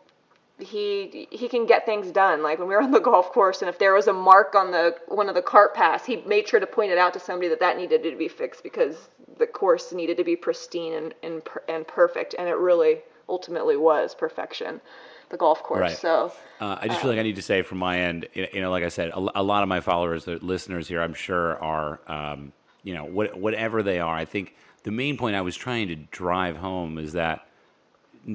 He 0.61 1.29
he 1.31 1.49
can 1.49 1.67
get 1.67 1.87
things 1.87 2.11
done. 2.11 2.43
Like 2.43 2.59
when 2.59 2.69
we 2.69 2.75
were 2.75 2.83
on 2.83 2.91
the 2.91 3.01
golf 3.01 3.33
course, 3.33 3.63
and 3.63 3.69
if 3.69 3.79
there 3.79 3.95
was 3.95 4.09
a 4.09 4.13
mark 4.13 4.55
on 4.55 4.71
the 4.73 4.97
one 5.07 5.29
of 5.29 5.35
the 5.35 5.43
cart 5.43 5.75
paths, 5.75 6.05
he 6.05 6.17
made 6.27 6.49
sure 6.49 6.61
to 6.61 6.67
point 6.67 6.91
it 6.91 6.99
out 6.99 7.13
to 7.15 7.21
somebody 7.21 7.49
that 7.49 7.61
that 7.61 7.77
needed 7.77 8.03
to 8.03 8.17
be 8.17 8.29
fixed 8.29 8.63
because 8.63 9.09
the 9.39 9.47
course 9.47 9.93
needed 9.93 10.17
to 10.17 10.25
be 10.25 10.35
pristine 10.37 10.93
and 10.95 11.15
and, 11.23 11.43
and 11.69 11.87
perfect, 11.87 12.35
and 12.39 12.49
it 12.49 12.57
really 12.57 13.03
ultimately 13.29 13.77
was 13.77 14.15
perfection, 14.15 14.81
the 15.29 15.37
golf 15.37 15.63
course. 15.63 15.81
Right. 15.81 15.97
So 15.97 16.33
Uh, 16.61 16.79
I 16.81 16.89
just 16.89 17.01
feel 17.01 17.11
like 17.11 17.21
I 17.21 17.23
need 17.23 17.37
to 17.37 17.43
say 17.43 17.63
from 17.63 17.79
my 17.79 18.01
end, 18.01 18.27
you 18.35 18.49
you 18.55 18.61
know, 18.61 18.71
like 18.71 18.85
I 18.85 18.89
said, 18.89 19.11
a, 19.11 19.41
a 19.41 19.43
lot 19.43 19.63
of 19.63 19.69
my 19.69 19.81
followers, 19.81 20.25
the 20.25 20.37
listeners 20.37 20.89
here, 20.89 21.01
I'm 21.01 21.15
sure 21.15 21.63
are, 21.63 22.01
um, 22.09 22.53
you 22.83 22.95
know, 22.95 23.05
what, 23.05 23.39
whatever 23.39 23.83
they 23.83 24.01
are. 24.01 24.15
I 24.15 24.25
think 24.25 24.55
the 24.83 24.91
main 24.91 25.17
point 25.17 25.37
I 25.37 25.43
was 25.43 25.57
trying 25.57 25.89
to 25.89 25.97
drive 25.97 26.57
home 26.57 26.99
is 26.99 27.13
that 27.13 27.47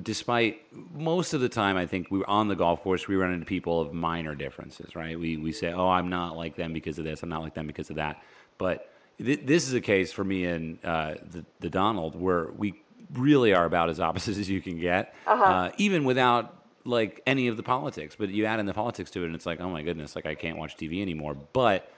despite 0.01 0.61
most 0.93 1.33
of 1.33 1.41
the 1.41 1.49
time, 1.49 1.77
I 1.77 1.85
think 1.85 2.09
we 2.09 2.19
were 2.19 2.29
on 2.29 2.47
the 2.47 2.55
golf 2.55 2.81
course, 2.81 3.07
we 3.07 3.15
run 3.15 3.31
into 3.33 3.45
people 3.45 3.81
of 3.81 3.93
minor 3.93 4.35
differences, 4.35 4.95
right? 4.95 5.19
We, 5.19 5.37
we 5.37 5.51
say, 5.51 5.71
oh, 5.73 5.87
I'm 5.89 6.09
not 6.09 6.35
like 6.35 6.55
them 6.55 6.73
because 6.73 6.97
of 6.99 7.05
this, 7.05 7.23
I'm 7.23 7.29
not 7.29 7.41
like 7.41 7.53
them 7.53 7.67
because 7.67 7.89
of 7.89 7.97
that. 7.97 8.21
But 8.57 8.89
th- 9.17 9.41
this 9.43 9.67
is 9.67 9.73
a 9.73 9.81
case 9.81 10.11
for 10.11 10.23
me 10.23 10.45
and 10.45 10.79
uh, 10.83 11.15
the, 11.29 11.45
the 11.59 11.69
Donald 11.69 12.19
where 12.19 12.51
we 12.51 12.81
really 13.13 13.53
are 13.53 13.65
about 13.65 13.89
as 13.89 13.99
opposite 13.99 14.37
as 14.39 14.49
you 14.49 14.61
can 14.61 14.79
get, 14.79 15.13
uh 15.43 15.69
even 15.77 16.03
without 16.03 16.55
like 16.85 17.21
any 17.25 17.47
of 17.47 17.57
the 17.57 17.63
politics. 17.63 18.15
But 18.17 18.29
you 18.29 18.45
add 18.45 18.59
in 18.59 18.65
the 18.65 18.73
politics 18.73 19.11
to 19.11 19.23
it, 19.23 19.27
and 19.27 19.35
it's 19.35 19.45
like, 19.45 19.61
oh 19.61 19.69
my 19.69 19.83
goodness, 19.83 20.15
like 20.15 20.25
I 20.25 20.35
can't 20.35 20.57
watch 20.57 20.75
TV 20.77 21.01
anymore. 21.01 21.35
But 21.35 21.91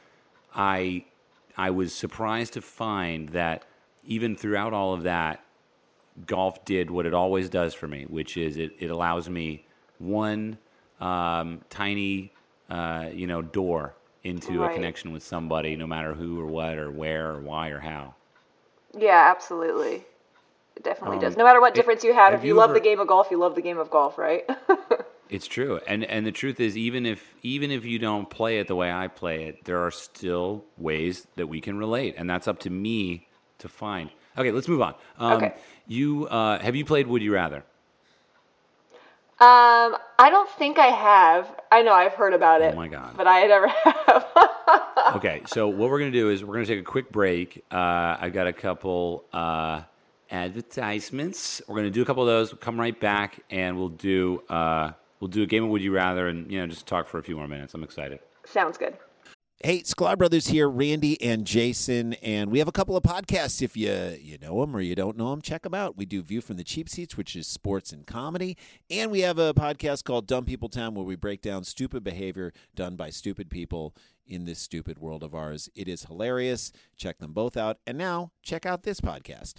I 0.54 1.06
I 1.58 1.70
was 1.70 1.94
surprised 1.94 2.54
to 2.54 2.62
find 2.62 3.30
that 3.30 3.64
even 4.04 4.36
throughout 4.36 4.74
all 4.74 4.94
of 4.94 5.04
that, 5.04 5.45
golf 6.28 6.64
did 6.66 6.90
what 6.92 7.06
it 7.06 7.14
always 7.14 7.50
does 7.50 7.74
for 7.74 7.88
me, 7.88 8.06
which 8.10 8.38
is 8.38 8.58
it, 8.58 8.74
it 8.80 8.90
allows 8.92 9.30
me 9.30 9.66
one 10.00 10.58
um, 11.02 11.62
tiny 11.70 12.32
uh, 12.70 13.10
you 13.14 13.28
know 13.28 13.42
door 13.42 13.96
into 14.24 14.64
a 14.64 14.70
connection 14.70 15.12
with 15.14 15.24
somebody, 15.24 15.76
no 15.76 15.88
matter 15.88 16.14
who 16.14 16.40
or 16.40 16.48
what 16.48 16.78
or 16.78 16.92
where 16.92 17.32
or 17.32 17.42
why 17.42 17.70
or 17.70 17.80
how. 17.80 18.16
yeah, 18.98 19.32
absolutely. 19.32 20.06
It 20.76 20.84
definitely 20.84 21.18
Um, 21.18 21.20
does. 21.20 21.38
No 21.38 21.44
matter 21.46 21.62
what 21.62 21.74
it- 21.74 21.76
difference 21.76 22.04
you 22.04 22.14
have, 22.14 22.34
have 22.34 22.42
if 22.42 22.44
you, 22.44 22.50
you 22.50 22.56
love 22.56 22.72
ever- 22.72 22.74
the 22.74 22.82
game 22.82 23.00
of 23.00 23.08
golf, 23.08 23.32
you 23.32 23.38
love 23.38 23.56
the 23.56 23.62
game 23.62 23.78
of 23.80 23.90
golf, 23.92 24.18
right? 24.18 24.50
It's 25.30 25.48
true, 25.48 25.80
and 25.88 26.04
and 26.06 26.26
the 26.26 26.32
truth 26.32 26.60
is, 26.60 26.78
even 26.78 27.06
if 27.06 27.34
even 27.42 27.72
if 27.72 27.84
you 27.86 27.98
don't 28.00 28.30
play 28.30 28.60
it 28.60 28.68
the 28.68 28.76
way 28.76 28.92
I 28.92 29.08
play 29.08 29.46
it, 29.46 29.66
there 29.66 29.80
are 29.80 29.92
still 29.92 30.66
ways 30.78 31.28
that 31.36 31.48
we 31.48 31.62
can 31.62 31.78
relate, 31.80 32.16
and 32.18 32.30
that's 32.30 32.48
up 32.48 32.60
to 32.60 32.70
me 32.70 33.28
to 33.60 33.68
find. 33.68 34.12
Okay, 34.38 34.52
let's 34.52 34.68
move 34.68 34.82
on. 34.82 34.96
Um, 35.18 35.34
Okay. 35.34 35.54
You 35.88 36.28
uh, 36.28 36.60
have 36.60 36.76
you 36.76 36.84
played 36.84 37.06
Would 37.08 37.22
You 37.22 37.34
Rather? 37.34 37.64
Um, 39.38 39.98
I 40.18 40.30
don't 40.30 40.50
think 40.52 40.80
I 40.80 40.88
have. 40.88 41.54
I 41.72 41.82
know 41.82 41.92
I've 41.94 42.14
heard 42.14 42.34
about 42.34 42.62
it. 42.62 42.74
Oh 42.74 42.78
my 42.78 42.88
God. 42.88 43.16
But 43.18 43.28
I 43.28 43.46
never 43.46 43.68
have. 43.84 45.16
Okay, 45.18 45.42
so 45.46 45.68
what 45.68 45.90
we're 45.90 46.00
gonna 46.00 46.12
do 46.12 46.30
is 46.30 46.44
we're 46.44 46.54
gonna 46.56 46.66
take 46.66 46.80
a 46.80 46.84
quick 46.84 47.12
break. 47.12 47.64
Uh, 47.70 48.16
I've 48.20 48.32
got 48.34 48.48
a 48.48 48.54
couple 48.54 49.26
uh, 49.34 49.82
advertisements. 50.32 51.62
We're 51.68 51.76
gonna 51.76 51.90
do 51.90 52.02
a 52.02 52.06
couple 52.06 52.24
of 52.24 52.28
those. 52.28 52.52
We'll 52.52 52.60
come 52.60 52.80
right 52.80 52.98
back, 53.00 53.42
and 53.50 53.78
we'll 53.78 53.90
do 53.90 54.42
uh, 54.50 54.92
we'll 55.20 55.28
do 55.28 55.44
a 55.44 55.46
game 55.48 55.64
of 55.66 55.70
Would 55.70 55.82
You 55.82 55.94
Rather, 55.94 56.28
and 56.28 56.50
you 56.52 56.60
know 56.60 56.68
just 56.68 56.88
talk 56.88 57.08
for 57.08 57.18
a 57.18 57.24
few 57.24 57.36
more 57.36 57.48
minutes. 57.48 57.74
I'm 57.74 57.84
excited. 57.84 58.20
Sounds 58.46 58.78
good. 58.78 58.96
Hey, 59.64 59.84
Sklar 59.84 60.18
Brothers 60.18 60.48
here, 60.48 60.68
Randy 60.68 61.20
and 61.22 61.48
Jason, 61.48 62.14
and 62.16 62.52
we 62.52 62.60
have 62.60 62.68
a 62.68 62.74
couple 62.74 62.98
of 62.98 63.04
podcasts. 63.04 63.62
If 63.62 63.78
you 63.78 64.18
you 64.20 64.38
know 64.38 64.60
them 64.60 64.76
or 64.76 64.82
you 64.82 64.96
don't 64.96 65.16
know 65.16 65.30
them, 65.30 65.42
check 65.42 65.64
them 65.64 65.74
out. 65.74 65.96
We 65.96 66.06
do 66.06 66.22
View 66.22 66.42
from 66.42 66.58
the 66.58 66.64
Cheap 66.64 66.90
Seats, 66.90 67.16
which 67.16 67.38
is 67.38 67.48
sports 67.48 67.94
and 67.94 68.06
comedy, 68.06 68.58
and 68.90 69.12
we 69.12 69.22
have 69.22 69.40
a 69.40 69.54
podcast 69.54 70.04
called 70.04 70.28
Dumb 70.28 70.44
People 70.44 70.68
Town, 70.68 70.94
where 70.94 71.06
we 71.06 71.16
break 71.16 71.42
down 71.42 71.64
stupid 71.64 72.04
behavior 72.04 72.52
done 72.76 72.98
by 72.98 73.10
stupid 73.10 73.50
people 73.50 73.96
in 74.28 74.44
this 74.44 74.60
stupid 74.60 75.00
world 75.00 75.24
of 75.24 75.34
ours. 75.34 75.70
It 75.74 75.88
is 75.88 76.04
hilarious. 76.04 76.74
Check 76.98 77.20
them 77.20 77.32
both 77.32 77.56
out, 77.56 77.78
and 77.88 77.98
now 77.98 78.32
check 78.44 78.66
out 78.66 78.84
this 78.84 79.00
podcast. 79.00 79.56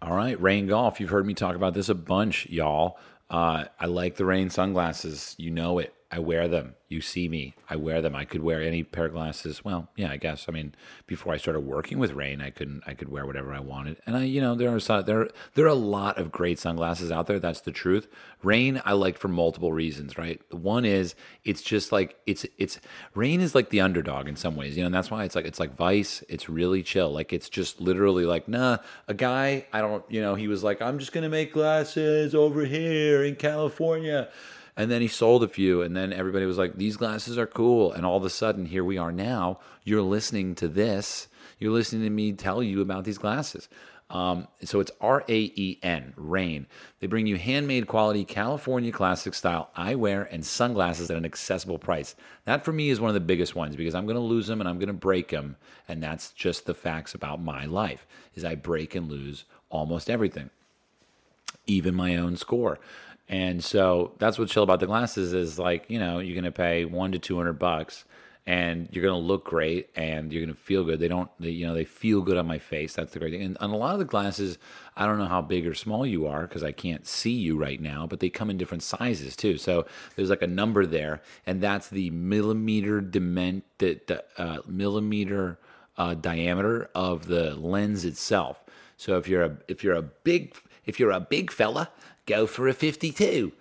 All 0.00 0.14
right, 0.14 0.40
RAEN 0.40 0.68
Golf. 0.68 1.00
You've 1.00 1.10
heard 1.10 1.26
me 1.26 1.34
talk 1.34 1.56
about 1.56 1.74
this 1.74 1.88
a 1.88 1.96
bunch, 1.96 2.48
y'all. 2.48 2.96
Uh, 3.28 3.64
I 3.80 3.86
like 3.86 4.14
the 4.14 4.24
RAEN 4.24 4.50
sunglasses. 4.50 5.34
You 5.36 5.50
know 5.50 5.80
it. 5.80 5.92
I 6.14 6.18
wear 6.18 6.46
them. 6.46 6.74
You 6.90 7.00
see 7.00 7.26
me. 7.26 7.54
I 7.70 7.76
wear 7.76 8.02
them. 8.02 8.14
I 8.14 8.26
could 8.26 8.42
wear 8.42 8.60
any 8.60 8.82
pair 8.82 9.06
of 9.06 9.12
glasses. 9.12 9.64
Well, 9.64 9.88
yeah, 9.96 10.10
I 10.10 10.18
guess. 10.18 10.44
I 10.46 10.52
mean, 10.52 10.74
before 11.06 11.32
I 11.32 11.38
started 11.38 11.60
working 11.60 11.98
with 11.98 12.12
RAEN, 12.12 12.42
I 12.42 12.50
couldn't. 12.50 12.82
I 12.86 12.92
could 12.92 13.08
wear 13.08 13.24
whatever 13.24 13.54
I 13.54 13.60
wanted. 13.60 13.98
And 14.04 14.14
I, 14.14 14.24
you 14.24 14.42
know, 14.42 14.54
there 14.54 14.68
are 14.68 15.02
there 15.02 15.30
there 15.54 15.64
are 15.64 15.68
a 15.68 15.74
lot 15.74 16.18
of 16.18 16.30
great 16.30 16.58
sunglasses 16.58 17.10
out 17.10 17.28
there. 17.28 17.38
That's 17.38 17.62
the 17.62 17.72
truth. 17.72 18.08
RAEN, 18.42 18.82
I 18.84 18.92
liked 18.92 19.18
for 19.18 19.28
multiple 19.28 19.72
reasons. 19.72 20.18
Right. 20.18 20.38
One 20.52 20.84
is 20.84 21.14
it's 21.44 21.62
just 21.62 21.92
like 21.92 22.18
it's 22.26 22.44
it's 22.58 22.78
RAEN 23.14 23.40
is 23.40 23.54
like 23.54 23.70
the 23.70 23.80
underdog 23.80 24.28
in 24.28 24.36
some 24.36 24.54
ways. 24.54 24.76
You 24.76 24.82
know, 24.82 24.86
and 24.86 24.94
that's 24.94 25.10
why 25.10 25.24
it's 25.24 25.34
like 25.34 25.46
it's 25.46 25.58
like 25.58 25.74
Vice. 25.74 26.22
It's 26.28 26.46
really 26.46 26.82
chill. 26.82 27.10
Like 27.10 27.32
it's 27.32 27.48
just 27.48 27.80
literally 27.80 28.26
like 28.26 28.48
nah. 28.48 28.76
A 29.08 29.14
guy, 29.14 29.66
I 29.72 29.80
don't. 29.80 30.04
You 30.10 30.20
know, 30.20 30.34
he 30.34 30.46
was 30.46 30.62
like, 30.62 30.82
I'm 30.82 30.98
just 30.98 31.12
gonna 31.12 31.30
make 31.30 31.54
glasses 31.54 32.34
over 32.34 32.66
here 32.66 33.24
in 33.24 33.36
California. 33.36 34.28
And 34.76 34.90
then 34.90 35.02
he 35.02 35.08
sold 35.08 35.44
a 35.44 35.48
few, 35.48 35.82
and 35.82 35.94
then 35.94 36.12
everybody 36.12 36.46
was 36.46 36.58
like, 36.58 36.76
These 36.76 36.96
glasses 36.96 37.36
are 37.36 37.46
cool. 37.46 37.92
And 37.92 38.06
all 38.06 38.16
of 38.16 38.24
a 38.24 38.30
sudden, 38.30 38.66
here 38.66 38.84
we 38.84 38.98
are 38.98 39.12
now. 39.12 39.60
You're 39.84 40.02
listening 40.02 40.54
to 40.56 40.68
this. 40.68 41.28
You're 41.58 41.72
listening 41.72 42.02
to 42.02 42.10
me 42.10 42.32
tell 42.32 42.62
you 42.62 42.80
about 42.80 43.04
these 43.04 43.18
glasses. 43.18 43.68
Um, 44.12 44.46
so 44.62 44.80
it's 44.80 44.90
R 45.00 45.24
A 45.26 45.38
E 45.38 45.78
N, 45.82 46.12
RAEN. 46.16 46.66
They 47.00 47.06
bring 47.06 47.26
you 47.26 47.36
handmade 47.36 47.86
quality 47.86 48.24
California 48.24 48.92
classic 48.92 49.32
style 49.32 49.70
eyewear 49.76 50.28
and 50.30 50.44
sunglasses 50.44 51.10
at 51.10 51.16
an 51.16 51.24
accessible 51.24 51.78
price. 51.78 52.14
That 52.44 52.62
for 52.62 52.72
me 52.72 52.90
is 52.90 53.00
one 53.00 53.08
of 53.08 53.14
the 53.14 53.20
biggest 53.20 53.56
ones 53.56 53.74
because 53.74 53.94
I'm 53.94 54.04
going 54.04 54.16
to 54.16 54.20
lose 54.20 54.46
them 54.46 54.60
and 54.60 54.68
I'm 54.68 54.78
going 54.78 54.88
to 54.88 54.92
break 54.92 55.28
them, 55.28 55.56
and 55.88 56.02
that's 56.02 56.30
just 56.32 56.66
the 56.66 56.74
facts 56.74 57.14
about 57.14 57.42
my 57.42 57.64
life. 57.64 58.06
Is 58.34 58.44
I 58.44 58.54
break 58.54 58.94
and 58.94 59.10
lose 59.10 59.44
almost 59.70 60.10
everything, 60.10 60.50
even 61.66 61.94
my 61.94 62.16
own 62.16 62.36
score. 62.36 62.78
And 63.28 63.62
so 63.62 64.12
that's 64.18 64.38
what's 64.38 64.52
chill 64.52 64.62
about 64.62 64.80
the 64.80 64.86
glasses 64.86 65.32
is 65.32 65.58
like, 65.58 65.88
you 65.88 65.98
know, 65.98 66.18
you're 66.18 66.34
going 66.34 66.44
to 66.44 66.52
pay 66.52 66.84
one 66.84 67.12
to 67.12 67.18
200 67.18 67.54
bucks 67.54 68.04
and 68.44 68.88
you're 68.90 69.02
going 69.02 69.20
to 69.20 69.26
look 69.26 69.44
great 69.44 69.90
and 69.94 70.32
you're 70.32 70.44
going 70.44 70.54
to 70.54 70.60
feel 70.60 70.84
good. 70.84 70.98
They 70.98 71.08
don't, 71.08 71.30
they, 71.38 71.50
you 71.50 71.66
know, 71.66 71.74
they 71.74 71.84
feel 71.84 72.22
good 72.22 72.36
on 72.36 72.46
my 72.46 72.58
face. 72.58 72.92
That's 72.94 73.12
the 73.12 73.20
great 73.20 73.32
thing. 73.32 73.42
And 73.42 73.58
on 73.58 73.70
a 73.70 73.76
lot 73.76 73.92
of 73.92 74.00
the 74.00 74.04
glasses, 74.04 74.58
I 74.96 75.06
don't 75.06 75.18
know 75.18 75.26
how 75.26 75.40
big 75.40 75.66
or 75.66 75.74
small 75.74 76.04
you 76.04 76.26
are 76.26 76.42
because 76.42 76.64
I 76.64 76.72
can't 76.72 77.06
see 77.06 77.32
you 77.32 77.56
right 77.56 77.80
now, 77.80 78.06
but 78.06 78.18
they 78.18 78.28
come 78.28 78.50
in 78.50 78.58
different 78.58 78.82
sizes 78.82 79.36
too. 79.36 79.58
So 79.58 79.86
there's 80.16 80.30
like 80.30 80.42
a 80.42 80.48
number 80.48 80.84
there, 80.86 81.22
and 81.46 81.60
that's 81.60 81.88
the 81.88 82.10
millimeter 82.10 83.00
dement, 83.00 83.64
the, 83.78 84.00
the 84.06 84.24
uh, 84.36 84.58
millimeter 84.66 85.58
uh, 85.96 86.14
diameter 86.14 86.90
of 86.94 87.26
the 87.26 87.54
lens 87.54 88.04
itself. 88.04 88.62
So 88.96 89.18
if 89.18 89.28
you're 89.28 89.44
a 89.44 89.56
if 89.68 89.84
you're 89.84 89.94
a 89.94 90.02
big 90.02 90.54
if 90.84 90.98
you're 90.98 91.10
a 91.10 91.20
big 91.20 91.50
fella, 91.50 91.90
go 92.26 92.46
for 92.46 92.68
a 92.68 92.72
52. 92.72 93.52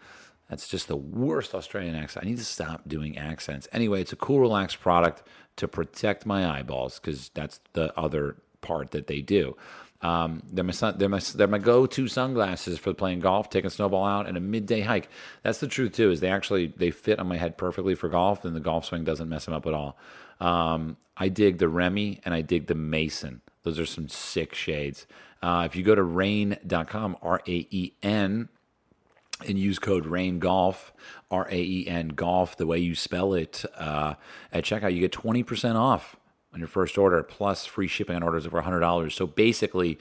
That's 0.50 0.68
just 0.68 0.88
the 0.88 0.98
worst 0.98 1.56
Australian 1.56 1.96
accent. 1.96 2.26
I 2.26 2.30
need 2.30 2.38
to 2.38 2.46
stop 2.46 2.88
doing 2.88 3.18
accents. 3.18 3.68
Anyway, 3.72 4.02
it's 4.02 4.12
a 4.12 4.18
cool, 4.18 4.40
relaxed 4.40 4.82
product 4.82 5.24
to 5.56 5.68
protect 5.68 6.26
my 6.26 6.60
eyeballs 6.60 7.00
because 7.00 7.30
that's 7.30 7.62
the 7.74 7.98
other 7.98 8.36
part 8.60 8.92
that 8.92 9.08
they 9.08 9.22
do. 9.22 9.56
Um, 10.02 10.42
they're 10.52 10.64
my 10.64 10.74
they're 10.98 11.10
my 11.10 11.20
they're 11.20 11.48
my 11.48 11.60
go-to 11.60 12.08
sunglasses 12.08 12.80
for 12.80 12.94
playing 12.94 13.20
golf, 13.20 13.50
taking 13.50 13.70
snowball 13.70 14.04
out, 14.04 14.28
and 14.28 14.36
a 14.36 14.40
midday 14.40 14.82
hike. 14.82 15.10
That's 15.44 15.60
the 15.60 15.68
truth 15.68 15.94
too. 15.94 16.10
Is 16.10 16.20
they 16.20 16.32
actually 16.32 16.74
they 16.76 16.90
fit 16.90 17.20
on 17.20 17.28
my 17.28 17.38
head 17.38 17.58
perfectly 17.58 17.94
for 17.94 18.10
golf, 18.10 18.44
and 18.44 18.56
the 18.56 18.60
golf 18.60 18.86
swing 18.86 19.04
doesn't 19.04 19.30
mess 19.30 19.46
them 19.46 19.54
up 19.54 19.68
at 19.68 19.74
all. 19.74 19.98
Um, 20.40 20.98
I 21.16 21.30
dig 21.30 21.60
the 21.60 21.68
Remmy 21.68 22.20
and 22.26 22.34
I 22.34 22.42
dig 22.42 22.66
the 22.66 22.76
Mason. 22.76 23.42
Those 23.64 23.78
are 23.78 23.86
some 23.86 24.10
sick 24.10 24.56
shades. 24.56 25.06
Uh, 25.42 25.64
if 25.66 25.76
you 25.76 25.84
go 25.84 25.96
to 25.96 26.04
raen.com, 26.04 27.18
R 27.22 27.42
A 27.48 27.68
E 27.70 27.94
N, 28.04 28.50
and 29.48 29.58
use 29.58 29.80
code 29.80 30.06
RAEN 30.06 30.40
GOLF, 30.40 30.92
R 31.30 31.48
A 31.50 31.56
E 31.56 31.88
N 31.88 32.10
golf, 32.10 32.58
the 32.58 32.68
way 32.68 32.78
you 32.80 32.96
spell 32.96 33.34
it, 33.34 33.66
uh, 33.76 34.16
at 34.52 34.64
checkout, 34.64 34.94
you 34.94 35.00
get 35.00 35.12
20% 35.12 35.76
off 35.76 36.16
on 36.54 36.60
your 36.60 36.68
first 36.68 36.98
order, 36.98 37.24
plus 37.24 37.66
free 37.66 37.88
shipping 37.88 38.16
on 38.16 38.24
orders 38.24 38.46
over 38.46 38.62
$100. 38.62 39.12
So 39.12 39.26
basically, 39.26 39.98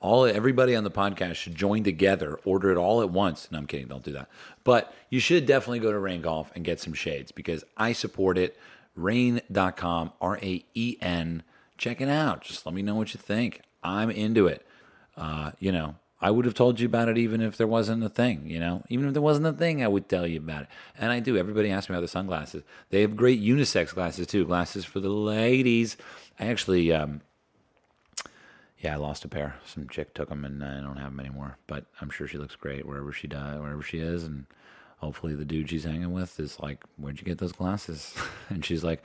all 0.00 0.26
everybody 0.26 0.74
on 0.74 0.84
the 0.84 0.90
podcast 0.90 1.36
should 1.36 1.54
join 1.54 1.84
together, 1.84 2.38
order 2.44 2.70
it 2.70 2.76
all 2.76 3.00
at 3.02 3.10
once. 3.10 3.48
No, 3.50 3.58
I'm 3.58 3.66
kidding, 3.66 3.86
don't 3.86 4.02
do 4.02 4.12
that. 4.12 4.28
But 4.64 4.92
you 5.10 5.20
should 5.20 5.46
definitely 5.46 5.78
go 5.78 5.92
to 5.92 5.98
RAEN 5.98 6.22
Golf 6.22 6.50
and 6.54 6.64
get 6.64 6.80
some 6.80 6.92
shades 6.92 7.32
because 7.32 7.64
I 7.76 7.92
support 7.92 8.36
it. 8.36 8.58
Raen.com, 8.94 10.12
R 10.20 10.38
A 10.42 10.64
E 10.74 10.96
N. 11.00 11.44
Check 11.78 12.00
it 12.00 12.08
out. 12.08 12.42
Just 12.42 12.66
let 12.66 12.74
me 12.74 12.82
know 12.82 12.94
what 12.94 13.14
you 13.14 13.20
think. 13.20 13.62
I'm 13.82 14.10
into 14.10 14.46
it. 14.46 14.66
Uh, 15.16 15.52
you 15.58 15.72
know, 15.72 15.96
I 16.20 16.30
would 16.30 16.44
have 16.44 16.54
told 16.54 16.78
you 16.78 16.86
about 16.86 17.08
it 17.08 17.18
even 17.18 17.40
if 17.40 17.56
there 17.56 17.66
wasn't 17.66 18.04
a 18.04 18.08
thing, 18.08 18.48
you 18.48 18.60
know? 18.60 18.84
Even 18.88 19.08
if 19.08 19.12
there 19.12 19.20
wasn't 19.20 19.46
a 19.46 19.52
thing, 19.52 19.82
I 19.82 19.88
would 19.88 20.08
tell 20.08 20.24
you 20.24 20.38
about 20.38 20.62
it. 20.62 20.68
And 20.96 21.10
I 21.10 21.18
do. 21.18 21.36
Everybody 21.36 21.68
asks 21.70 21.90
me 21.90 21.96
about 21.96 22.02
the 22.02 22.08
sunglasses. 22.08 22.62
They 22.90 23.00
have 23.00 23.16
great 23.16 23.42
unisex 23.42 23.92
glasses 23.92 24.28
too, 24.28 24.44
glasses 24.44 24.84
for 24.84 25.00
the 25.00 25.08
ladies. 25.08 25.96
I 26.38 26.46
actually, 26.46 26.92
um, 26.92 27.22
yeah, 28.78 28.94
I 28.94 28.96
lost 28.96 29.24
a 29.24 29.28
pair. 29.28 29.56
Some 29.66 29.88
chick 29.88 30.14
took 30.14 30.28
them 30.28 30.44
and 30.44 30.62
I 30.64 30.80
don't 30.80 30.96
have 30.96 31.10
them 31.10 31.18
anymore. 31.18 31.58
But 31.66 31.86
I'm 32.00 32.10
sure 32.10 32.28
she 32.28 32.38
looks 32.38 32.54
great 32.54 32.86
wherever 32.86 33.12
she 33.12 33.26
does, 33.26 33.58
wherever 33.60 33.82
she 33.82 33.98
is. 33.98 34.22
And 34.22 34.46
hopefully 34.98 35.34
the 35.34 35.44
dude 35.44 35.70
she's 35.70 35.84
hanging 35.84 36.12
with 36.12 36.38
is 36.38 36.60
like, 36.60 36.84
where'd 36.96 37.18
you 37.18 37.24
get 37.24 37.38
those 37.38 37.52
glasses? 37.52 38.14
And 38.48 38.64
she's 38.64 38.84
like, 38.84 39.04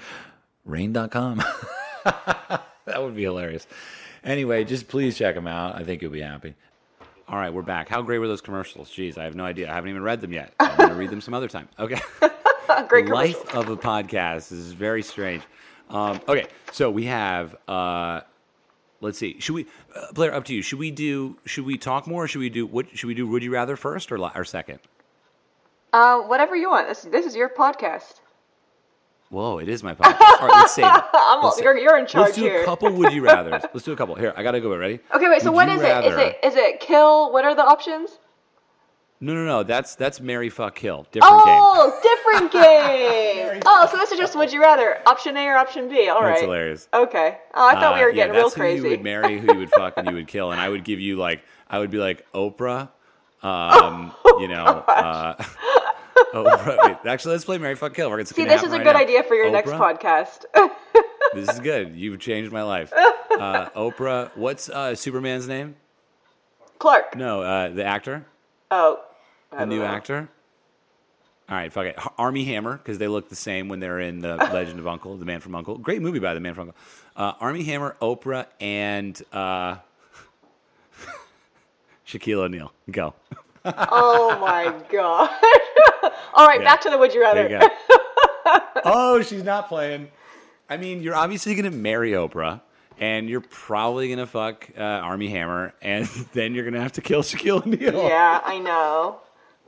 raen.com. 0.65 1.41
that 2.05 3.01
would 3.01 3.15
be 3.15 3.23
hilarious. 3.23 3.65
Anyway, 4.27 4.65
just 4.65 4.89
please 4.89 5.17
check 5.17 5.35
them 5.35 5.47
out. 5.47 5.75
I 5.75 5.85
think 5.85 6.01
you'll 6.01 6.11
be 6.11 6.19
happy. 6.21 6.53
All 7.29 7.37
right, 7.37 7.51
we're 7.51 7.61
back. 7.61 7.87
How 7.87 8.01
great 8.01 8.19
were 8.19 8.27
those 8.27 8.41
commercials? 8.41 8.89
Jeez, 8.89 9.17
I 9.17 9.23
have 9.23 9.35
no 9.35 9.45
idea. 9.45 9.71
I 9.71 9.73
haven't 9.73 9.89
even 9.89 10.03
read 10.03 10.19
them 10.19 10.33
yet. 10.33 10.53
I'm 10.59 10.75
going 10.75 10.89
to 10.89 10.95
read 10.95 11.09
them 11.09 11.21
some 11.21 11.33
other 11.33 11.47
time. 11.47 11.69
Okay. 11.79 11.99
Great 12.89 13.07
Life 13.07 13.55
of 13.55 13.69
a 13.69 13.77
podcast 13.77 14.51
is 14.51 14.73
very 14.73 15.01
strange. 15.01 15.43
Um, 15.89 16.19
okay, 16.27 16.47
so 16.73 16.91
we 16.91 17.05
have. 17.05 17.55
Uh, 17.69 18.21
let's 18.99 19.17
see. 19.17 19.39
Should 19.39 19.55
we, 19.55 19.65
uh, 19.95 20.11
Blair? 20.11 20.33
Up 20.33 20.43
to 20.45 20.53
you. 20.53 20.61
Should 20.61 20.79
we 20.79 20.91
do? 20.91 21.37
Should 21.45 21.65
we 21.65 21.77
talk 21.77 22.05
more? 22.05 22.25
Or 22.25 22.27
should 22.27 22.39
we 22.39 22.49
do? 22.49 22.65
What 22.65 22.97
should 22.97 23.07
we 23.07 23.13
do? 23.13 23.25
Would 23.27 23.43
you 23.43 23.53
rather 23.53 23.77
first 23.77 24.11
or, 24.11 24.19
or 24.19 24.43
second? 24.43 24.79
Uh, 25.93 26.19
whatever 26.19 26.53
you 26.53 26.69
want. 26.69 26.89
This, 26.89 27.03
this 27.03 27.25
is 27.25 27.33
your 27.33 27.47
podcast. 27.47 28.19
Whoa, 29.29 29.57
it 29.57 29.67
is 29.67 29.83
my 29.83 29.93
podcast. 29.93 30.21
All 30.41 30.47
right, 30.47 30.55
let's 30.57 30.73
save 30.73 30.85
it. 30.85 31.03
I'm, 31.13 31.43
Let's, 31.43 31.59
you're, 31.59 31.77
you're 31.77 31.97
in 31.97 32.05
charge 32.07 32.27
let's 32.27 32.35
do 32.37 32.43
here. 32.43 32.61
a 32.61 32.65
couple. 32.65 32.89
Would 32.93 33.11
you 33.11 33.21
rather? 33.23 33.51
let's 33.73 33.83
do 33.83 33.91
a 33.91 33.95
couple. 33.95 34.15
Here, 34.15 34.33
I 34.37 34.43
gotta 34.43 34.61
go. 34.61 34.73
Ready? 34.75 34.99
Okay, 35.13 35.27
wait. 35.29 35.41
So 35.41 35.51
Would 35.51 35.55
what 35.55 35.69
is 35.69 35.81
it? 35.81 35.85
Is 36.05 36.13
rather- 36.13 36.19
it 36.19 36.39
is 36.43 36.55
it 36.55 36.79
kill? 36.79 37.33
What 37.33 37.43
are 37.43 37.53
the 37.53 37.63
options? 37.65 38.19
No, 39.19 39.33
no, 39.33 39.43
no. 39.45 39.63
That's 39.63 39.95
that's 39.95 40.21
Marry 40.21 40.49
Fuck 40.49 40.75
Kill. 40.75 41.07
Different 41.11 41.43
game. 41.43 41.59
Oh, 41.59 41.99
different 42.03 42.51
game. 42.53 43.61
oh, 43.65 43.87
so 43.91 43.97
this 43.97 44.11
is 44.11 44.17
just 44.19 44.35
would 44.37 44.53
you 44.53 44.61
rather 44.61 44.99
option 45.07 45.35
A 45.35 45.47
or 45.47 45.57
option 45.57 45.89
B? 45.89 46.07
All 46.07 46.21
right. 46.21 46.29
That's 46.29 46.41
hilarious. 46.41 46.87
Okay. 46.93 47.37
Oh, 47.53 47.67
I 47.67 47.73
thought 47.73 47.95
we 47.95 48.01
Uh, 48.01 48.03
were 48.05 48.09
yeah, 48.11 48.15
getting 48.15 48.33
real 48.33 48.43
that's 48.43 48.53
who 48.55 48.61
crazy. 48.61 48.83
you 48.83 48.89
would 48.91 49.03
marry, 49.03 49.39
who 49.39 49.51
you 49.53 49.59
would 49.59 49.71
fuck, 49.71 49.95
and 49.97 50.07
you 50.07 50.13
would 50.13 50.27
kill, 50.27 50.51
and 50.51 50.61
I 50.61 50.69
would 50.69 50.83
give 50.83 50.99
you 50.99 51.17
like 51.17 51.41
I 51.69 51.79
would 51.79 51.89
be 51.89 51.97
like 51.97 52.31
Oprah, 52.33 52.89
um, 53.41 54.13
you 54.39 54.47
know, 54.47 54.63
uh, 54.87 55.43
Oprah. 56.47 56.77
Wait, 56.83 56.97
actually, 57.05 57.33
let's 57.33 57.45
play 57.45 57.57
Marry 57.57 57.75
Fuck 57.75 57.93
Kill. 57.93 58.09
We're 58.09 58.17
gonna 58.17 58.25
See, 58.27 58.45
this 58.45 58.63
is 58.63 58.73
a 58.73 58.79
good 58.79 58.95
idea 58.95 59.23
for 59.23 59.35
your 59.35 59.49
next 59.51 59.71
podcast. 59.71 60.45
This 61.33 61.49
is 61.49 61.59
good. 61.59 61.93
You've 61.97 62.19
changed 62.19 62.51
my 62.53 62.63
life. 62.63 62.91
Uh, 63.37 63.69
Oprah. 63.75 64.31
What's 64.35 64.67
uh, 64.67 64.95
Superman's 64.95 65.47
name? 65.47 65.75
Clark. 66.79 67.15
No, 67.15 67.41
uh, 67.43 67.69
the 67.69 67.83
actor, 67.85 68.25
Oh. 68.71 69.03
I 69.51 69.59
the 69.59 69.65
new 69.67 69.79
know. 69.81 69.85
actor. 69.85 70.27
All 71.47 71.55
right, 71.55 71.71
fuck 71.71 71.85
it. 71.85 71.99
Armie 72.17 72.45
Hammer, 72.45 72.77
because 72.77 72.97
they 72.97 73.07
look 73.07 73.29
the 73.29 73.35
same 73.35 73.69
when 73.69 73.79
they're 73.79 73.99
in 73.99 74.21
the 74.21 74.37
Legend 74.37 74.79
of 74.79 74.87
Uncle, 74.87 75.17
The 75.17 75.25
Man 75.25 75.39
from 75.39 75.53
Uncle. 75.53 75.77
Great 75.77 76.01
movie 76.01 76.17
by 76.17 76.33
The 76.33 76.39
Man 76.39 76.55
from 76.55 76.69
Uncle. 76.69 76.81
Uh, 77.15 77.33
Armie 77.39 77.63
Hammer, 77.63 77.95
Oprah, 78.01 78.47
and 78.59 79.21
uh, 79.31 79.75
Shaquille 82.07 82.39
O'Neal. 82.39 82.71
Go. 82.89 83.13
Oh 83.65 84.37
my 84.41 84.73
god. 84.91 85.29
All 86.37 86.47
right, 86.47 86.61
Yeah. 86.61 86.65
back 86.65 86.81
to 86.81 86.89
the 86.89 86.97
would 86.97 87.13
you 87.13 87.21
rather. 87.21 87.47
There 87.47 87.61
you 87.63 87.67
go. 88.45 88.59
oh, 88.85 89.21
she's 89.21 89.43
not 89.43 89.67
playing. 89.67 90.09
I 90.69 90.77
mean, 90.77 91.01
you're 91.01 91.15
obviously 91.15 91.55
going 91.55 91.69
to 91.69 91.77
marry 91.77 92.11
Oprah, 92.11 92.61
and 92.99 93.29
you're 93.29 93.41
probably 93.41 94.07
going 94.07 94.19
to 94.19 94.27
fuck 94.27 94.69
uh, 94.77 94.81
Armie 94.81 95.29
Hammer, 95.29 95.73
and 95.81 96.05
then 96.33 96.53
you're 96.55 96.63
going 96.63 96.73
to 96.75 96.81
have 96.81 96.93
to 96.93 97.01
kill 97.01 97.21
Shaquille 97.23 97.65
O'Neal. 97.65 97.93
yeah, 98.07 98.39
I 98.43 98.59
know. 98.59 99.17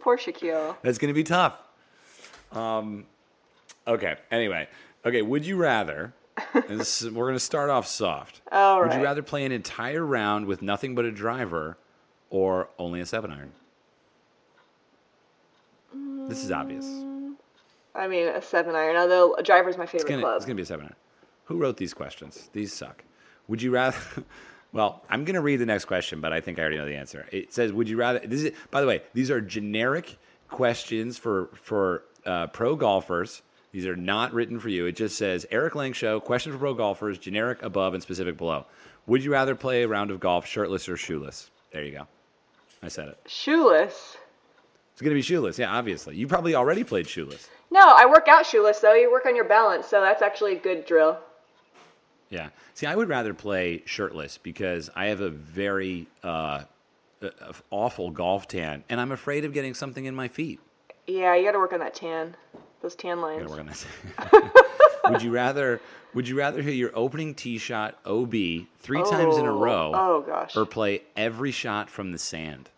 Poor 0.01 0.17
Shaquille. 0.17 0.77
That's 0.81 0.97
going 0.97 1.09
to 1.09 1.13
be 1.13 1.23
tough. 1.23 1.57
Um, 2.51 3.05
okay. 3.87 4.15
Anyway, 4.31 4.67
okay. 5.05 5.21
Would 5.21 5.45
you 5.45 5.57
rather? 5.57 6.13
this 6.67 7.01
is- 7.01 7.11
we're 7.11 7.25
going 7.25 7.35
to 7.35 7.39
start 7.39 7.69
off 7.69 7.85
soft. 7.87 8.41
All 8.51 8.81
Would 8.81 8.93
you 8.93 9.03
rather 9.03 9.21
play 9.23 9.43
an 9.45 9.51
entire 9.51 10.05
round 10.05 10.45
with 10.45 10.61
nothing 10.61 10.95
but 10.95 11.03
a 11.05 11.11
driver, 11.11 11.77
or 12.29 12.69
only 12.77 13.01
a 13.01 13.05
seven 13.05 13.31
iron? 13.31 13.51
This 16.27 16.43
is 16.43 16.51
obvious. 16.51 16.85
I 17.95 18.07
mean, 18.07 18.27
a 18.27 18.41
seven 18.41 18.75
iron. 18.75 18.95
Although 18.95 19.33
a 19.35 19.43
driver's 19.43 19.77
my 19.77 19.83
It's 19.83 19.91
favorite 19.93 20.09
gonna, 20.09 20.21
club. 20.21 20.35
it's 20.37 20.45
gonna 20.45 20.55
be 20.55 20.61
a 20.61 20.65
seven 20.65 20.85
iron. 20.85 20.95
Who 21.45 21.57
wrote 21.57 21.77
these 21.77 21.93
questions? 21.93 22.49
These 22.53 22.73
suck. 22.73 23.03
Would 23.47 23.61
you 23.61 23.71
rather? 23.71 23.97
Well, 24.71 25.03
I'm 25.09 25.25
gonna 25.25 25.41
read 25.41 25.55
the 25.55 25.65
next 25.65 25.85
question, 25.85 26.21
but 26.21 26.31
I 26.31 26.41
think 26.41 26.59
I 26.59 26.61
already 26.61 26.77
know 26.77 26.85
the 26.85 26.93
answer. 26.95 27.25
It 27.31 27.51
says, 27.51 27.73
"Would 27.73 27.89
you 27.89 27.97
rather?" 27.97 28.19
This 28.19 28.43
is, 28.43 28.51
by 28.69 28.81
the 28.81 28.85
way, 28.87 29.01
these 29.15 29.31
are 29.31 29.41
generic 29.41 30.15
questions 30.47 31.17
for 31.17 31.49
for 31.55 32.03
uh, 32.23 32.45
pro 32.45 32.75
golfers. 32.75 33.41
These 33.71 33.87
are 33.87 33.95
not 33.95 34.31
written 34.31 34.59
for 34.59 34.69
you. 34.69 34.85
It 34.85 34.91
just 34.95 35.17
says 35.17 35.47
Erik 35.49 35.73
Lang 35.73 35.93
Show, 35.93 36.19
question 36.19 36.51
for 36.51 36.59
pro 36.59 36.75
golfers, 36.75 37.17
generic 37.17 37.63
above 37.63 37.95
and 37.95 38.03
specific 38.03 38.37
below. 38.37 38.67
Would 39.07 39.23
you 39.23 39.31
rather 39.31 39.55
play 39.55 39.81
a 39.81 39.87
round 39.87 40.11
of 40.11 40.19
golf 40.19 40.45
shirtless 40.45 40.87
or 40.87 40.97
shoeless? 40.97 41.49
There 41.73 41.83
you 41.83 41.91
go. 41.93 42.07
I 42.83 42.89
said 42.89 43.07
it. 43.07 43.17
Shoeless. 43.25 44.17
It's 44.99 45.01
going 45.05 45.11
to 45.11 45.15
be 45.17 45.21
shoeless. 45.21 45.57
Yeah, 45.57 45.71
obviously. 45.73 46.17
You 46.17 46.27
probably 46.27 46.55
already 46.55 46.83
played 46.83 47.07
shoeless. 47.07 47.49
No, 47.71 47.79
I 47.79 48.05
work 48.05 48.27
out 48.27 48.45
shoeless 48.45 48.79
though. 48.81 48.93
You 48.93 49.09
work 49.09 49.25
on 49.25 49.33
your 49.33 49.45
balance, 49.45 49.87
so 49.87 50.01
that's 50.01 50.21
actually 50.21 50.57
a 50.57 50.59
good 50.59 50.85
drill. 50.85 51.17
Yeah. 52.29 52.49
See, 52.73 52.85
I 52.85 52.97
would 52.97 53.07
rather 53.07 53.33
play 53.33 53.81
shirtless 53.85 54.37
because 54.37 54.89
I 54.97 55.05
have 55.05 55.21
a 55.21 55.29
very 55.29 56.07
uh, 56.21 56.63
awful 57.69 58.11
golf 58.11 58.49
tan, 58.49 58.83
and 58.89 58.99
I'm 58.99 59.13
afraid 59.13 59.45
of 59.45 59.53
getting 59.53 59.73
something 59.73 60.03
in 60.03 60.15
my 60.15 60.27
feet. 60.27 60.59
Yeah, 61.07 61.33
you 61.33 61.45
got 61.45 61.53
to 61.53 61.59
work 61.59 61.71
on 61.71 61.79
that 61.79 61.95
tan, 61.95 62.35
those 62.81 62.93
tan 62.95 63.21
lines. 63.21 63.43
Gotta 63.43 63.51
work 63.51 63.59
on 63.61 63.67
that. 63.67 65.01
would 65.11 65.21
you 65.23 65.31
rather? 65.31 65.79
Would 66.13 66.27
you 66.27 66.37
rather 66.37 66.61
hit 66.61 66.73
your 66.73 66.91
opening 66.93 67.35
tee 67.35 67.57
shot 67.57 67.97
OB 68.05 68.31
three 68.79 69.03
times 69.09 69.37
in 69.37 69.45
a 69.45 69.53
Oh, 69.55 69.59
row, 69.61 69.91
Oh 69.95 70.23
gosh. 70.27 70.57
or 70.57 70.65
play 70.65 71.03
every 71.15 71.51
shot 71.51 71.89
from 71.89 72.11
the 72.11 72.17
sand? 72.17 72.69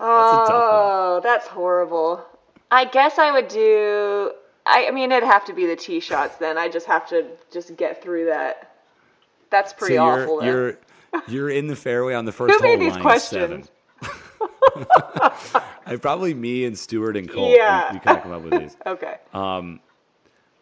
Oh, 0.00 0.44
a 0.44 0.48
tough 0.48 1.14
one. 1.14 1.22
that's 1.22 1.46
horrible. 1.48 2.24
I 2.70 2.84
guess 2.84 3.18
I 3.18 3.32
would 3.32 3.48
do. 3.48 4.32
I, 4.66 4.86
I 4.88 4.90
mean, 4.90 5.10
it'd 5.12 5.26
have 5.28 5.44
to 5.46 5.52
be 5.52 5.66
the 5.66 5.76
tee 5.76 6.00
shots 6.00 6.36
then. 6.36 6.58
I 6.58 6.68
just 6.68 6.86
have 6.86 7.08
to 7.08 7.26
just 7.52 7.76
get 7.76 8.02
through 8.02 8.26
that. 8.26 8.76
That's 9.50 9.72
pretty 9.72 9.96
so 9.96 10.04
you're, 10.06 10.22
awful. 10.22 10.38
then. 10.40 10.46
You're 10.48 10.78
you're 11.28 11.50
in 11.50 11.66
the 11.66 11.76
fairway 11.76 12.14
on 12.14 12.24
the 12.24 12.32
first 12.40 12.54
Who 12.54 12.58
hole. 12.60 12.76
made 12.76 12.80
these 12.80 12.92
line 12.92 13.02
questions? 13.02 13.68
Seven. 14.02 14.86
I 15.86 15.96
probably 16.00 16.34
me 16.34 16.64
and 16.64 16.78
Stuart 16.78 17.16
and 17.16 17.28
Cole. 17.28 17.50
Yeah. 17.50 17.90
We, 17.92 17.98
we 17.98 18.00
kind 18.00 18.16
of 18.18 18.22
come 18.22 18.32
up 18.32 18.42
with 18.42 18.60
these. 18.60 18.76
okay. 18.86 19.16
Um, 19.34 19.80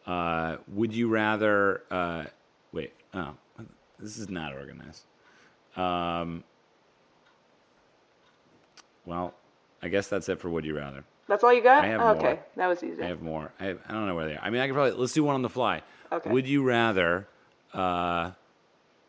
Uh, 0.06 0.56
would 0.68 0.94
you 0.94 1.08
rather? 1.08 1.82
Uh, 1.90 2.24
wait. 2.72 2.94
Oh, 3.12 3.34
this 3.98 4.16
is 4.16 4.30
not 4.30 4.54
organized. 4.54 5.04
Um, 5.76 6.44
well, 9.08 9.34
I 9.82 9.88
guess 9.88 10.08
that's 10.08 10.28
it 10.28 10.38
for 10.38 10.50
would 10.50 10.64
you 10.64 10.76
rather. 10.76 11.02
That's 11.28 11.42
all 11.42 11.52
you 11.52 11.62
got? 11.62 11.84
I 11.84 11.88
have 11.88 12.00
okay, 12.16 12.22
more. 12.22 12.46
that 12.56 12.66
was 12.68 12.82
easy. 12.84 13.02
I 13.02 13.06
have 13.06 13.22
more. 13.22 13.52
I, 13.58 13.64
have, 13.66 13.80
I 13.88 13.92
don't 13.92 14.06
know 14.06 14.14
where 14.14 14.26
they 14.26 14.34
are. 14.34 14.40
I 14.42 14.50
mean, 14.50 14.60
I 14.60 14.66
could 14.66 14.74
probably 14.74 14.92
let's 14.92 15.12
do 15.12 15.24
one 15.24 15.34
on 15.34 15.42
the 15.42 15.48
fly. 15.48 15.82
Okay. 16.12 16.30
Would 16.30 16.46
you 16.46 16.62
rather? 16.62 17.26
Uh, 17.72 18.32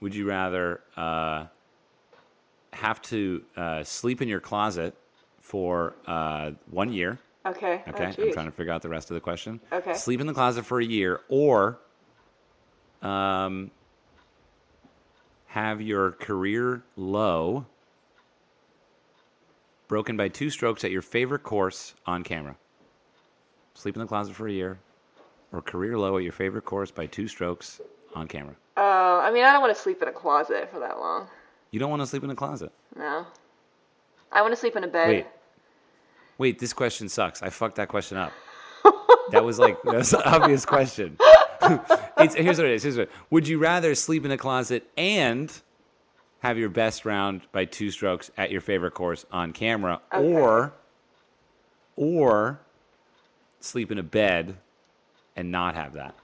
would 0.01 0.15
you 0.15 0.27
rather 0.27 0.81
uh, 0.95 1.45
have 2.71 3.01
to 3.03 3.43
uh, 3.55 3.83
sleep 3.83 4.21
in 4.21 4.27
your 4.27 4.39
closet 4.39 4.95
for 5.39 5.95
uh, 6.07 6.51
one 6.69 6.91
year? 6.91 7.19
okay. 7.45 7.83
Okay, 7.87 8.05
Oh, 8.05 8.23
I'm 8.23 8.33
trying 8.33 8.45
to 8.45 8.51
figure 8.51 8.71
out 8.71 8.81
the 8.81 8.89
rest 8.89 9.11
of 9.11 9.15
the 9.15 9.21
question. 9.21 9.59
Okay. 9.71 9.93
Sleep 9.93 10.21
in 10.21 10.27
the 10.27 10.33
closet 10.33 10.65
for 10.65 10.79
a 10.79 10.85
year, 10.85 11.21
or 11.29 11.79
um, 13.01 13.71
have 15.47 15.81
your 15.81 16.11
career 16.11 16.83
low 16.95 17.65
broken 19.89 20.15
by 20.15 20.29
two 20.29 20.49
strokes 20.49 20.85
at 20.85 20.91
your 20.91 21.01
favorite 21.01 21.43
course 21.43 21.95
on 22.05 22.23
camera. 22.23 22.55
Sleep 23.73 23.95
in 23.95 24.01
the 24.01 24.07
closet 24.07 24.33
for 24.33 24.47
a 24.47 24.51
year, 24.51 24.79
or 25.51 25.61
career 25.61 25.97
low 25.97 26.15
at 26.15 26.23
your 26.23 26.31
favorite 26.31 26.63
course 26.63 26.91
by 26.91 27.07
two 27.07 27.27
strokes 27.27 27.81
on 28.15 28.27
camera. 28.27 28.55
Uh, 28.77 29.19
I 29.19 29.31
mean, 29.31 29.43
I 29.43 29.51
don't 29.51 29.61
want 29.61 29.75
to 29.75 29.81
sleep 29.81 30.01
in 30.01 30.07
a 30.07 30.13
closet 30.13 30.69
for 30.71 30.79
that 30.79 30.99
long. 30.99 31.27
You 31.71 31.79
don't 31.79 31.89
want 31.89 32.01
to 32.01 32.05
sleep 32.05 32.23
in 32.23 32.29
a 32.29 32.35
closet. 32.35 32.71
No. 32.95 33.25
I 34.31 34.41
want 34.41 34.53
to 34.53 34.59
sleep 34.59 34.75
in 34.75 34.83
a 34.83 34.87
bed. 34.87 35.09
Wait. 35.09 35.27
Wait, 36.37 36.59
this 36.59 36.71
question 36.71 37.09
sucks. 37.09 37.43
I 37.43 37.49
fucked 37.49 37.75
that 37.75 37.89
question 37.89 38.17
up. 38.17 38.31
that 39.31 39.43
was 39.43 39.59
like 39.59 39.77
that's 39.83 40.13
an 40.13 40.21
obvious 40.23 40.65
question. 40.65 41.17
it's, 42.17 42.35
here's 42.35 42.57
what 42.57 42.67
it 42.67 42.73
is. 42.73 42.83
Here's 42.83 42.97
what. 42.97 43.09
Would 43.31 43.47
you 43.47 43.59
rather 43.59 43.93
sleep 43.95 44.23
in 44.23 44.31
a 44.31 44.37
closet 44.37 44.89
and 44.95 45.51
have 46.39 46.57
your 46.57 46.69
best 46.69 47.05
round 47.05 47.41
by 47.51 47.65
two 47.65 47.91
strokes 47.91 48.31
at 48.37 48.51
your 48.51 48.61
favorite 48.61 48.93
course 48.93 49.25
on 49.31 49.51
camera, 49.53 50.01
Okay. 50.13 50.23
or 50.33 50.73
or 51.95 52.59
sleep 53.59 53.91
in 53.91 53.97
a 53.97 54.03
bed 54.03 54.55
and 55.35 55.51
not 55.51 55.75
have 55.75 55.93
that, 55.93 56.15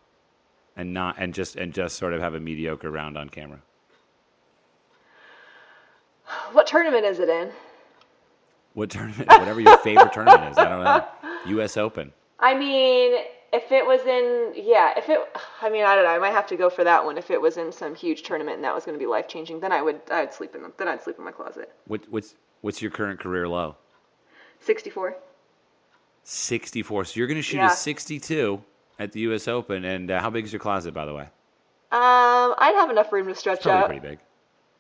and 0.76 0.94
not 0.94 1.16
and 1.18 1.34
just 1.34 1.56
and 1.56 1.74
just 1.74 1.98
sort 1.98 2.14
of 2.14 2.22
have 2.22 2.34
a 2.34 2.40
mediocre 2.40 2.90
round 2.90 3.18
on 3.18 3.30
camera? 3.30 3.60
What 6.54 6.66
tournament 6.68 7.06
is 7.06 7.20
it 7.20 7.30
in? 7.30 7.52
What 8.74 8.90
tournament? 8.90 9.28
Whatever 9.30 9.62
your 9.62 9.78
favorite 9.80 10.12
tournament 10.14 10.52
is. 10.52 10.58
I 10.58 10.66
don't 10.68 10.84
know. 10.84 11.06
U.S. 11.58 11.78
Open. 11.78 12.12
I 12.40 12.54
mean, 12.58 13.14
if 13.56 13.72
it 13.72 13.86
was 13.86 14.02
in, 14.06 14.54
yeah, 14.56 14.94
if 14.98 15.10
it, 15.10 15.20
I 15.62 15.70
mean, 15.70 15.84
I 15.86 15.96
don't 15.96 16.04
know. 16.04 16.12
I 16.12 16.20
might 16.20 16.32
have 16.34 16.48
to 16.48 16.56
go 16.56 16.70
for 16.70 16.84
that 16.84 17.04
one. 17.06 17.18
If 17.18 17.32
it 17.32 17.40
was 17.42 17.58
in 17.58 17.72
some 17.72 17.96
huge 17.96 18.24
tournament 18.24 18.56
and 18.56 18.64
that 18.64 18.74
was 18.76 18.86
going 18.86 18.98
to 18.98 19.00
be 19.00 19.08
life 19.08 19.28
changing, 19.28 19.60
then 19.60 19.72
I 19.72 19.82
would, 19.82 20.02
I'd 20.12 20.34
sleep 20.34 20.56
in, 20.56 20.62
the, 20.64 20.72
then 20.78 20.88
I'd 20.88 21.02
sleep 21.02 21.18
in 21.18 21.26
my 21.26 21.32
closet. 21.32 21.72
What, 21.88 22.02
what's 22.10 22.36
what's 22.62 22.82
your 22.82 22.92
current 22.92 23.20
career 23.20 23.48
low? 23.48 23.76
64. 24.60 25.16
64. 26.24 27.06
So 27.06 27.18
you're 27.20 27.28
going 27.28 27.38
to 27.38 27.42
shoot 27.42 27.58
Yeah. 27.58 27.72
a 27.72 27.76
62 27.76 28.62
at 29.00 29.12
the 29.12 29.20
U.S. 29.22 29.48
Open. 29.48 29.86
And 29.86 30.10
uh, 30.10 30.20
how 30.22 30.30
big 30.30 30.46
is 30.46 30.54
your 30.54 30.60
closet, 30.60 30.94
by 30.94 31.06
the 31.06 31.14
way? 31.14 31.24
Um, 31.92 32.56
I'd 32.58 32.76
have 32.76 32.90
enough 32.90 33.12
room 33.14 33.28
to 33.28 33.36
stretch 33.36 33.58
It's 33.58 33.64
probably 33.66 33.82
out. 33.84 33.88
pretty 33.88 34.08
big. 34.16 34.20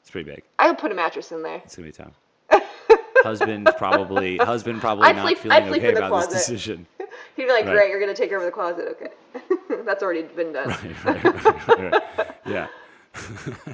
It's 0.01 0.09
pretty 0.11 0.30
big. 0.30 0.43
I 0.59 0.67
would 0.67 0.78
put 0.78 0.91
a 0.91 0.95
mattress 0.95 1.32
in 1.32 1.43
there. 1.43 1.61
It's 1.63 1.76
going 1.76 1.91
to 1.91 1.97
be 1.97 2.03
tough. 2.03 2.19
husband 3.23 3.67
probably 3.78 4.38
husband 4.38 4.80
probably 4.82 5.05
I'd 5.07 5.15
not 5.15 5.26
sleep- 5.26 5.39
feeling 5.39 5.63
okay 5.73 5.93
about 5.95 6.30
this 6.30 6.45
decision. 6.47 6.86
He'd 7.36 7.44
be 7.46 7.50
like, 7.50 7.66
Right. 7.66 7.74
"Great, 7.74 7.90
you're 7.90 8.00
going 8.00 8.14
to 8.14 8.20
take 8.22 8.32
over 8.32 8.46
the 8.46 8.52
closet." 8.52 8.98
Okay, 9.00 9.84
that's 9.86 10.02
already 10.04 10.24
been 10.24 10.54
done. 10.54 10.70
right, 10.70 11.04
right, 11.06 11.68
right, 11.68 11.94
right. 11.94 12.36
Yeah. 12.46 12.68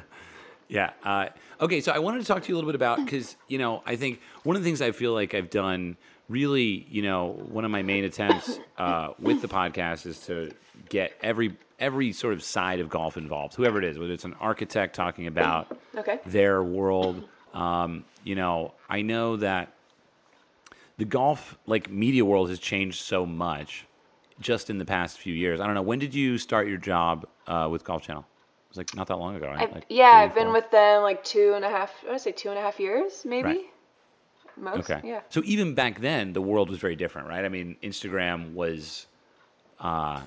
yeah. 0.68 0.92
Uh, 1.04 1.28
okay, 1.60 1.82
so 1.82 1.92
I 1.92 2.00
wanted 2.00 2.22
to 2.22 2.26
talk 2.28 2.44
to 2.44 2.50
you 2.50 2.56
a 2.56 2.58
little 2.58 2.70
bit 2.70 2.76
about 2.76 3.04
because 3.04 3.36
you 3.48 3.58
know 3.58 3.82
I 3.86 3.96
think 3.96 4.20
one 4.44 4.56
of 4.56 4.62
the 4.64 4.68
things 4.68 4.82
I 4.82 4.92
feel 4.92 5.14
like 5.14 5.34
I've 5.34 5.50
done 5.50 5.98
really, 6.30 6.88
you 6.90 7.02
know, 7.02 7.28
one 7.50 7.66
of 7.66 7.72
my 7.72 7.82
main 7.82 8.06
attempts 8.06 8.58
uh, 8.78 9.10
with 9.20 9.42
the 9.42 9.48
podcast 9.50 10.06
is 10.06 10.20
to 10.28 10.52
get 10.90 11.14
every 11.22 11.58
every 11.80 12.14
sort 12.14 12.34
of 12.34 12.44
side 12.44 12.80
of 12.80 12.90
golf 12.90 13.18
involved, 13.18 13.56
whoever 13.56 13.80
it 13.80 13.84
is, 13.84 13.98
whether 13.98 14.14
it's 14.14 14.24
an 14.26 14.36
architect 14.40 14.96
talking 14.96 15.28
about 15.28 15.68
Okay. 15.98 16.20
their 16.26 16.64
world. 16.64 17.28
Um, 17.54 18.06
you 18.24 18.36
know, 18.36 18.74
I 18.90 19.02
know 19.02 19.38
that 19.38 19.74
the 21.02 21.06
golf 21.06 21.58
like 21.66 21.90
media 21.90 22.24
world 22.24 22.48
has 22.50 22.60
changed 22.60 23.02
so 23.02 23.26
much 23.26 23.88
just 24.40 24.70
in 24.70 24.78
the 24.78 24.86
past 24.86 25.18
few 25.18 25.34
years. 25.34 25.60
I 25.60 25.66
don't 25.66 25.74
know. 25.74 25.82
When 25.82 25.98
did 25.98 26.14
you 26.14 26.38
start 26.38 26.68
your 26.68 26.78
job 26.78 27.26
uh, 27.48 27.68
with 27.72 27.84
Golf 27.84 28.04
Channel? 28.04 28.22
It 28.22 28.70
was 28.70 28.78
like 28.78 28.96
not 28.96 29.08
that 29.08 29.16
long 29.16 29.36
ago, 29.36 29.48
right? 29.48 29.74
Like 29.74 29.86
yeah, 29.90 30.12
I've 30.12 30.36
been 30.36 30.52
with 30.52 30.70
them 30.70 31.02
like 31.02 31.24
two 31.24 31.54
and 31.56 31.66
a 31.66 31.70
half. 31.72 31.92
I 32.04 32.10
want 32.10 32.20
to 32.20 32.24
say 32.24 32.32
two 32.32 32.50
and 32.50 32.60
a 32.60 32.62
half 32.62 32.80
years, 32.80 33.24
maybe. 33.26 33.48
Right. 33.48 33.62
Most. 34.58 34.92
Okay. 34.92 35.02
Yeah. 35.04 35.22
So 35.30 35.42
even 35.44 35.74
back 35.74 36.02
then, 36.02 36.34
the 36.34 36.42
world 36.42 36.70
was 36.70 36.78
very 36.78 36.96
different, 36.96 37.28
right? 37.28 37.46
I 37.46 37.50
mean, 37.50 37.78
Instagram 37.82 38.54
was 38.54 39.08
uh, 39.80 40.22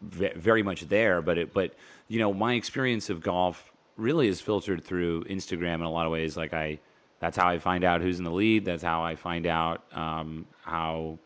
ve- 0.00 0.34
very 0.36 0.62
much 0.62 0.82
there, 0.82 1.22
but 1.22 1.38
it, 1.38 1.52
but 1.52 1.74
you 2.06 2.20
know, 2.20 2.32
my 2.32 2.54
experience 2.54 3.10
of 3.10 3.20
golf 3.20 3.72
really 3.96 4.28
is 4.28 4.40
filtered 4.40 4.84
through 4.84 5.24
Instagram 5.24 5.74
in 5.74 5.82
a 5.82 5.90
lot 5.90 6.06
of 6.06 6.12
ways. 6.12 6.36
Like 6.36 6.54
I, 6.54 6.78
that's 7.20 7.36
how 7.36 7.48
I 7.48 7.58
find 7.58 7.84
out 7.84 8.00
who's 8.00 8.18
in 8.18 8.24
the 8.24 8.30
lead. 8.30 8.64
That's 8.64 8.82
how 8.82 9.02
I 9.02 9.16
find 9.16 9.46
out 9.46 9.82
um, 9.92 10.46
how 10.62 11.18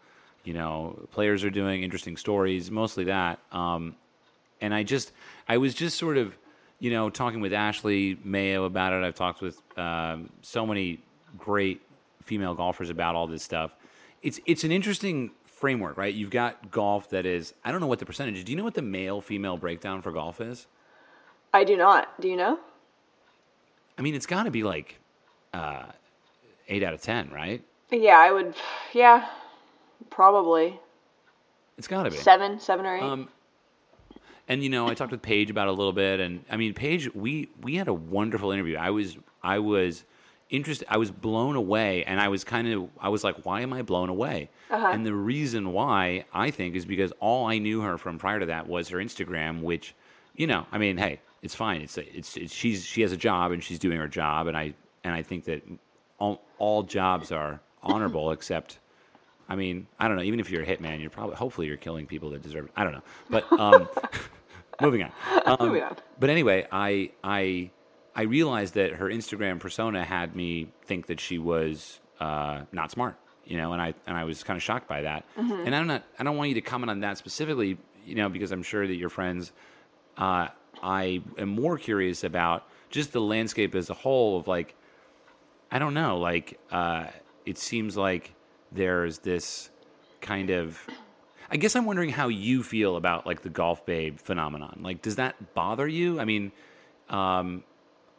you 0.45 0.55
know 0.55 0.99
players 1.11 1.45
are 1.45 1.51
doing, 1.51 1.83
interesting 1.83 2.17
stories, 2.17 2.71
mostly 2.71 3.05
that. 3.05 3.39
Um, 3.53 3.97
and 4.61 4.75
I 4.75 4.83
just, 4.83 5.13
I 5.49 5.59
was 5.59 5.75
just 5.75 5.99
sort 5.99 6.17
of, 6.17 6.37
you 6.81 6.91
know, 6.91 7.11
talking 7.11 7.41
with 7.41 7.53
Ashley 7.53 8.19
Mayo 8.25 8.65
about 8.65 8.93
it. 8.93 9.05
I've 9.05 9.15
talked 9.15 9.41
with 9.41 9.61
um, 9.79 10.31
so 10.43 10.67
many 10.67 11.01
great 11.37 11.81
female 12.23 12.55
golfers 12.55 12.91
about 12.91 13.15
all 13.15 13.27
this 13.27 13.43
stuff. 13.43 13.75
It's 14.23 14.41
it's 14.47 14.65
an 14.65 14.73
interesting 14.73 15.31
framework, 15.45 15.97
right? 15.97 16.15
You've 16.15 16.31
got 16.31 16.71
golf 16.71 17.11
that 17.11 17.27
is, 17.27 17.53
I 17.65 17.73
don't 17.73 17.81
know 17.81 17.87
what 17.87 17.99
the 17.99 18.07
percentage 18.07 18.37
is. 18.37 18.45
Do 18.45 18.53
you 18.53 18.59
know 18.59 18.65
what 18.65 18.75
the 18.75 18.83
male 18.83 19.21
female 19.21 19.57
breakdown 19.57 20.03
for 20.03 20.13
golf 20.13 20.41
is? 20.41 20.67
I 21.53 21.65
do 21.65 21.77
not. 21.77 22.21
Do 22.21 22.29
you 22.29 22.37
know? 22.37 22.59
I 23.97 24.03
mean, 24.03 24.15
it's 24.15 24.27
got 24.27 24.45
to 24.45 24.51
be 24.51 24.63
like 24.63 25.01
uh, 25.53 25.85
eight 26.69 26.83
out 26.83 26.95
of 26.95 27.03
ten, 27.03 27.31
right? 27.31 27.63
Yeah, 27.91 28.19
I 28.19 28.31
would. 28.33 28.55
Yeah, 28.93 29.27
probably 30.11 30.79
It's 31.79 31.89
got 31.89 32.05
to 32.05 32.11
be. 32.11 32.17
seven, 32.17 32.61
seven 32.61 32.87
or 32.87 32.97
eight. 32.97 33.03
Um, 33.03 33.29
and 34.49 34.63
you 34.63 34.71
know, 34.71 34.87
I 34.89 34.95
talked 34.95 35.13
with 35.13 35.23
Paige 35.23 35.51
about 35.51 35.69
it 35.69 35.71
a 35.71 35.75
little 35.75 35.93
bit, 35.93 36.21
and 36.21 36.45
I 36.51 36.57
mean, 36.57 36.75
Paige, 36.75 37.15
we 37.15 37.49
we 37.63 37.77
had 37.77 37.89
a 37.89 37.95
wonderful 37.95 38.51
interview. 38.51 38.77
I 38.77 38.91
was 38.91 39.17
I 39.43 39.59
was 39.59 40.05
interested. 40.51 40.87
I 40.91 40.97
was 40.97 41.11
blown 41.11 41.57
away, 41.57 42.05
and 42.05 42.21
I 42.21 42.29
was 42.29 42.45
kind 42.45 42.67
of 42.73 42.89
I 43.01 43.09
was 43.11 43.25
like, 43.25 43.45
why 43.45 43.61
am 43.61 43.73
I 43.73 43.83
blown 43.83 44.09
away? 44.09 44.49
And 44.71 45.05
the 45.07 45.15
reason 45.15 45.73
why 45.73 46.25
I 46.33 46.51
think 46.51 46.77
is 46.77 46.85
because 46.85 47.13
all 47.21 47.47
I 47.47 47.59
knew 47.59 47.81
her 47.83 47.97
from 47.99 48.19
prior 48.19 48.41
to 48.41 48.47
that 48.47 48.67
was 48.69 48.89
her 48.89 48.99
Instagram, 48.99 49.63
which, 49.63 49.95
you 50.37 50.47
know, 50.47 50.67
I 50.73 50.77
mean, 50.79 50.97
hey, 50.99 51.21
it's 51.43 51.55
fine. 51.55 51.81
It's 51.83 51.97
it's, 51.99 52.37
it's 52.37 52.53
she's 52.55 52.85
she 52.85 53.03
has 53.03 53.13
a 53.13 53.17
job 53.17 53.53
and 53.53 53.63
she's 53.63 53.79
doing 53.79 53.99
her 53.99 54.09
job, 54.09 54.47
and 54.47 54.57
I 54.57 54.75
and 55.05 55.15
I 55.15 55.23
think 55.23 55.45
that 55.45 55.63
all 56.19 56.43
all 56.59 56.83
jobs 56.83 57.33
are 57.33 57.61
honorable 57.83 58.31
except 58.37 58.79
I 59.49 59.57
mean, 59.57 59.87
I 59.99 60.09
don't 60.09 60.19
know. 60.19 60.23
Even 60.23 60.41
if 60.41 60.51
you're 60.51 60.63
a 60.63 60.67
hitman, 60.67 61.01
you're 61.01 61.11
probably 61.11 61.37
hopefully 61.37 61.67
you're 61.67 61.79
killing 61.79 62.07
people 62.07 62.31
that 62.31 62.43
deserve. 62.43 62.67
it. 62.67 62.73
I 62.77 62.85
don't 62.85 62.93
know, 62.93 63.03
but 63.31 63.51
um, 63.53 63.89
moving 64.81 65.03
on. 65.03 65.13
Um, 65.47 65.57
Moving 65.69 65.83
on. 65.83 65.97
But 66.21 66.29
anyway, 66.29 66.67
I 66.71 67.13
I 67.25 67.71
I 68.15 68.23
realized 68.23 68.75
that 68.75 68.93
her 68.93 69.07
Instagram 69.07 69.59
persona 69.61 70.05
had 70.05 70.37
me 70.37 70.69
think 70.85 71.07
that 71.07 71.21
she 71.21 71.39
was 71.39 72.01
uh, 72.21 72.63
not 72.73 72.91
smart, 72.91 73.17
you 73.47 73.57
know, 73.57 73.73
and 73.73 73.81
I 73.81 73.95
and 74.07 74.15
I 74.17 74.25
was 74.25 74.43
kind 74.43 74.59
of 74.59 74.63
shocked 74.63 74.87
by 74.89 75.03
that. 75.03 75.25
Mm-hmm. 75.39 75.63
And 75.65 75.75
I'm 75.75 75.87
not. 75.87 76.05
I 76.19 76.25
don't 76.25 76.37
want 76.37 76.51
you 76.51 76.57
to 76.57 76.61
comment 76.61 76.91
on 76.91 77.01
that 77.01 77.17
specifically, 77.17 77.79
you 78.05 78.15
know, 78.17 78.29
because 78.29 78.53
I'm 78.53 78.63
sure 78.63 78.87
that 78.87 78.95
your 78.95 79.09
friends. 79.09 79.53
Uh, 80.19 80.49
I 80.83 81.23
am 81.39 81.49
more 81.49 81.79
curious 81.79 82.25
about 82.25 82.67
just 82.91 83.13
the 83.13 83.21
landscape 83.21 83.75
as 83.75 83.89
a 83.89 83.95
whole 83.95 84.39
of 84.39 84.47
like 84.47 84.75
I 85.71 85.79
don't 85.79 85.95
know. 85.95 86.19
Like, 86.19 86.59
uh, 86.71 87.07
it 87.45 87.59
seems 87.59 87.97
like 87.97 88.35
there's 88.73 89.19
this 89.19 89.71
kind 90.21 90.51
of. 90.51 90.79
I 91.51 91.57
guess 91.57 91.75
I'm 91.77 91.87
wondering 91.87 92.11
how 92.11 92.29
you 92.29 92.63
feel 92.63 92.97
about 92.97 93.27
like 93.27 93.43
the 93.43 93.49
golf 93.49 93.87
babe 93.87 94.19
phenomenon. 94.19 94.81
Like, 94.83 95.01
does 95.01 95.17
that 95.17 95.55
bother 95.55 95.89
you? 95.89 96.21
I 96.21 96.27
mean, 96.27 96.53
um, 97.09 97.65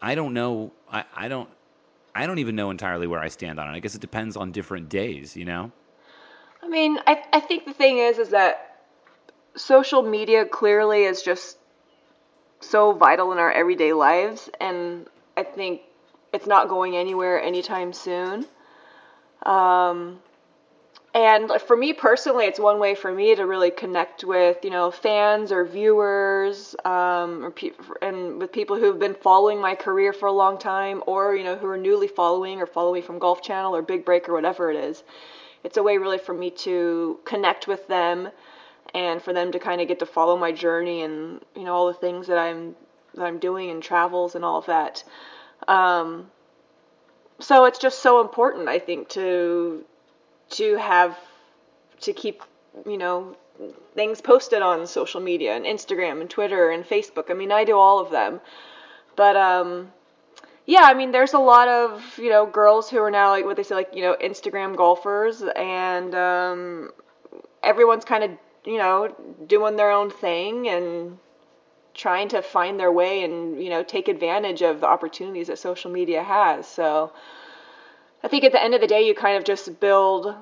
I 0.02 0.16
don't 0.16 0.34
know. 0.34 0.72
I, 0.92 1.04
I 1.16 1.28
don't. 1.28 1.50
I 2.16 2.26
don't 2.26 2.40
even 2.40 2.56
know 2.56 2.72
entirely 2.72 3.08
where 3.08 3.20
I 3.20 3.28
stand 3.28 3.60
on 3.60 3.68
it. 3.68 3.72
I 3.78 3.80
guess 3.80 3.94
it 3.94 4.02
depends 4.02 4.36
on 4.36 4.52
different 4.52 4.90
days. 4.90 5.36
You 5.36 5.46
know. 5.46 5.72
I 6.62 6.68
mean, 6.68 7.00
I, 7.08 7.24
I 7.32 7.40
think 7.40 7.66
the 7.66 7.74
thing 7.74 8.00
is, 8.00 8.18
is 8.18 8.30
that 8.30 8.82
social 9.56 10.02
media 10.04 10.46
clearly 10.46 11.04
is 11.04 11.22
just 11.22 11.58
so 12.60 12.92
vital 12.94 13.32
in 13.32 13.38
our 13.38 13.52
everyday 13.52 13.94
lives, 13.94 14.50
and 14.60 15.08
I 15.38 15.44
think 15.44 15.82
it's 16.34 16.48
not 16.48 16.70
going 16.70 16.96
anywhere 16.96 17.42
anytime 17.42 17.94
soon. 17.94 18.46
Um, 19.44 20.20
and 21.14 21.52
for 21.66 21.76
me 21.76 21.94
personally, 21.94 22.46
it's 22.46 22.60
one 22.60 22.80
way 22.80 22.94
for 22.94 23.12
me 23.12 23.36
to 23.36 23.46
really 23.46 23.72
connect 23.72 24.24
with, 24.24 24.58
you 24.64 24.70
know, 24.70 24.92
fans 24.92 25.52
or 25.52 25.66
viewers, 25.66 26.76
um, 26.86 27.44
or 27.44 27.52
pe- 27.52 27.72
and 28.02 28.40
with 28.40 28.52
people 28.52 28.78
who've 28.78 29.00
been 29.00 29.16
following 29.16 29.60
my 29.60 29.74
career 29.74 30.14
for 30.14 30.28
a 30.28 30.32
long 30.32 30.60
time, 30.60 31.02
or 31.08 31.36
you 31.36 31.44
know, 31.44 31.56
who 31.56 31.68
are 31.68 31.78
newly 31.78 32.08
following 32.08 32.62
or 32.62 32.68
follow 32.68 32.94
me 32.94 33.02
from 33.02 33.18
Golf 33.18 33.42
Channel 33.42 33.76
or 33.76 33.82
Big 33.82 34.06
Break 34.06 34.30
or 34.30 34.34
whatever 34.34 34.70
it 34.70 34.78
is. 34.78 35.04
It's 35.64 35.78
a 35.78 35.84
way 35.84 35.98
really 35.98 36.20
for 36.20 36.34
me 36.34 36.52
to 36.52 37.20
connect 37.26 37.68
with 37.68 37.88
them, 37.88 38.30
and 38.94 39.22
for 39.22 39.34
them 39.34 39.52
to 39.52 39.60
kind 39.60 39.82
of 39.82 39.88
get 39.88 40.00
to 40.00 40.06
follow 40.06 40.38
my 40.38 40.52
journey 40.52 41.02
and 41.02 41.42
you 41.56 41.64
know 41.64 41.74
all 41.74 41.88
the 41.88 41.94
things 41.94 42.28
that 42.28 42.38
I'm 42.38 42.76
that 43.16 43.26
I'm 43.26 43.40
doing 43.40 43.72
and 43.72 43.82
travels 43.82 44.36
and 44.36 44.46
all 44.46 44.58
of 44.60 44.68
that. 44.68 45.04
Um, 45.70 46.32
so 47.40 47.66
it's 47.66 47.80
just 47.80 48.00
so 48.00 48.22
important, 48.22 48.68
I 48.68 48.80
think, 48.80 49.08
to 49.10 49.86
to 50.52 50.78
have 50.78 51.18
to 52.02 52.12
keep 52.12 52.42
you 52.86 52.98
know 52.98 53.36
things 53.94 54.20
posted 54.20 54.62
on 54.62 54.88
social 54.88 55.22
media 55.22 55.56
and 55.56 55.66
Instagram 55.66 56.22
and 56.22 56.30
Twitter 56.30 56.72
and 56.72 56.84
Facebook. 56.84 57.30
I 57.30 57.36
mean, 57.36 57.52
I 57.52 57.66
do 57.66 57.78
all 57.78 58.00
of 58.00 58.10
them, 58.10 58.42
but 59.16 59.36
um, 59.36 59.92
yeah, 60.66 60.84
I 60.84 60.96
mean, 60.96 61.12
there's 61.12 61.34
a 61.34 61.40
lot 61.40 61.68
of 61.68 62.18
you 62.18 62.30
know 62.32 62.48
girls 62.48 62.90
who 62.90 62.98
are 62.98 63.12
now 63.12 63.30
like 63.30 63.46
what 63.46 63.56
they 63.56 63.64
say 63.64 63.76
like 63.76 63.94
you 63.94 64.02
know 64.02 64.18
Instagram 64.20 64.76
golfers, 64.76 65.44
and 65.56 66.16
um, 66.16 66.92
everyone's 67.62 68.06
kind 68.06 68.24
of 68.24 68.32
you 68.66 68.80
know 68.80 69.16
doing 69.46 69.76
their 69.76 69.92
own 69.92 70.10
thing 70.10 70.68
and 70.68 71.20
trying 72.00 72.30
to 72.30 72.42
find 72.42 72.80
their 72.80 72.92
way 72.92 73.24
and 73.26 73.62
you 73.62 73.70
know 73.70 73.84
take 73.84 74.08
advantage 74.08 74.62
of 74.62 74.80
the 74.80 74.88
opportunities 74.88 75.48
that 75.48 75.60
social 75.60 75.92
media 75.92 76.24
has. 76.24 76.66
So 76.66 77.12
I 78.24 78.30
think 78.30 78.44
at 78.46 78.54
the 78.54 78.64
end 78.64 78.74
of 78.74 78.82
the 78.82 78.88
day, 78.88 79.06
you 79.06 79.14
kind 79.14 79.38
of 79.38 79.44
just 79.44 79.80
build. 79.80 80.34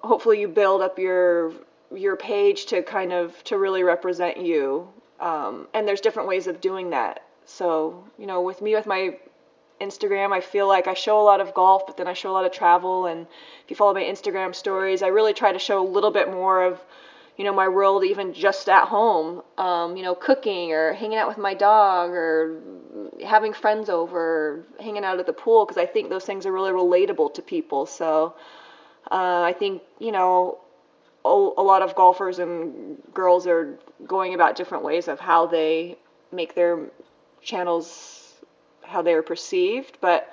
Hopefully, 0.00 0.40
you 0.40 0.48
build 0.48 0.80
up 0.80 0.98
your 0.98 1.52
your 1.94 2.16
page 2.16 2.66
to 2.66 2.82
kind 2.82 3.12
of 3.12 3.44
to 3.44 3.58
really 3.58 3.82
represent 3.82 4.38
you. 4.38 4.88
Um, 5.20 5.68
and 5.72 5.86
there's 5.86 6.00
different 6.00 6.28
ways 6.28 6.46
of 6.46 6.60
doing 6.60 6.90
that. 6.90 7.22
So 7.44 8.04
you 8.18 8.26
know, 8.26 8.40
with 8.40 8.62
me 8.62 8.74
with 8.74 8.86
my 8.86 9.18
Instagram, 9.80 10.32
I 10.32 10.40
feel 10.40 10.66
like 10.66 10.86
I 10.86 10.94
show 10.94 11.20
a 11.20 11.26
lot 11.30 11.42
of 11.42 11.52
golf, 11.52 11.86
but 11.86 11.98
then 11.98 12.08
I 12.08 12.14
show 12.14 12.30
a 12.30 12.36
lot 12.38 12.46
of 12.46 12.52
travel. 12.52 13.04
And 13.04 13.26
if 13.64 13.70
you 13.70 13.76
follow 13.76 13.92
my 13.92 14.02
Instagram 14.02 14.54
stories, 14.54 15.02
I 15.02 15.08
really 15.08 15.34
try 15.34 15.52
to 15.52 15.58
show 15.58 15.82
a 15.82 15.86
little 15.86 16.10
bit 16.10 16.30
more 16.30 16.62
of 16.62 16.80
you 17.36 17.44
know 17.44 17.52
my 17.52 17.68
world 17.68 18.04
even 18.04 18.32
just 18.32 18.68
at 18.68 18.84
home 18.84 19.42
um, 19.58 19.96
you 19.96 20.02
know 20.02 20.14
cooking 20.14 20.72
or 20.72 20.92
hanging 20.92 21.18
out 21.18 21.28
with 21.28 21.38
my 21.38 21.54
dog 21.54 22.10
or 22.10 22.60
having 23.24 23.52
friends 23.52 23.88
over 23.88 24.64
hanging 24.80 25.04
out 25.04 25.18
at 25.18 25.26
the 25.26 25.32
pool 25.32 25.64
because 25.64 25.80
i 25.80 25.86
think 25.86 26.08
those 26.08 26.24
things 26.24 26.46
are 26.46 26.52
really 26.52 26.72
relatable 26.72 27.32
to 27.34 27.42
people. 27.42 27.86
So 27.86 28.34
uh, 29.10 29.42
i 29.42 29.54
think 29.58 29.82
you 29.98 30.12
know 30.12 30.58
a, 31.24 31.28
a 31.28 31.64
lot 31.64 31.82
of 31.82 31.94
golfers 31.94 32.38
and 32.38 32.96
girls 33.12 33.46
are 33.46 33.78
going 34.06 34.34
about 34.34 34.56
different 34.56 34.84
ways 34.84 35.08
of 35.08 35.20
how 35.20 35.46
they 35.46 35.96
make 36.32 36.54
their 36.54 36.90
channels 37.42 38.34
how 38.82 39.02
they 39.02 39.14
are 39.14 39.22
perceived. 39.22 39.98
But 40.00 40.32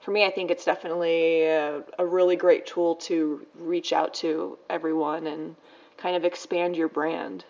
for 0.00 0.10
me 0.10 0.24
i 0.24 0.30
think 0.30 0.50
it's 0.50 0.64
definitely 0.64 1.44
a, 1.44 1.82
a 1.98 2.04
really 2.04 2.36
great 2.36 2.66
tool 2.66 2.96
to 2.96 3.46
reach 3.54 3.92
out 3.92 4.12
to 4.12 4.58
everyone 4.68 5.28
and 5.28 5.54
kind 6.02 6.16
of 6.16 6.24
expand 6.24 6.76
your 6.76 6.88
brand. 6.88 7.44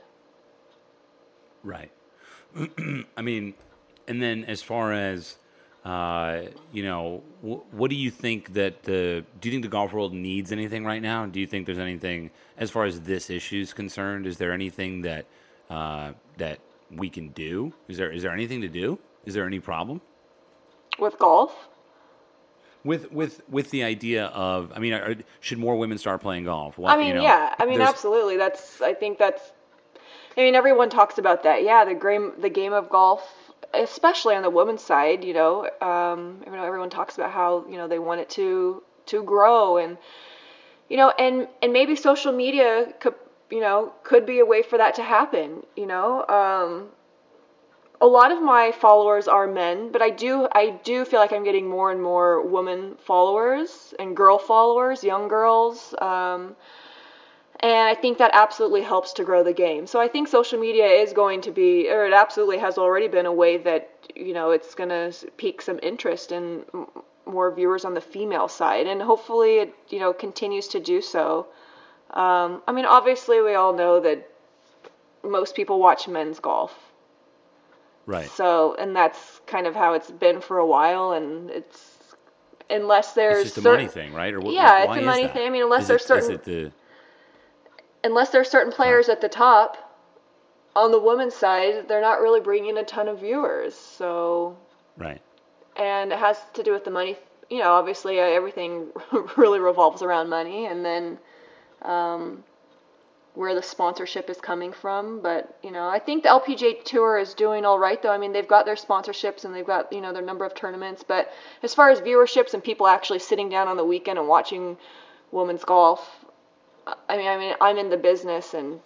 Right. 1.64 1.90
I 3.16 3.22
mean, 3.22 3.54
and 4.06 4.22
then 4.22 4.44
as 4.44 4.60
far 4.60 4.92
as 4.92 5.36
uh, 5.84 6.42
you 6.72 6.84
know, 6.84 7.22
wh- 7.40 7.74
what 7.74 7.90
do 7.90 7.96
you 7.96 8.10
think 8.10 8.52
that 8.52 8.82
the 8.82 9.24
do 9.40 9.48
you 9.48 9.54
think 9.54 9.62
the 9.64 9.70
golf 9.70 9.92
world 9.92 10.12
needs 10.12 10.52
anything 10.52 10.84
right 10.84 11.02
now? 11.02 11.26
Do 11.26 11.40
you 11.40 11.46
think 11.46 11.66
there's 11.66 11.78
anything 11.78 12.30
as 12.58 12.70
far 12.70 12.84
as 12.84 13.00
this 13.00 13.30
issue 13.30 13.60
is 13.60 13.72
concerned? 13.72 14.26
Is 14.26 14.36
there 14.36 14.52
anything 14.52 15.02
that 15.02 15.26
uh, 15.70 16.12
that 16.36 16.60
we 16.90 17.08
can 17.08 17.28
do? 17.30 17.72
Is 17.88 17.96
there 17.96 18.12
is 18.12 18.22
there 18.22 18.32
anything 18.32 18.60
to 18.60 18.68
do? 18.68 18.98
Is 19.24 19.34
there 19.34 19.46
any 19.46 19.60
problem 19.60 20.00
with 20.98 21.18
golf? 21.18 21.68
With 22.84 23.12
with 23.12 23.42
with 23.48 23.70
the 23.70 23.84
idea 23.84 24.26
of, 24.26 24.72
I 24.74 24.80
mean, 24.80 24.92
are, 24.92 25.14
should 25.40 25.58
more 25.58 25.76
women 25.76 25.98
start 25.98 26.20
playing 26.20 26.44
golf? 26.44 26.78
What, 26.78 26.92
I 26.92 26.96
mean, 26.96 27.08
you 27.08 27.14
know, 27.14 27.22
yeah, 27.22 27.54
I 27.58 27.66
mean, 27.66 27.80
absolutely. 27.80 28.36
That's 28.36 28.80
I 28.80 28.94
think 28.94 29.18
that's. 29.18 29.52
I 30.36 30.40
mean, 30.40 30.54
everyone 30.54 30.90
talks 30.90 31.18
about 31.18 31.44
that. 31.44 31.62
Yeah, 31.62 31.84
the 31.84 31.94
game 31.94 32.32
the 32.40 32.48
game 32.48 32.72
of 32.72 32.88
golf, 32.90 33.22
especially 33.72 34.34
on 34.34 34.42
the 34.42 34.50
women's 34.50 34.82
side. 34.82 35.22
You 35.22 35.34
know, 35.34 35.70
um, 35.80 36.42
you 36.44 36.50
know, 36.50 36.64
everyone 36.64 36.90
talks 36.90 37.14
about 37.14 37.30
how 37.30 37.64
you 37.68 37.76
know 37.76 37.86
they 37.86 38.00
want 38.00 38.20
it 38.20 38.30
to 38.30 38.82
to 39.06 39.22
grow 39.22 39.76
and 39.76 39.96
you 40.88 40.96
know, 40.96 41.10
and 41.10 41.46
and 41.62 41.72
maybe 41.72 41.94
social 41.94 42.32
media 42.32 42.92
could 42.98 43.14
you 43.50 43.60
know 43.60 43.92
could 44.02 44.26
be 44.26 44.40
a 44.40 44.44
way 44.44 44.62
for 44.62 44.78
that 44.78 44.96
to 44.96 45.02
happen. 45.02 45.62
You 45.76 45.86
know. 45.86 46.26
Um, 46.26 46.88
a 48.02 48.06
lot 48.06 48.32
of 48.32 48.42
my 48.42 48.72
followers 48.72 49.28
are 49.28 49.46
men, 49.46 49.92
but 49.92 50.02
I 50.02 50.10
do 50.10 50.48
I 50.52 50.70
do 50.82 51.04
feel 51.04 51.20
like 51.20 51.32
I'm 51.32 51.44
getting 51.44 51.68
more 51.68 51.92
and 51.92 52.02
more 52.02 52.44
woman 52.44 52.96
followers 52.98 53.94
and 53.96 54.16
girl 54.16 54.38
followers, 54.38 55.04
young 55.04 55.28
girls. 55.28 55.94
Um, 56.02 56.56
and 57.60 57.88
I 57.88 57.94
think 57.94 58.18
that 58.18 58.32
absolutely 58.34 58.82
helps 58.82 59.12
to 59.14 59.24
grow 59.24 59.44
the 59.44 59.52
game. 59.52 59.86
So 59.86 60.00
I 60.00 60.08
think 60.08 60.26
social 60.26 60.58
media 60.58 60.86
is 60.86 61.12
going 61.12 61.42
to 61.42 61.52
be, 61.52 61.88
or 61.88 62.04
it 62.04 62.12
absolutely 62.12 62.58
has 62.58 62.76
already 62.76 63.06
been 63.06 63.26
a 63.26 63.32
way 63.32 63.56
that 63.58 63.88
you 64.16 64.34
know 64.34 64.50
it's 64.50 64.74
going 64.74 64.90
to 64.90 65.12
pique 65.36 65.62
some 65.62 65.78
interest 65.80 66.32
in 66.32 66.64
more 67.24 67.54
viewers 67.54 67.84
on 67.84 67.94
the 67.94 68.00
female 68.00 68.48
side, 68.48 68.88
and 68.88 69.00
hopefully 69.00 69.58
it 69.58 69.74
you 69.90 70.00
know 70.00 70.12
continues 70.12 70.66
to 70.68 70.80
do 70.80 71.00
so. 71.00 71.46
Um, 72.10 72.62
I 72.66 72.72
mean, 72.72 72.84
obviously 72.84 73.40
we 73.40 73.54
all 73.54 73.72
know 73.72 74.00
that 74.00 74.28
most 75.22 75.54
people 75.54 75.78
watch 75.78 76.08
men's 76.08 76.40
golf 76.40 76.91
Right. 78.06 78.28
So, 78.30 78.74
and 78.78 78.94
that's 78.96 79.40
kind 79.46 79.66
of 79.66 79.74
how 79.74 79.94
it's 79.94 80.10
been 80.10 80.40
for 80.40 80.58
a 80.58 80.66
while, 80.66 81.12
and 81.12 81.50
it's 81.50 82.14
unless 82.68 83.12
there's 83.12 83.46
it's 83.46 83.54
just 83.54 83.66
a 83.66 83.70
money 83.70 83.86
thing, 83.86 84.12
right? 84.12 84.34
Or 84.34 84.40
what, 84.40 84.54
yeah, 84.54 84.84
it's 84.84 85.02
a 85.02 85.02
money 85.02 85.22
that? 85.22 85.34
thing. 85.34 85.46
I 85.46 85.50
mean, 85.50 85.62
unless 85.62 85.82
is 85.82 85.88
there's 85.88 86.02
it, 86.02 86.06
certain 86.06 86.40
the 86.44 86.72
unless 88.04 88.30
there's 88.30 88.50
certain 88.50 88.72
players 88.72 89.08
at 89.08 89.20
the 89.20 89.28
top 89.28 89.96
on 90.74 90.90
the 90.90 90.98
women's 90.98 91.34
side, 91.34 91.86
they're 91.88 92.00
not 92.00 92.20
really 92.20 92.40
bringing 92.40 92.76
a 92.78 92.84
ton 92.84 93.06
of 93.06 93.20
viewers. 93.20 93.74
So 93.74 94.56
right, 94.96 95.20
and 95.76 96.12
it 96.12 96.18
has 96.18 96.38
to 96.54 96.62
do 96.62 96.72
with 96.72 96.84
the 96.84 96.90
money. 96.90 97.16
You 97.50 97.58
know, 97.58 97.72
obviously 97.72 98.18
uh, 98.18 98.24
everything 98.24 98.88
really 99.36 99.60
revolves 99.60 100.02
around 100.02 100.28
money, 100.28 100.66
and 100.66 100.84
then. 100.84 101.18
Um, 101.82 102.44
where 103.34 103.54
the 103.54 103.62
sponsorship 103.62 104.28
is 104.28 104.40
coming 104.40 104.72
from. 104.72 105.20
But 105.20 105.56
you 105.62 105.70
know, 105.70 105.88
I 105.88 105.98
think 105.98 106.22
the 106.22 106.28
LPGA 106.28 106.84
Tour 106.84 107.18
is 107.18 107.34
doing 107.34 107.64
all 107.64 107.78
right, 107.78 108.00
though. 108.02 108.10
I 108.10 108.18
mean, 108.18 108.32
they've 108.32 108.46
got 108.46 108.66
their 108.66 108.74
sponsorships 108.74 109.44
and 109.44 109.54
they've 109.54 109.66
got 109.66 109.92
you 109.92 110.00
know 110.00 110.12
their 110.12 110.22
number 110.22 110.44
of 110.44 110.54
tournaments. 110.54 111.02
But 111.02 111.32
as 111.62 111.74
far 111.74 111.90
as 111.90 112.00
viewerships 112.00 112.54
and 112.54 112.62
people 112.62 112.86
actually 112.86 113.20
sitting 113.20 113.48
down 113.48 113.68
on 113.68 113.76
the 113.76 113.84
weekend 113.84 114.18
and 114.18 114.28
watching 114.28 114.76
women's 115.30 115.64
golf, 115.64 116.24
I 117.08 117.16
mean, 117.16 117.28
I 117.28 117.38
mean, 117.38 117.54
I'm 117.60 117.78
in 117.78 117.90
the 117.90 117.96
business 117.96 118.54
and. 118.54 118.80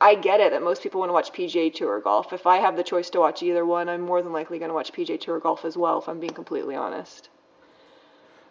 I 0.00 0.16
get 0.16 0.40
it 0.40 0.50
that 0.50 0.64
most 0.64 0.82
people 0.82 0.98
want 0.98 1.10
to 1.10 1.12
watch 1.12 1.32
PGA 1.32 1.72
Tour 1.72 2.00
golf. 2.00 2.32
If 2.32 2.44
I 2.44 2.56
have 2.56 2.76
the 2.76 2.82
choice 2.82 3.08
to 3.10 3.20
watch 3.20 3.40
either 3.40 3.64
one, 3.64 3.88
I'm 3.88 4.00
more 4.00 4.20
than 4.20 4.32
likely 4.32 4.58
going 4.58 4.70
to 4.70 4.74
watch 4.74 4.92
PGA 4.92 5.20
Tour 5.20 5.38
golf 5.38 5.64
as 5.64 5.76
well. 5.76 6.00
If 6.00 6.08
I'm 6.08 6.18
being 6.18 6.32
completely 6.32 6.74
honest. 6.74 7.28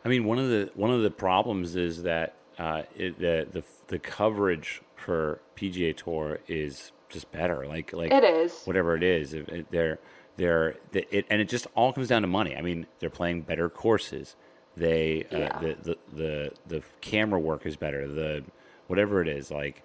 I 0.05 0.07
mean, 0.07 0.23
one 0.23 0.39
of 0.39 0.47
the 0.47 0.71
one 0.75 0.91
of 0.91 1.01
the 1.01 1.11
problems 1.11 1.75
is 1.75 2.03
that 2.03 2.35
uh, 2.61 2.83
it, 2.95 3.17
the 3.19 3.47
the 3.51 3.63
the 3.87 3.99
coverage 3.99 4.81
for 4.95 5.41
PGA 5.57 5.95
Tour 5.95 6.39
is 6.47 6.91
just 7.09 7.31
better. 7.31 7.65
Like 7.67 7.91
like 7.93 8.11
It 8.11 8.23
is. 8.23 8.63
whatever 8.65 8.95
it 8.95 9.03
is. 9.03 9.33
It, 9.33 9.49
it- 9.49 9.71
they're 9.71 9.99
they're 10.37 10.75
the- 10.91 11.07
it, 11.17 11.25
and 11.29 11.41
it 11.41 11.49
just 11.49 11.67
all 11.75 11.91
comes 11.93 12.07
down 12.07 12.21
to 12.21 12.27
money. 12.27 12.55
I 12.55 12.61
mean, 12.61 12.85
they're 12.99 13.09
playing 13.21 13.41
better 13.41 13.67
courses. 13.69 14.35
They 14.77 15.25
uh, 15.31 15.37
Yeah. 15.37 15.59
the, 15.59 15.75
the 15.87 15.97
the 16.21 16.51
the 16.67 16.83
camera 17.01 17.39
work 17.39 17.65
is 17.65 17.75
better. 17.77 18.07
The 18.07 18.43
whatever 18.87 19.21
it 19.21 19.27
is, 19.27 19.49
like 19.51 19.83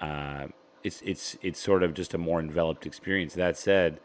uh, 0.00 0.48
it's 0.82 1.00
it's 1.02 1.36
it's 1.42 1.60
sort 1.60 1.82
of 1.82 1.94
just 1.94 2.12
a 2.12 2.18
more 2.18 2.40
enveloped 2.40 2.86
experience. 2.86 3.34
That 3.34 3.56
said, 3.56 4.00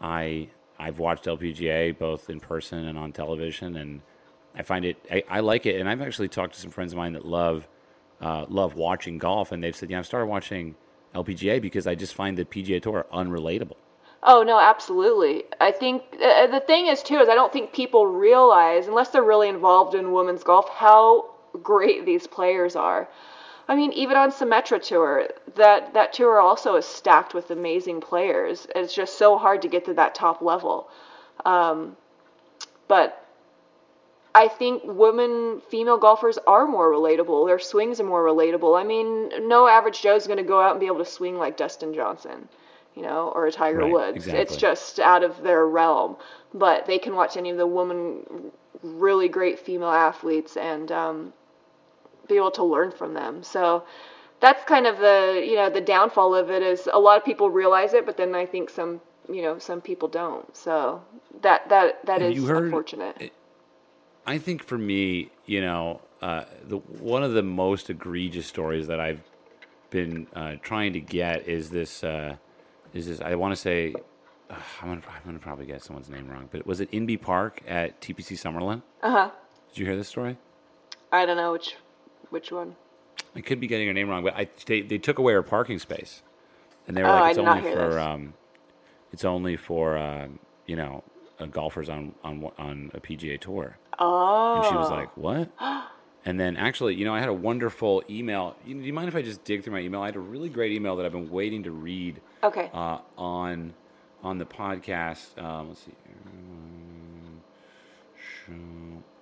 I 0.00 0.48
I've 0.78 0.98
watched 0.98 1.24
LPGA 1.26 1.96
both 1.98 2.28
in 2.30 2.40
person 2.40 2.84
and 2.88 2.98
on 2.98 3.12
television, 3.12 3.76
and 3.76 4.00
I 4.56 4.62
find 4.62 4.84
it 4.84 4.96
I, 5.10 5.22
I 5.28 5.40
like 5.40 5.66
it. 5.66 5.80
And 5.80 5.88
I've 5.88 6.02
actually 6.02 6.28
talked 6.28 6.54
to 6.54 6.60
some 6.60 6.70
friends 6.70 6.92
of 6.92 6.96
mine 6.96 7.12
that 7.12 7.24
love 7.24 7.68
uh, 8.20 8.46
love 8.48 8.74
watching 8.74 9.18
golf, 9.18 9.52
and 9.52 9.62
they've 9.62 9.76
said, 9.76 9.90
yeah, 9.90 9.98
I've 9.98 10.06
started 10.06 10.26
watching 10.26 10.74
LPGA 11.14 11.60
because 11.60 11.86
I 11.86 11.94
just 11.94 12.14
find 12.14 12.36
the 12.36 12.44
PGA 12.44 12.80
Tour 12.80 13.06
unrelatable. 13.12 13.76
Oh 14.22 14.42
no, 14.42 14.58
absolutely. 14.58 15.44
I 15.60 15.70
think 15.70 16.02
uh, 16.22 16.46
the 16.48 16.60
thing 16.60 16.86
is 16.86 17.02
too 17.02 17.18
is 17.18 17.28
I 17.28 17.34
don't 17.34 17.52
think 17.52 17.72
people 17.72 18.06
realize 18.06 18.88
unless 18.88 19.10
they're 19.10 19.22
really 19.22 19.48
involved 19.48 19.94
in 19.94 20.12
women's 20.12 20.42
golf 20.42 20.68
how 20.68 21.30
great 21.62 22.04
these 22.06 22.26
players 22.26 22.74
are. 22.76 23.08
I 23.68 23.74
mean, 23.74 23.92
even 23.92 24.16
on 24.16 24.30
Symetra 24.30 24.80
Tour, 24.80 25.28
that 25.56 25.94
that 25.94 26.12
tour 26.12 26.40
also 26.40 26.76
is 26.76 26.86
stacked 26.86 27.34
with 27.34 27.50
amazing 27.50 28.00
players. 28.00 28.66
It's 28.74 28.94
just 28.94 29.18
so 29.18 29.38
hard 29.38 29.62
to 29.62 29.68
get 29.68 29.84
to 29.86 29.94
that 29.94 30.14
top 30.14 30.40
level. 30.40 30.88
Um, 31.44 31.96
but 32.88 33.25
I 34.36 34.48
think 34.48 34.82
women, 34.84 35.62
female 35.70 35.96
golfers 35.96 36.38
are 36.46 36.66
more 36.66 36.90
relatable. 36.90 37.46
Their 37.46 37.58
swings 37.58 38.00
are 38.00 38.04
more 38.04 38.22
relatable. 38.22 38.78
I 38.78 38.84
mean, 38.84 39.48
no 39.48 39.66
average 39.66 40.02
Joe's 40.02 40.26
going 40.26 40.36
to 40.44 40.44
go 40.54 40.60
out 40.60 40.72
and 40.72 40.80
be 40.80 40.86
able 40.86 40.98
to 40.98 41.10
swing 41.18 41.38
like 41.38 41.56
Dustin 41.56 41.94
Johnson, 41.94 42.46
you 42.94 43.02
know, 43.02 43.32
or 43.34 43.46
a 43.46 43.52
Tiger 43.52 43.78
Right, 43.78 43.92
Woods. 43.92 44.16
exactly. 44.16 44.42
It's 44.42 44.56
just 44.56 45.00
out 45.00 45.24
of 45.24 45.42
their 45.42 45.66
realm. 45.66 46.16
But 46.52 46.84
they 46.86 46.98
can 46.98 47.14
watch 47.14 47.36
any 47.38 47.48
of 47.50 47.56
the 47.56 47.66
women, 47.66 48.52
really 48.82 49.28
great 49.28 49.58
female 49.58 49.88
athletes 50.08 50.56
and 50.58 50.92
um, 50.92 51.32
be 52.28 52.36
able 52.36 52.50
to 52.52 52.62
learn 52.64 52.90
from 52.92 53.14
them. 53.14 53.42
So 53.42 53.84
that's 54.40 54.62
kind 54.64 54.86
of 54.86 54.98
the 54.98 55.42
you 55.50 55.56
know 55.56 55.70
the 55.70 55.80
downfall 55.80 56.34
of 56.34 56.50
it 56.50 56.62
is 56.62 56.86
a 56.92 56.98
lot 56.98 57.16
of 57.16 57.24
people 57.24 57.48
realize 57.48 57.94
it, 57.94 58.04
but 58.04 58.18
then 58.18 58.34
I 58.34 58.44
think 58.44 58.68
some 58.68 59.00
you 59.32 59.40
know 59.40 59.58
some 59.58 59.80
people 59.80 60.08
don't. 60.08 60.54
So 60.54 61.02
that 61.40 61.68
that 61.70 62.04
that 62.06 62.20
Have 62.20 62.30
is 62.32 62.36
you 62.36 62.46
heard- 62.46 62.64
unfortunate. 62.64 63.32
I 64.26 64.38
think 64.38 64.64
for 64.64 64.76
me, 64.78 65.30
you 65.46 65.60
know, 65.60 66.00
uh, 66.20 66.44
the 66.64 66.78
one 66.78 67.22
of 67.22 67.32
the 67.32 67.42
most 67.42 67.90
egregious 67.90 68.46
stories 68.46 68.86
that 68.88 69.00
I've 69.00 69.20
been 69.90 70.26
uh, 70.34 70.56
trying 70.62 70.92
to 70.94 71.00
get 71.00 71.46
is 71.46 71.70
this. 71.70 72.02
Uh, 72.02 72.36
is 72.92 73.06
this? 73.06 73.20
I 73.20 73.34
want 73.34 73.52
to 73.52 73.56
say, 73.56 73.94
uh, 74.50 74.54
I'm 74.82 74.88
gonna, 74.88 75.02
I'm 75.06 75.22
gonna 75.24 75.38
probably 75.38 75.66
get 75.66 75.82
someone's 75.82 76.08
name 76.08 76.28
wrong, 76.28 76.48
but 76.50 76.66
was 76.66 76.80
it 76.80 76.90
Inbee 76.90 77.20
Park 77.20 77.62
at 77.68 78.00
TPC 78.00 78.32
Summerlin? 78.32 78.82
Uh 79.02 79.10
huh. 79.10 79.30
Did 79.68 79.78
you 79.78 79.86
hear 79.86 79.96
this 79.96 80.08
story? 80.08 80.38
I 81.12 81.24
don't 81.26 81.36
know 81.36 81.52
which 81.52 81.76
which 82.30 82.50
one. 82.50 82.74
I 83.34 83.40
could 83.42 83.60
be 83.60 83.66
getting 83.66 83.86
her 83.86 83.92
name 83.92 84.08
wrong, 84.08 84.24
but 84.24 84.34
I 84.34 84.48
they, 84.64 84.80
they 84.80 84.98
took 84.98 85.18
away 85.18 85.34
her 85.34 85.42
parking 85.42 85.78
space, 85.78 86.22
and 86.88 86.96
they 86.96 87.02
were 87.02 87.10
Oh, 87.10 87.14
like, 87.14 87.30
it's 87.30 87.38
only 87.38 87.62
for 87.62 87.98
um, 88.00 88.34
it's 89.12 89.24
only 89.24 89.56
for 89.56 89.96
um, 89.98 90.38
you 90.66 90.74
know 90.74 91.04
uh, 91.38 91.46
golfers 91.46 91.88
on 91.88 92.14
on 92.24 92.50
on 92.58 92.90
a 92.94 93.00
PGA 93.00 93.38
tour. 93.40 93.76
Oh. 93.98 94.56
And 94.56 94.66
she 94.66 94.74
was 94.74 94.90
like, 94.90 95.16
"What?" 95.16 95.50
And 96.28 96.40
then 96.40 96.56
actually, 96.56 96.96
you 96.96 97.04
know, 97.04 97.14
I 97.14 97.20
had 97.20 97.28
a 97.28 97.32
wonderful 97.32 98.02
email. 98.10 98.56
You, 98.66 98.74
do 98.74 98.80
you 98.80 98.92
mind 98.92 99.06
if 99.06 99.14
I 99.14 99.22
just 99.22 99.44
dig 99.44 99.62
through 99.62 99.74
my 99.74 99.78
email? 99.78 100.02
I 100.02 100.06
had 100.06 100.16
a 100.16 100.20
really 100.20 100.48
great 100.48 100.72
email 100.72 100.96
that 100.96 101.06
I've 101.06 101.12
been 101.12 101.30
waiting 101.30 101.62
to 101.62 101.70
read 101.70 102.20
okay. 102.42 102.68
uh, 102.74 102.98
on 103.16 103.74
on 104.24 104.38
the 104.38 104.44
podcast. 104.44 105.40
Um, 105.40 105.68
let's 105.68 105.84
see. 105.84 105.92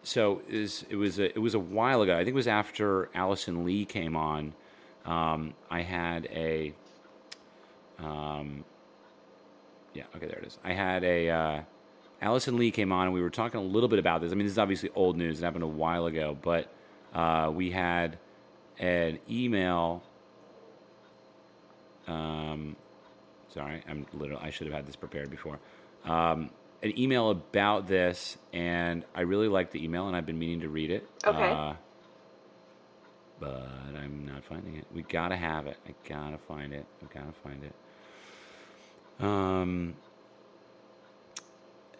So 0.02 0.42
is 0.48 0.86
it 0.88 0.96
was 0.96 1.18
a, 1.18 1.26
it 1.26 1.38
was 1.38 1.52
a 1.52 1.58
while 1.58 2.00
ago. 2.00 2.14
I 2.14 2.18
think 2.18 2.28
it 2.28 2.34
was 2.34 2.48
after 2.48 3.10
Allison 3.14 3.66
Lee 3.66 3.84
came 3.84 4.16
on. 4.16 4.54
Um, 5.04 5.54
I 5.70 5.82
had 5.82 6.26
a 6.26 6.72
um, 7.98 8.64
yeah, 9.94 10.04
okay, 10.16 10.26
there 10.26 10.38
it 10.38 10.46
is. 10.46 10.58
I 10.64 10.72
had 10.72 11.04
a 11.04 11.30
uh, 11.30 11.60
Allison 12.20 12.56
Lee 12.56 12.70
came 12.70 12.92
on, 12.92 13.06
and 13.06 13.14
we 13.14 13.20
were 13.20 13.30
talking 13.30 13.60
a 13.60 13.62
little 13.62 13.88
bit 13.88 13.98
about 13.98 14.20
this. 14.20 14.32
I 14.32 14.34
mean, 14.34 14.46
this 14.46 14.52
is 14.52 14.58
obviously 14.58 14.90
old 14.94 15.16
news; 15.16 15.40
it 15.40 15.44
happened 15.44 15.64
a 15.64 15.68
while 15.68 16.06
ago, 16.06 16.36
but 16.40 16.72
uh, 17.12 17.50
we 17.54 17.70
had 17.70 18.18
an 18.78 19.18
email. 19.30 20.02
Um, 22.06 22.76
sorry, 23.52 23.82
I'm 23.88 24.06
literally. 24.12 24.42
I 24.42 24.50
should 24.50 24.66
have 24.66 24.74
had 24.74 24.86
this 24.86 24.96
prepared 24.96 25.30
before. 25.30 25.58
Um, 26.04 26.50
an 26.82 26.98
email 26.98 27.30
about 27.30 27.86
this, 27.86 28.36
and 28.52 29.04
I 29.14 29.22
really 29.22 29.48
liked 29.48 29.72
the 29.72 29.82
email, 29.82 30.06
and 30.06 30.16
I've 30.16 30.26
been 30.26 30.38
meaning 30.38 30.60
to 30.60 30.68
read 30.68 30.90
it. 30.90 31.08
Okay. 31.26 31.50
Uh, 31.50 31.74
but 33.40 33.68
I'm 33.96 34.24
not 34.26 34.44
finding 34.44 34.76
it. 34.76 34.86
We 34.94 35.02
gotta 35.02 35.36
have 35.36 35.66
it. 35.66 35.76
I 35.88 35.94
gotta 36.08 36.38
find 36.38 36.72
it. 36.72 36.86
I 37.02 37.12
gotta 37.12 37.32
find 37.42 37.64
it. 37.64 37.74
Um, 39.24 39.94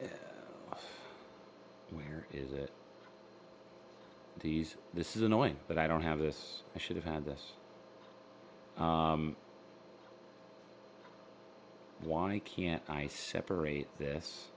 where 1.91 2.27
is 2.33 2.53
it? 2.53 2.71
These. 4.41 4.77
This 4.93 5.17
is 5.17 5.23
annoying 5.23 5.57
that 5.69 5.79
I 5.79 5.87
don't 5.87 6.03
have 6.03 6.19
this. 6.19 6.63
I 6.75 6.79
should 6.79 6.97
have 6.97 7.05
had 7.05 7.25
this. 7.25 7.53
Um, 8.77 9.37
why 12.01 12.41
can't 12.45 12.83
I 12.89 13.07
separate 13.07 13.87
this? 13.99 14.49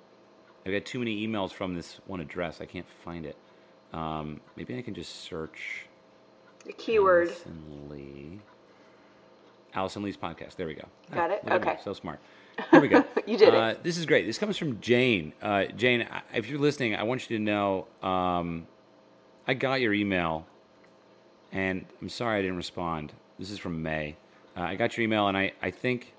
I've 0.66 0.74
got 0.74 0.86
too 0.86 1.00
many 1.00 1.26
emails 1.26 1.52
from 1.52 1.76
this 1.76 2.00
one 2.08 2.20
address. 2.20 2.60
I 2.60 2.66
can't 2.66 2.88
find 3.06 3.26
it. 3.26 3.38
Um, 3.94 4.42
maybe 4.58 4.78
I 4.78 4.82
can 4.82 4.94
just 4.94 5.22
search 5.22 5.86
The 6.66 6.74
keyword. 6.74 7.30
Allison 7.30 7.88
Lee. 7.90 8.40
Allison 9.74 10.02
Lee's 10.04 10.18
podcast. 10.18 10.56
There 10.56 10.68
we 10.68 10.74
go. 10.74 10.86
Got 11.14 11.32
it? 11.32 11.44
look 11.46 11.64
me, 11.64 11.70
Okay. 11.72 11.80
So 11.84 11.94
smart. 11.94 12.20
Here 12.72 12.82
we 12.82 12.88
go. 12.88 13.04
You 13.28 13.38
did 13.38 13.50
it. 13.50 13.54
uh, 13.56 13.76
This 13.84 13.98
is 13.98 14.06
great. 14.06 14.26
This 14.26 14.38
comes 14.38 14.58
from 14.58 14.80
Jane. 14.80 15.34
Uh, 15.42 15.66
Jane, 15.66 16.08
if 16.34 16.48
you're 16.50 16.60
listening, 16.60 16.96
I 16.96 17.04
want 17.04 17.30
you 17.30 17.38
to 17.38 17.44
know 17.44 17.88
um, 18.02 18.68
I 19.46 19.54
got 19.54 19.82
your 19.82 19.94
email, 19.94 20.46
and 21.52 21.86
I'm 22.02 22.08
sorry 22.08 22.40
I 22.40 22.42
didn't 22.42 22.56
respond. 22.56 23.12
This 23.38 23.52
is 23.52 23.60
from 23.60 23.84
May. 23.84 24.16
Uh, 24.56 24.62
I 24.62 24.76
got 24.76 24.96
your 24.96 25.04
email, 25.04 25.28
and 25.28 25.36
I, 25.38 25.52
I 25.62 25.72
think 25.72 26.14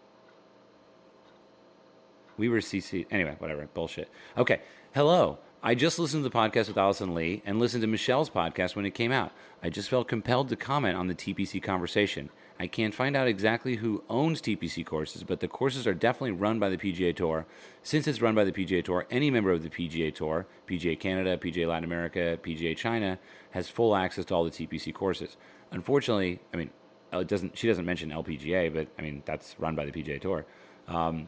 we 2.37 2.49
were 2.51 2.59
CC. 2.59 3.07
Anyway, 3.11 3.35
whatever. 3.39 3.67
Bullshit. 3.73 4.11
Okay. 4.37 4.61
Hello. 4.95 5.39
I 5.61 5.75
just 5.75 5.99
listened 5.99 6.23
to 6.23 6.29
the 6.29 6.35
podcast 6.35 6.69
with 6.69 6.79
Allison 6.79 7.17
Lee 7.17 7.43
and 7.45 7.59
listened 7.59 7.81
to 7.81 7.89
Michelle's 7.89 8.31
podcast 8.31 8.77
when 8.77 8.87
it 8.87 8.93
came 8.95 9.11
out. 9.11 9.33
I 9.61 9.71
just 9.71 9.89
felt 9.89 10.07
compelled 10.07 10.51
to 10.51 10.57
comment 10.57 10.97
on 10.97 11.09
the 11.09 11.17
TPC 11.17 11.61
conversation. 11.61 12.31
I 12.61 12.69
can't 12.69 12.95
find 12.95 13.17
out 13.17 13.27
exactly 13.27 13.77
who 13.77 14.05
owns 14.09 14.41
TPC 14.41 14.87
courses, 14.87 15.25
but 15.25 15.41
the 15.41 15.49
courses 15.49 15.85
are 15.85 15.95
definitely 15.95 16.31
run 16.31 16.61
by 16.61 16.69
the 16.69 16.77
PGA 16.77 17.15
Tour. 17.15 17.45
Since 17.83 18.07
it's 18.07 18.23
run 18.23 18.37
by 18.37 18.45
the 18.45 18.53
PGA 18.53 18.85
Tour, 18.85 19.09
any 19.11 19.33
member 19.33 19.51
of 19.51 19.65
the 19.65 19.69
PGA 19.69 20.15
Tour, 20.15 20.47
PGA 20.69 20.99
Canada, 20.99 21.37
PGA 21.37 21.67
Latin 21.67 21.85
America, 21.85 22.39
PGA 22.41 22.77
China, 22.77 23.19
has 23.51 23.69
full 23.69 23.97
access 23.97 24.27
to 24.27 24.35
all 24.35 24.45
the 24.45 24.51
TPC 24.51 24.95
courses. 24.95 25.37
Unfortunately, 25.73 26.39
I 26.55 26.57
mean, 26.57 26.71
uh, 27.13 27.19
it 27.19 27.29
doesn't. 27.29 27.59
She 27.59 27.67
doesn't 27.67 27.85
mention 27.85 28.11
LPGA, 28.11 28.73
but 28.73 28.87
I 28.97 29.03
mean 29.03 29.23
that's 29.25 29.57
run 29.59 29.75
by 29.75 29.87
the 29.87 29.93
PGA 29.93 30.21
Tour. 30.21 30.47
Um, 30.87 31.27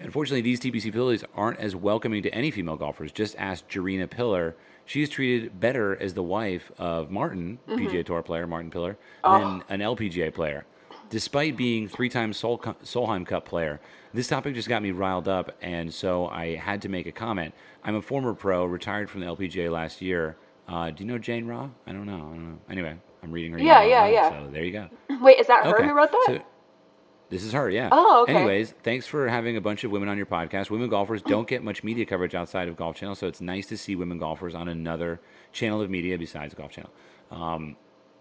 Unfortunately, 0.00 0.42
these 0.42 0.60
TPC 0.60 0.82
facilities 0.92 1.24
aren't 1.34 1.58
as 1.58 1.74
welcoming 1.74 2.22
to 2.22 2.34
any 2.34 2.50
female 2.50 2.76
golfers. 2.76 3.12
Just 3.12 3.34
ask 3.36 3.66
Gerina 3.68 4.08
Piller. 4.08 4.54
She's 4.84 5.08
treated 5.08 5.58
better 5.58 5.96
as 6.00 6.14
the 6.14 6.22
wife 6.22 6.70
of 6.78 7.10
Martin, 7.10 7.58
PGA 7.68 8.04
Tour 8.04 8.22
player 8.22 8.46
Martin 8.46 8.70
Piller, 8.70 8.96
than 9.24 9.62
an 9.68 9.80
LPGA 9.80 10.32
player. 10.32 10.64
Despite 11.08 11.56
being 11.56 11.88
three-time 11.88 12.32
Sol- 12.32 12.58
Solheim 12.58 13.26
Cup 13.26 13.44
player, 13.46 13.80
this 14.12 14.28
topic 14.28 14.54
just 14.54 14.68
got 14.68 14.82
me 14.82 14.90
riled 14.90 15.28
up, 15.28 15.56
and 15.62 15.92
so 15.92 16.26
I 16.28 16.56
had 16.56 16.82
to 16.82 16.88
make 16.88 17.06
a 17.06 17.12
comment. 17.12 17.54
I'm 17.84 17.94
a 17.96 18.02
former 18.02 18.34
pro, 18.34 18.64
retired 18.64 19.08
from 19.10 19.20
the 19.20 19.26
LPGA 19.26 19.70
last 19.70 20.00
year. 20.02 20.36
Uh, 20.68 20.90
do 20.90 21.04
you 21.04 21.10
know 21.10 21.18
Jane 21.18 21.46
Rah? 21.46 21.68
I 21.86 21.92
don't 21.92 22.06
know. 22.06 22.14
I 22.14 22.18
don't 22.18 22.50
know. 22.50 22.58
Anyway, 22.68 22.96
I'm 23.22 23.30
reading 23.32 23.52
her. 23.52 23.58
Yeah, 23.60 23.82
yeah, 23.84 24.08
yeah. 24.08 24.30
So 24.30 24.50
there 24.50 24.64
you 24.64 24.72
go. 24.72 24.88
Wait, 25.20 25.38
is 25.38 25.46
that 25.46 25.64
her 25.64 25.76
Okay. 25.76 25.86
who 25.86 25.94
wrote 25.94 26.10
that? 26.12 26.24
So- 26.26 26.42
this 27.28 27.42
is 27.44 27.52
her, 27.52 27.68
yeah. 27.68 27.88
Oh, 27.92 28.22
okay. 28.22 28.34
Anyways, 28.34 28.74
thanks 28.82 29.06
for 29.06 29.28
having 29.28 29.56
a 29.56 29.60
bunch 29.60 29.84
of 29.84 29.90
women 29.90 30.08
on 30.08 30.16
your 30.16 30.26
podcast. 30.26 30.70
Women 30.70 30.88
golfers 30.88 31.22
don't 31.22 31.48
get 31.48 31.62
much 31.62 31.82
media 31.82 32.06
coverage 32.06 32.34
outside 32.34 32.68
of 32.68 32.76
Golf 32.76 32.96
Channel, 32.96 33.14
so 33.14 33.26
it's 33.26 33.40
nice 33.40 33.66
to 33.66 33.76
see 33.76 33.96
women 33.96 34.18
golfers 34.18 34.54
on 34.54 34.68
another 34.68 35.20
channel 35.52 35.80
of 35.80 35.90
media 35.90 36.16
besides 36.18 36.54
Golf 36.54 36.70
Channel. 36.72 36.90
Um, 37.30 37.76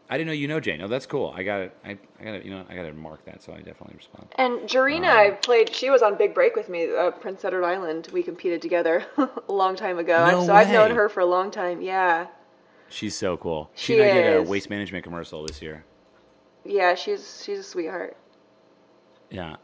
I 0.10 0.18
didn't 0.18 0.28
know 0.28 0.34
you 0.34 0.47
know 0.47 0.60
Jane. 0.60 0.82
Oh, 0.82 0.88
that's 0.88 1.08
cool. 1.08 1.34
I 1.36 1.41
got 1.43 1.62
it. 1.62 1.78
I, 1.84 1.97
I 2.20 2.24
got 2.24 2.34
it. 2.36 2.45
You 2.45 2.51
know, 2.51 2.64
I 2.70 2.76
got 2.76 2.84
to 2.84 2.93
mark 2.93 3.26
that, 3.26 3.41
so 3.41 3.53
I 3.53 3.58
definitely 3.58 3.95
respond. 3.95 4.28
And 4.36 4.60
Gerina, 4.62 5.10
Um, 5.10 5.18
I 5.18 5.30
played. 5.32 5.74
She 5.74 5.89
was 5.89 6.03
on 6.03 6.16
Big 6.16 6.34
Break 6.36 6.56
with 6.56 6.70
me, 6.70 6.95
uh, 6.95 7.12
Prince 7.12 7.43
Edward 7.43 7.64
Island. 7.64 8.10
We 8.14 8.22
competed 8.22 8.62
together 8.62 9.03
a 9.18 9.51
long 9.51 9.76
time 9.76 9.97
ago, 9.97 10.30
No 10.30 10.45
so 10.45 10.53
I've 10.53 10.70
known 10.70 10.91
her 10.91 11.10
for 11.10 11.22
a 11.22 11.26
long 11.26 11.49
time. 11.49 11.82
Yeah, 11.82 12.28
She's 12.88 13.16
so 13.16 13.36
cool. 13.36 13.72
She 13.74 13.99
and 13.99 14.03
I 14.03 14.14
did 14.14 14.38
a 14.38 14.41
waste 14.43 14.70
management 14.70 15.03
commercial 15.03 15.45
this 15.45 15.62
year. 15.62 15.86
Yeah, 16.64 16.93
she's 16.95 17.43
she's 17.43 17.60
a 17.60 17.64
sweetheart. 17.64 18.16
Yeah. 19.30 19.55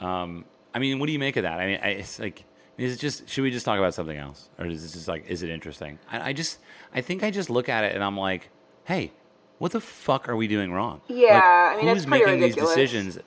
Um, 0.00 0.44
I 0.74 0.78
mean, 0.78 0.98
what 0.98 1.06
do 1.06 1.12
you 1.12 1.18
make 1.18 1.36
of 1.36 1.42
that? 1.44 1.58
I 1.58 1.66
mean, 1.66 1.78
I, 1.82 1.88
it's 1.88 2.18
like, 2.18 2.44
is 2.76 2.94
it 2.94 2.98
just, 3.00 3.28
should 3.28 3.42
we 3.42 3.50
just 3.50 3.64
talk 3.64 3.78
about 3.78 3.94
something 3.94 4.16
else? 4.16 4.50
Or 4.58 4.66
is 4.66 4.84
it 4.84 4.92
just 4.92 5.08
like, 5.08 5.26
is 5.28 5.42
it 5.42 5.50
interesting? 5.50 5.98
I, 6.10 6.30
I 6.30 6.32
just, 6.32 6.58
I 6.94 7.00
think 7.00 7.22
I 7.22 7.30
just 7.30 7.48
look 7.48 7.68
at 7.68 7.84
it 7.84 7.94
and 7.94 8.04
I'm 8.04 8.16
like, 8.18 8.50
hey, 8.84 9.12
what 9.58 9.72
the 9.72 9.80
fuck 9.80 10.28
are 10.28 10.36
we 10.36 10.46
doing 10.46 10.70
wrong? 10.72 11.00
Yeah, 11.08 11.34
Like, 11.34 11.42
I 11.42 11.76
mean, 11.76 11.88
who's 11.88 12.02
it's 12.02 12.06
making 12.06 12.26
ridiculous. 12.26 12.54
these 12.54 12.64
decisions? 12.68 13.18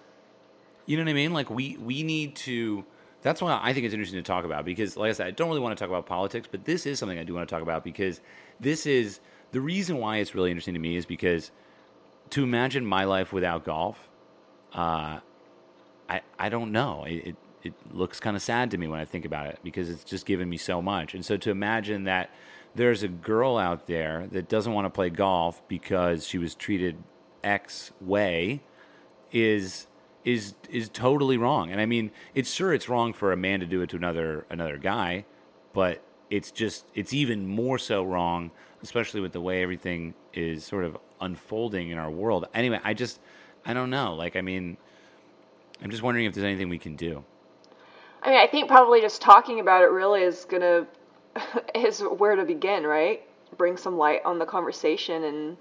You 0.86 0.98
know 0.98 1.04
what 1.04 1.10
I 1.10 1.14
mean? 1.14 1.34
Like, 1.34 1.50
we, 1.50 1.78
we 1.78 2.04
need 2.04 2.36
to, 2.38 2.86
that's 3.24 3.42
why 3.42 3.60
I 3.62 3.74
think 3.74 3.86
it's 3.86 3.94
interesting 3.94 4.20
to 4.20 4.24
talk 4.24 4.46
about 4.46 4.64
because, 4.66 4.96
like 4.96 5.10
I 5.10 5.14
said, 5.14 5.28
I 5.28 5.32
don't 5.32 5.48
really 5.50 5.60
want 5.60 5.76
to 5.78 5.84
talk 5.84 5.90
about 5.90 6.06
politics, 6.06 6.48
but 6.50 6.66
this 6.66 6.86
is 6.86 7.00
something 7.00 7.18
I 7.18 7.24
do 7.24 7.34
want 7.34 7.50
to 7.50 7.54
talk 7.54 7.64
about 7.64 7.84
because 7.84 8.22
this 8.60 8.86
is, 8.86 9.20
the 9.52 9.60
reason 9.62 9.98
why 9.98 10.18
it's 10.18 10.36
really 10.36 10.52
interesting 10.52 10.76
to 10.76 10.80
me 10.80 10.96
is 10.96 11.08
because 11.08 11.50
to 12.30 12.44
imagine 12.44 12.86
my 12.86 13.06
life 13.06 13.34
without 13.34 13.66
golf, 13.66 13.98
uh, 14.74 15.20
I, 16.10 16.22
I 16.38 16.50
don't 16.50 16.72
know. 16.72 17.06
It, 17.06 17.28
it, 17.28 17.36
it 17.62 17.74
looks 17.92 18.20
kind 18.20 18.36
of 18.36 18.42
sad 18.42 18.72
to 18.72 18.78
me 18.78 18.88
when 18.88 19.00
I 19.00 19.06
think 19.06 19.26
about 19.26 19.48
it 19.48 19.60
because 19.64 19.90
it's 19.90 20.04
just 20.04 20.26
given 20.26 20.50
me 20.50 20.58
so 20.58 20.82
much. 20.82 21.14
And 21.14 21.24
so 21.24 21.38
to 21.38 21.52
imagine 21.52 22.06
that 22.06 22.32
there's 22.76 23.04
a 23.04 23.08
girl 23.08 23.58
out 23.58 23.88
there 23.88 24.28
that 24.32 24.48
doesn't 24.48 24.74
want 24.74 24.86
to 24.86 24.90
play 24.90 25.10
golf 25.10 25.62
because 25.68 26.26
she 26.26 26.38
was 26.38 26.56
treated 26.56 26.98
X 27.44 27.92
way 28.02 28.62
is 29.32 29.88
is 30.26 30.56
is 30.70 30.90
totally 30.90 31.38
wrong. 31.38 31.72
And 31.72 31.80
I 31.80 31.86
mean, 31.86 32.12
it's 32.34 32.52
sure 32.52 32.74
it's 32.74 32.90
wrong 32.90 33.14
for 33.14 33.32
a 33.32 33.38
man 33.38 33.60
to 33.60 33.66
do 33.66 33.82
it 33.82 33.90
to 33.92 33.98
another 33.98 34.46
another 34.50 34.78
guy, 34.78 35.26
but 35.74 36.02
it's 36.30 36.52
just 36.52 36.86
it's 36.94 37.14
even 37.14 37.48
more 37.48 37.78
so 37.78 38.04
wrong, 38.04 38.52
especially 38.82 39.22
with 39.22 39.32
the 39.32 39.42
way 39.42 39.64
everything 39.64 40.14
is 40.34 40.64
sort 40.64 40.84
of 40.84 40.98
unfolding 41.22 41.90
in 41.90 41.98
our 41.98 42.12
world. 42.12 42.48
Anyway, 42.54 42.80
I 42.84 42.94
just 42.94 43.20
I 43.66 43.74
don't 43.74 43.90
know. 43.90 44.14
Like 44.16 44.36
I 44.36 44.42
mean, 44.42 44.78
I'm 45.82 45.92
just 45.92 46.04
wondering 46.04 46.26
if 46.26 46.34
there's 46.34 46.46
anything 46.46 46.70
we 46.70 46.80
can 46.80 46.96
do. 46.96 47.24
I 48.22 48.32
mean, 48.32 48.40
I 48.40 48.48
think 48.48 48.68
probably 48.68 49.02
just 49.02 49.22
talking 49.22 49.60
about 49.60 49.82
it 49.84 49.92
really 49.92 50.22
is 50.22 50.46
gonna 50.46 50.88
is 51.76 52.02
where 52.02 52.36
to 52.36 52.44
begin, 52.44 52.86
right? 52.86 53.22
Bring 53.58 53.78
some 53.78 53.98
light 53.98 54.22
on 54.26 54.40
the 54.40 54.46
conversation, 54.46 55.24
and, 55.24 55.58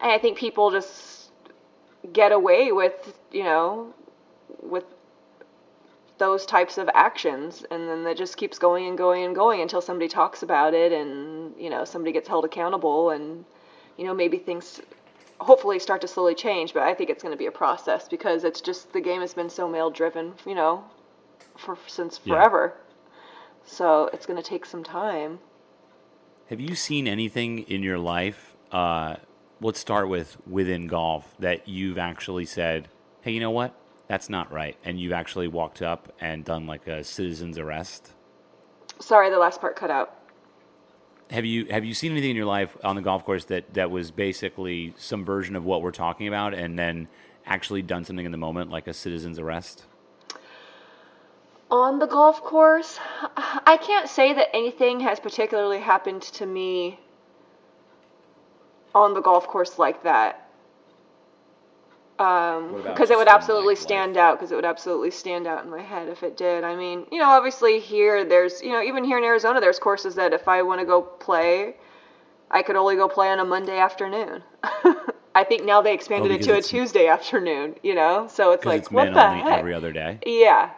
and 0.00 0.10
I 0.12 0.18
think 0.18 0.38
people 0.38 0.70
just 0.70 1.30
get 2.12 2.32
away 2.32 2.72
with, 2.72 3.16
you 3.30 3.44
know, 3.44 3.94
with 4.62 4.84
those 6.18 6.44
types 6.44 6.76
of 6.76 6.88
actions, 6.94 7.64
and 7.70 7.88
then 7.88 8.06
it 8.06 8.18
just 8.18 8.36
keeps 8.36 8.58
going 8.58 8.86
and 8.86 8.98
going 8.98 9.24
and 9.24 9.34
going 9.34 9.60
until 9.62 9.80
somebody 9.80 10.08
talks 10.08 10.42
about 10.42 10.74
it, 10.74 10.92
and 10.92 11.54
you 11.58 11.70
know, 11.70 11.84
somebody 11.84 12.12
gets 12.12 12.28
held 12.28 12.44
accountable, 12.44 13.10
and 13.10 13.44
you 13.96 14.04
know, 14.04 14.14
maybe 14.14 14.36
things 14.38 14.80
hopefully 15.40 15.78
start 15.78 16.00
to 16.02 16.08
slowly 16.08 16.34
change. 16.34 16.72
But 16.74 16.84
I 16.84 16.94
think 16.94 17.10
it's 17.10 17.22
going 17.22 17.32
to 17.34 17.38
be 17.38 17.46
a 17.46 17.52
process 17.52 18.08
because 18.08 18.44
it's 18.44 18.60
just 18.60 18.92
the 18.92 19.00
game 19.00 19.20
has 19.20 19.34
been 19.34 19.50
so 19.50 19.68
male 19.68 19.90
driven, 19.90 20.34
you 20.46 20.54
know, 20.54 20.84
for 21.56 21.76
since 21.86 22.20
Yeah. 22.24 22.34
forever. 22.34 22.74
So 23.64 24.10
it's 24.12 24.26
going 24.26 24.40
to 24.40 24.48
take 24.48 24.64
some 24.66 24.84
time. 24.84 25.38
Have 26.48 26.60
you 26.60 26.74
seen 26.74 27.06
anything 27.06 27.60
in 27.60 27.82
your 27.82 27.98
life? 27.98 28.54
Uh, 28.72 29.16
let's 29.60 29.78
start 29.78 30.08
with 30.08 30.36
within 30.46 30.86
golf 30.86 31.34
that 31.38 31.68
you've 31.68 31.98
actually 31.98 32.44
said, 32.44 32.88
"Hey, 33.22 33.32
you 33.32 33.40
know 33.40 33.50
what? 33.50 33.74
That's 34.08 34.28
not 34.28 34.50
right," 34.52 34.76
and 34.84 34.98
you've 34.98 35.12
actually 35.12 35.46
walked 35.46 35.80
up 35.82 36.12
and 36.20 36.44
done 36.44 36.66
like 36.66 36.86
a 36.88 37.04
citizen's 37.04 37.58
arrest. 37.58 38.12
Sorry, 38.98 39.30
the 39.30 39.38
last 39.38 39.60
part 39.60 39.76
cut 39.76 39.90
out. 39.90 40.16
Have 41.30 41.44
you 41.44 41.66
have 41.66 41.84
you 41.84 41.94
seen 41.94 42.10
anything 42.10 42.30
in 42.30 42.36
your 42.36 42.46
life 42.46 42.76
on 42.82 42.96
the 42.96 43.02
golf 43.02 43.24
course 43.24 43.44
that 43.46 43.74
that 43.74 43.90
was 43.90 44.10
basically 44.10 44.94
some 44.96 45.24
version 45.24 45.54
of 45.54 45.64
what 45.64 45.80
we're 45.80 45.92
talking 45.92 46.26
about, 46.26 46.54
and 46.54 46.76
then 46.76 47.06
actually 47.46 47.82
done 47.82 48.04
something 48.04 48.26
in 48.26 48.32
the 48.32 48.38
moment, 48.38 48.70
like 48.70 48.88
a 48.88 48.94
citizen's 48.94 49.38
arrest? 49.38 49.84
On 51.70 52.00
the 52.00 52.06
golf 52.06 52.42
course, 52.42 52.98
I 53.36 53.78
can't 53.80 54.08
say 54.08 54.32
that 54.32 54.48
anything 54.52 54.98
has 55.00 55.20
particularly 55.20 55.78
happened 55.78 56.22
to 56.22 56.46
me 56.46 56.98
on 58.92 59.14
the 59.14 59.20
golf 59.20 59.46
course 59.46 59.78
like 59.78 60.02
that. 60.02 60.49
Um, 62.20 62.82
because 62.82 63.10
it 63.10 63.16
would 63.16 63.28
absolutely 63.28 63.76
stand 63.76 64.16
out. 64.18 64.38
Because 64.38 64.52
it 64.52 64.54
would 64.54 64.64
absolutely 64.64 65.10
stand 65.10 65.46
out 65.46 65.64
in 65.64 65.70
my 65.70 65.80
head 65.80 66.08
if 66.08 66.22
it 66.22 66.36
did. 66.36 66.64
I 66.64 66.76
mean, 66.76 67.06
you 67.10 67.18
know, 67.18 67.28
obviously 67.30 67.80
here, 67.80 68.24
there's, 68.24 68.60
you 68.60 68.70
know, 68.72 68.82
even 68.82 69.04
here 69.04 69.16
in 69.16 69.24
Arizona, 69.24 69.60
there's 69.60 69.78
courses 69.78 70.14
that 70.16 70.32
if 70.34 70.46
I 70.46 70.60
want 70.62 70.80
to 70.80 70.86
go 70.86 71.00
play, 71.00 71.76
I 72.50 72.62
could 72.62 72.76
only 72.76 72.96
go 72.96 73.08
play 73.08 73.28
on 73.30 73.38
a 73.40 73.44
Monday 73.44 73.78
afternoon. 73.78 74.42
I 75.34 75.44
think 75.44 75.64
now 75.64 75.80
they 75.80 75.94
expanded 75.94 76.30
it 76.30 76.34
Oh, 76.34 76.38
because 76.38 76.68
to 76.68 76.76
a 76.76 76.78
Tuesday 76.80 77.06
afternoon. 77.06 77.76
You 77.82 77.94
know, 77.94 78.26
so 78.30 78.52
it's 78.52 78.66
like, 78.66 78.80
it's 78.82 78.90
what 78.90 79.14
the 79.14 79.26
only 79.26 79.40
heck? 79.40 79.58
every 79.60 79.72
other 79.72 79.92
day. 79.92 80.18
yeah, 80.26 80.70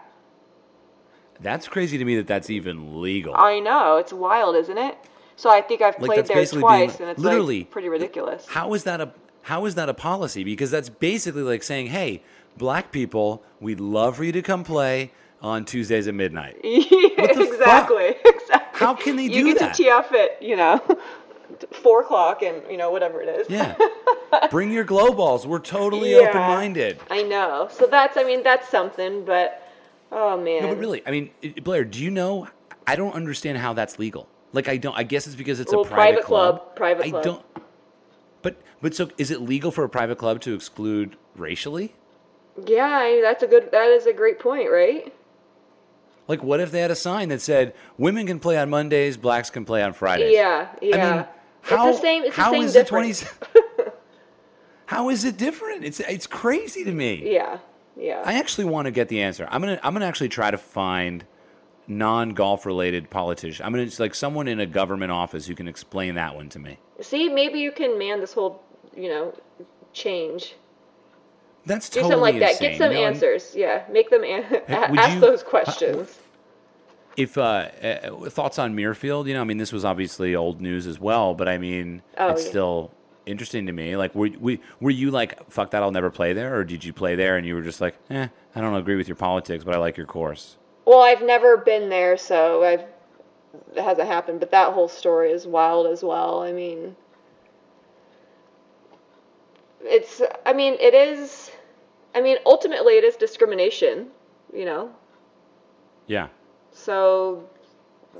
That's 1.40 1.66
crazy 1.66 1.98
to 1.98 2.04
me 2.04 2.16
that 2.16 2.26
that's 2.28 2.50
even 2.50 3.02
legal. 3.02 3.34
I 3.34 3.58
know 3.58 3.96
it's 3.96 4.12
wild, 4.12 4.54
isn't 4.56 4.78
it? 4.78 4.96
So 5.34 5.50
I 5.50 5.60
think 5.60 5.82
I've 5.82 5.96
played 5.98 6.26
there 6.26 6.46
twice, 6.46 6.90
like- 6.92 7.00
and 7.00 7.10
it's 7.10 7.18
literally, 7.18 7.60
like 7.60 7.70
pretty 7.70 7.88
ridiculous. 7.88 8.46
How 8.46 8.74
is 8.74 8.84
that 8.84 9.00
a 9.00 9.12
how 9.42 9.64
is 9.66 9.74
that 9.74 9.88
a 9.88 9.94
policy? 9.94 10.44
Because 10.44 10.70
that's 10.70 10.88
basically 10.88 11.42
like 11.42 11.62
saying, 11.62 11.88
"Hey, 11.88 12.22
black 12.56 12.92
people, 12.92 13.42
we'd 13.60 13.80
love 13.80 14.16
for 14.16 14.24
you 14.24 14.32
to 14.32 14.42
come 14.42 14.64
play 14.64 15.10
on 15.40 15.64
Tuesdays 15.64 16.06
at 16.08 16.14
midnight." 16.14 16.56
Yeah, 16.64 17.26
the 17.28 17.44
fuck? 17.44 17.52
exactly, 17.52 18.14
exactly. 18.24 18.78
How 18.86 18.94
can 18.94 19.16
they 19.16 19.28
do 19.28 19.34
that? 19.34 19.38
you 19.38 19.46
get 19.54 19.58
that? 19.60 19.74
to 19.74 19.82
tee 19.82 19.90
off 19.90 20.12
at 20.12 20.42
you 20.42 20.56
know 20.56 20.80
four 21.82 22.00
o'clock, 22.02 22.42
and 22.42 22.62
you 22.70 22.76
know 22.76 22.90
whatever 22.90 23.20
it 23.20 23.28
is. 23.28 23.48
Yeah. 23.50 23.76
Bring 24.50 24.72
your 24.72 24.84
glow 24.84 25.12
balls. 25.12 25.46
We're 25.46 25.58
totally 25.58 26.12
Yeah. 26.12 26.28
open-minded. 26.28 26.98
I 27.10 27.22
know. 27.22 27.68
So 27.70 27.86
that's 27.86 28.16
I 28.16 28.24
mean 28.24 28.42
that's 28.42 28.68
something, 28.68 29.24
but 29.24 29.68
oh 30.10 30.36
man. 30.40 30.62
No, 30.62 30.68
but 30.68 30.78
really, 30.78 31.02
I 31.06 31.10
mean, 31.10 31.30
Blair, 31.62 31.84
do 31.84 32.02
you 32.02 32.10
know? 32.10 32.48
I 32.86 32.96
don't 32.96 33.14
understand 33.14 33.58
how 33.58 33.74
that's 33.74 33.98
legal. 33.98 34.26
Like, 34.52 34.68
I 34.68 34.76
don't. 34.76 34.96
I 34.96 35.02
guess 35.04 35.26
it's 35.26 35.36
because 35.36 35.60
it's 35.60 35.72
Well, 35.72 35.82
a 35.82 35.84
private, 35.84 36.22
private 36.22 36.24
club, 36.24 36.76
private 36.76 37.04
club. 37.10 37.20
I 37.20 37.24
don't. 37.24 37.44
But 38.42 38.60
but 38.80 38.94
so 38.94 39.10
is 39.18 39.30
it 39.30 39.40
legal 39.40 39.70
for 39.70 39.84
a 39.84 39.88
private 39.88 40.18
club 40.18 40.40
to 40.42 40.54
exclude 40.54 41.16
racially? 41.36 41.94
Yeah, 42.66 42.84
I, 42.84 43.20
that's 43.22 43.42
a 43.42 43.46
good. 43.46 43.70
That 43.72 43.88
is 43.88 44.06
a 44.06 44.12
great 44.12 44.38
point, 44.38 44.70
right? 44.70 45.12
Like, 46.28 46.42
what 46.42 46.60
if 46.60 46.70
they 46.70 46.80
had 46.80 46.90
a 46.90 46.96
sign 46.96 47.30
that 47.30 47.40
said 47.40 47.74
women 47.98 48.26
can 48.26 48.38
play 48.38 48.56
on 48.56 48.70
Mondays, 48.70 49.16
blacks 49.16 49.50
can 49.50 49.64
play 49.64 49.82
on 49.82 49.92
Fridays? 49.92 50.34
Yeah, 50.34 50.68
yeah. 50.80 50.96
I 50.96 51.16
mean, 51.16 51.26
how, 51.62 51.88
it's 51.88 51.98
the 51.98 52.02
same. 52.02 52.24
It's 52.24 52.36
the 52.36 52.50
same 52.50 52.62
is 52.62 52.76
it 52.76 52.78
difference. 52.80 53.24
20 53.52 53.90
How 54.86 55.08
is 55.08 55.24
it 55.24 55.38
different? 55.38 55.84
It's 55.84 56.00
it's 56.00 56.26
crazy 56.26 56.84
to 56.84 56.92
me. 56.92 57.32
Yeah, 57.32 57.58
yeah. 57.96 58.22
I 58.24 58.34
actually 58.34 58.66
want 58.66 58.86
to 58.86 58.90
get 58.90 59.08
the 59.08 59.22
answer. 59.22 59.48
I'm 59.50 59.62
gonna 59.62 59.80
I'm 59.82 59.94
gonna 59.94 60.04
actually 60.04 60.28
try 60.28 60.50
to 60.50 60.58
find 60.58 61.24
non 61.88 62.30
golf 62.30 62.66
related 62.66 63.08
politician. 63.08 63.64
I'm 63.64 63.72
gonna 63.72 63.84
it's 63.84 63.98
like 63.98 64.14
someone 64.14 64.48
in 64.48 64.60
a 64.60 64.66
government 64.66 65.10
office 65.10 65.46
who 65.46 65.54
can 65.54 65.66
explain 65.66 66.16
that 66.16 66.34
one 66.34 66.50
to 66.50 66.58
me. 66.58 66.78
See, 67.02 67.28
maybe 67.28 67.58
you 67.60 67.72
can 67.72 67.98
man 67.98 68.20
this 68.20 68.32
whole, 68.32 68.62
you 68.96 69.08
know, 69.08 69.34
change. 69.92 70.54
That's 71.66 71.88
Do 71.88 72.00
totally 72.00 72.32
something 72.32 72.40
like 72.40 72.50
that. 72.58 72.60
Get 72.60 72.78
some 72.78 72.92
you 72.92 72.98
know, 72.98 73.06
answers. 73.06 73.54
Yeah, 73.54 73.84
make 73.90 74.10
them 74.10 74.24
an- 74.24 74.44
ask 74.68 75.14
you- 75.14 75.20
those 75.20 75.42
questions. 75.42 76.18
If 77.14 77.36
uh, 77.36 77.68
uh, 77.82 78.30
thoughts 78.30 78.58
on 78.58 78.74
Muirfield, 78.74 79.26
you 79.26 79.34
know, 79.34 79.42
I 79.42 79.44
mean, 79.44 79.58
this 79.58 79.70
was 79.70 79.84
obviously 79.84 80.34
old 80.34 80.62
news 80.62 80.86
as 80.86 80.98
well, 80.98 81.34
but 81.34 81.46
I 81.46 81.58
mean, 81.58 82.00
Oh, 82.16 82.30
it's 82.30 82.42
yeah. 82.44 82.48
still 82.48 82.90
interesting 83.26 83.66
to 83.66 83.72
me. 83.72 83.96
Like, 83.98 84.14
were 84.14 84.30
we 84.40 84.60
were 84.80 84.90
you 84.90 85.10
like, 85.10 85.50
fuck 85.50 85.72
that, 85.72 85.82
I'll 85.82 85.90
never 85.90 86.08
play 86.10 86.32
there, 86.32 86.56
or 86.56 86.64
did 86.64 86.82
you 86.82 86.94
play 86.94 87.14
there 87.14 87.36
and 87.36 87.46
you 87.46 87.54
were 87.54 87.60
just 87.60 87.82
like, 87.82 87.96
eh, 88.08 88.28
I 88.54 88.60
don't 88.62 88.74
agree 88.74 88.96
with 88.96 89.08
your 89.08 89.16
politics, 89.16 89.62
but 89.62 89.74
I 89.74 89.78
like 89.78 89.98
your 89.98 90.06
course. 90.06 90.56
Well, 90.86 91.00
I've 91.02 91.22
never 91.22 91.58
been 91.58 91.90
there, 91.90 92.16
so 92.16 92.64
I've 92.64 92.84
it 93.74 93.82
hasn't 93.82 94.08
happened. 94.08 94.40
But 94.40 94.50
that 94.50 94.72
whole 94.72 94.88
story 94.88 95.30
is 95.30 95.46
wild 95.46 95.86
as 95.86 96.02
well. 96.02 96.42
I 96.42 96.52
mean, 96.52 96.96
it's. 99.82 100.22
I 100.46 100.52
mean, 100.52 100.74
it 100.80 100.94
is. 100.94 101.50
I 102.14 102.20
mean, 102.20 102.36
ultimately, 102.46 102.94
it 102.94 103.04
is 103.04 103.16
discrimination. 103.16 104.08
You 104.54 104.66
know, 104.66 104.90
Yeah. 106.06 106.28
so 106.72 107.48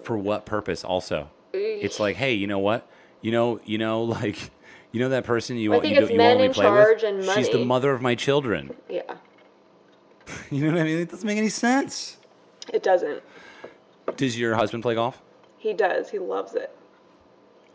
For 0.02 0.16
what 0.16 0.46
purpose? 0.46 0.82
Also, 0.82 1.28
it's 1.52 2.00
like, 2.00 2.16
hey, 2.16 2.32
you 2.32 2.46
know 2.46 2.58
what? 2.58 2.88
You 3.20 3.32
know, 3.32 3.60
you 3.66 3.76
know, 3.76 4.02
like, 4.18 4.50
you 4.92 5.00
know 5.00 5.10
that 5.10 5.24
person 5.24 5.58
you 5.58 5.70
want 5.70 5.84
you, 5.86 5.94
you 6.00 6.16
men 6.16 6.32
only 6.36 6.46
in 6.46 6.52
play 6.54 6.70
with. 6.70 7.00
She's 7.34 7.50
the 7.50 7.62
mother 7.66 7.92
of 7.92 8.00
my 8.00 8.14
children. 8.14 8.74
yeah, 8.88 9.02
You 10.50 10.64
know 10.64 10.72
what 10.72 10.80
I 10.80 10.84
mean? 10.84 10.98
It 11.00 11.10
doesn't 11.10 11.26
make 11.26 11.36
any 11.36 11.50
sense. 11.50 12.16
it 12.72 12.82
doesn't. 12.82 13.22
Does 14.16 14.38
your 14.38 14.54
husband 14.54 14.82
play 14.82 14.94
golf? 14.94 15.20
He 15.58 15.72
does. 15.72 16.10
He 16.10 16.18
loves 16.18 16.54
it. 16.54 16.74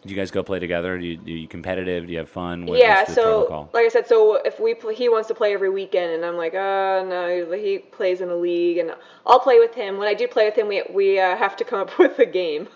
Do 0.04 0.14
you 0.14 0.20
guys 0.20 0.30
go 0.32 0.44
play 0.44 0.60
together? 0.60 0.98
Do 0.98 1.06
you, 1.06 1.18
do 1.18 1.32
you 1.32 1.48
competitive? 1.48 2.06
Do 2.06 2.12
you 2.14 2.20
have 2.20 2.30
fun? 2.30 2.66
What- 2.66 2.80
yeah, 2.80 3.04
so 3.04 3.70
like 3.74 3.86
I 3.86 3.90
said, 3.90 4.08
so 4.08 4.36
if 4.36 4.60
we 4.60 4.74
play, 4.74 4.94
he 4.94 5.10
wants 5.10 5.28
to 5.30 5.36
play 5.36 5.54
every 5.54 5.70
weekend, 5.70 6.12
and 6.14 6.24
I'm 6.24 6.38
like, 6.38 6.54
oh 6.54 7.06
no, 7.08 7.52
he 7.58 7.80
plays 7.80 8.22
in 8.22 8.30
a 8.30 8.36
league, 8.36 8.78
and 8.78 8.94
I'll 9.26 9.40
play 9.40 9.60
with 9.60 9.74
him. 9.74 9.98
When 9.98 10.08
I 10.08 10.14
do 10.14 10.28
play 10.28 10.46
with 10.46 10.56
him, 10.56 10.68
we 10.68 10.84
we 10.94 11.20
uh, 11.20 11.36
have 11.36 11.56
to 11.58 11.64
come 11.66 11.80
up 11.82 11.98
with 12.00 12.20
a 12.20 12.26
game. 12.26 12.70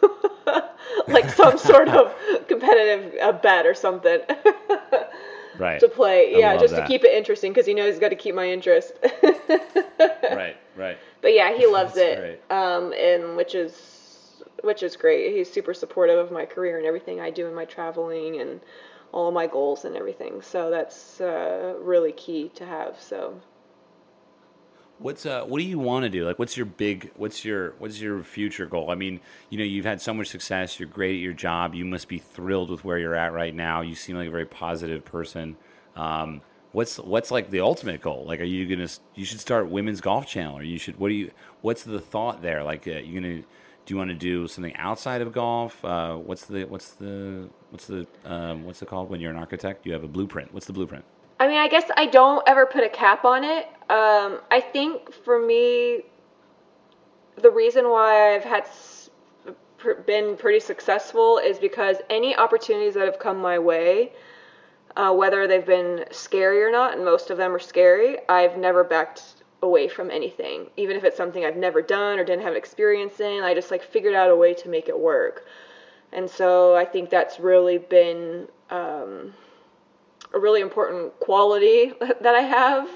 like 1.07 1.29
some 1.29 1.57
sort 1.57 1.87
of 1.89 2.13
competitive 2.47 3.13
uh, 3.21 3.31
bet 3.31 3.65
or 3.65 3.73
something 3.75 4.19
Right. 5.57 5.79
to 5.79 5.87
play. 5.89 6.35
I 6.35 6.39
Yeah, 6.39 6.57
just 6.57 6.75
that. 6.75 6.81
to 6.81 6.87
keep 6.87 7.03
it 7.03 7.13
interesting 7.13 7.51
because 7.51 7.65
he 7.65 7.73
knows 7.73 7.93
he's 7.93 7.99
got 7.99 8.09
to 8.09 8.15
keep 8.15 8.35
my 8.35 8.49
interest. 8.49 8.93
Right. 10.31 10.55
Right. 10.77 10.97
But 11.21 11.33
yeah, 11.33 11.55
he 11.55 11.65
loves 11.77 11.97
it, 11.97 12.41
um, 12.49 12.93
and 12.93 13.35
which 13.35 13.53
is 13.55 14.43
which 14.63 14.83
is 14.83 14.95
great. 14.95 15.35
He's 15.35 15.51
super 15.51 15.73
supportive 15.73 16.17
of 16.17 16.31
my 16.31 16.45
career 16.45 16.77
and 16.77 16.85
everything 16.85 17.19
I 17.19 17.29
do 17.31 17.47
in 17.47 17.53
my 17.53 17.65
traveling 17.65 18.39
and 18.39 18.61
all 19.11 19.27
of 19.27 19.33
my 19.33 19.47
goals 19.47 19.85
and 19.85 19.95
everything. 19.95 20.41
So 20.41 20.69
that's 20.69 21.19
uh, 21.19 21.75
really 21.79 22.11
key 22.11 22.49
to 22.55 22.65
have. 22.65 22.99
So 22.99 23.39
What's 25.01 25.25
uh 25.25 25.43
what 25.45 25.57
do 25.57 25.63
you 25.63 25.79
want 25.79 26.03
to 26.03 26.09
do? 26.09 26.25
Like 26.25 26.37
what's 26.37 26.55
your 26.55 26.67
big 26.67 27.11
what's 27.15 27.43
your 27.43 27.71
what's 27.79 27.99
your 27.99 28.21
future 28.21 28.67
goal? 28.67 28.91
I 28.91 28.95
mean, 28.95 29.19
you 29.49 29.57
know, 29.57 29.63
you've 29.63 29.85
had 29.85 29.99
so 29.99 30.13
much 30.13 30.27
success, 30.27 30.79
you're 30.79 30.89
great 30.89 31.15
at 31.15 31.21
your 31.21 31.33
job, 31.33 31.73
you 31.73 31.85
must 31.85 32.07
be 32.07 32.19
thrilled 32.19 32.69
with 32.69 32.85
where 32.85 32.99
you're 32.99 33.15
at 33.15 33.33
right 33.33 33.53
now. 33.53 33.81
You 33.81 33.95
seem 33.95 34.15
like 34.15 34.27
a 34.27 34.31
very 34.31 34.45
positive 34.45 35.03
person. 35.03 35.57
Um 35.95 36.41
what's 36.71 36.97
what's 36.99 37.31
like 37.31 37.49
the 37.49 37.61
ultimate 37.61 38.01
goal? 38.01 38.25
Like 38.27 38.41
are 38.41 38.45
you 38.45 38.75
to 38.75 38.87
you 39.15 39.25
should 39.25 39.39
start 39.39 39.69
women's 39.69 40.01
golf 40.01 40.27
channel 40.27 40.57
or 40.57 40.63
you 40.63 40.77
should 40.77 40.99
what 40.99 41.09
do 41.09 41.15
you 41.15 41.31
what's 41.61 41.83
the 41.83 41.99
thought 41.99 42.41
there? 42.43 42.63
Like 42.63 42.87
uh, 42.87 42.91
you 42.91 43.19
to 43.21 43.43
do 43.85 43.93
you 43.93 43.97
want 43.97 44.09
to 44.09 44.15
do 44.15 44.47
something 44.47 44.75
outside 44.75 45.21
of 45.21 45.33
golf? 45.33 45.83
Uh, 45.83 46.15
what's 46.15 46.45
the 46.45 46.65
what's 46.65 46.91
the 46.91 47.49
what's 47.71 47.87
the 47.87 48.05
um, 48.25 48.65
what's 48.65 48.81
it 48.81 48.87
called 48.87 49.09
when 49.09 49.19
you're 49.19 49.31
an 49.31 49.37
architect? 49.37 49.85
You 49.85 49.93
have 49.93 50.03
a 50.03 50.07
blueprint. 50.07 50.53
What's 50.53 50.67
the 50.67 50.73
blueprint? 50.73 51.05
I 51.41 51.47
mean, 51.47 51.57
I 51.57 51.67
guess 51.67 51.89
I 51.97 52.05
don't 52.05 52.47
ever 52.47 52.67
put 52.67 52.83
a 52.83 52.89
cap 52.89 53.25
on 53.25 53.43
it. 53.43 53.65
Um, 53.89 54.41
I 54.51 54.61
think 54.61 55.11
for 55.11 55.43
me, 55.43 56.01
the 57.41 57.49
reason 57.49 57.89
why 57.89 58.35
I've 58.35 58.43
had 58.43 58.67
been 60.05 60.37
pretty 60.37 60.59
successful 60.59 61.39
is 61.39 61.57
because 61.57 61.97
any 62.11 62.35
opportunities 62.35 62.93
that 62.93 63.05
have 63.05 63.17
come 63.17 63.39
my 63.39 63.57
way, 63.57 64.11
uh, 64.95 65.11
whether 65.15 65.47
they've 65.47 65.65
been 65.65 66.05
scary 66.11 66.61
or 66.61 66.69
not, 66.69 66.93
and 66.93 67.03
most 67.03 67.31
of 67.31 67.37
them 67.37 67.55
are 67.55 67.59
scary, 67.59 68.19
I've 68.29 68.59
never 68.59 68.83
backed 68.83 69.23
away 69.63 69.87
from 69.87 70.11
anything. 70.11 70.69
Even 70.77 70.95
if 70.95 71.03
it's 71.03 71.17
something 71.17 71.43
I've 71.43 71.57
never 71.57 71.81
done 71.81 72.19
or 72.19 72.23
didn't 72.23 72.43
have 72.43 72.55
experience 72.55 73.19
in, 73.19 73.41
I 73.41 73.55
just 73.55 73.71
like 73.71 73.81
figured 73.81 74.13
out 74.13 74.29
a 74.29 74.35
way 74.35 74.53
to 74.53 74.69
make 74.69 74.89
it 74.89 74.99
work. 74.99 75.47
And 76.11 76.29
so 76.29 76.75
I 76.75 76.85
think 76.85 77.09
that's 77.09 77.39
really 77.39 77.79
been 77.79 78.47
um, 78.69 79.33
a 80.33 80.39
really 80.39 80.61
important 80.61 81.17
quality 81.19 81.93
that 82.21 82.35
I 82.35 82.41
have. 82.41 82.89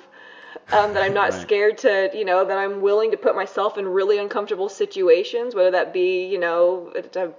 Um, 0.72 0.94
that 0.94 1.04
I'm 1.04 1.14
not 1.14 1.32
Right. 1.32 1.42
scared 1.42 1.78
to, 1.80 2.10
you 2.14 2.26
know, 2.26 2.44
that 2.44 2.58
I'm 2.58 2.82
willing 2.82 3.12
to 3.12 3.18
put 3.18 3.36
myself 3.36 3.78
in 3.78 3.88
really 3.88 4.18
uncomfortable 4.18 4.68
situations, 4.68 5.54
whether 5.56 5.72
that 5.72 5.94
be, 5.94 6.26
you 6.26 6.40
know, 6.40 6.92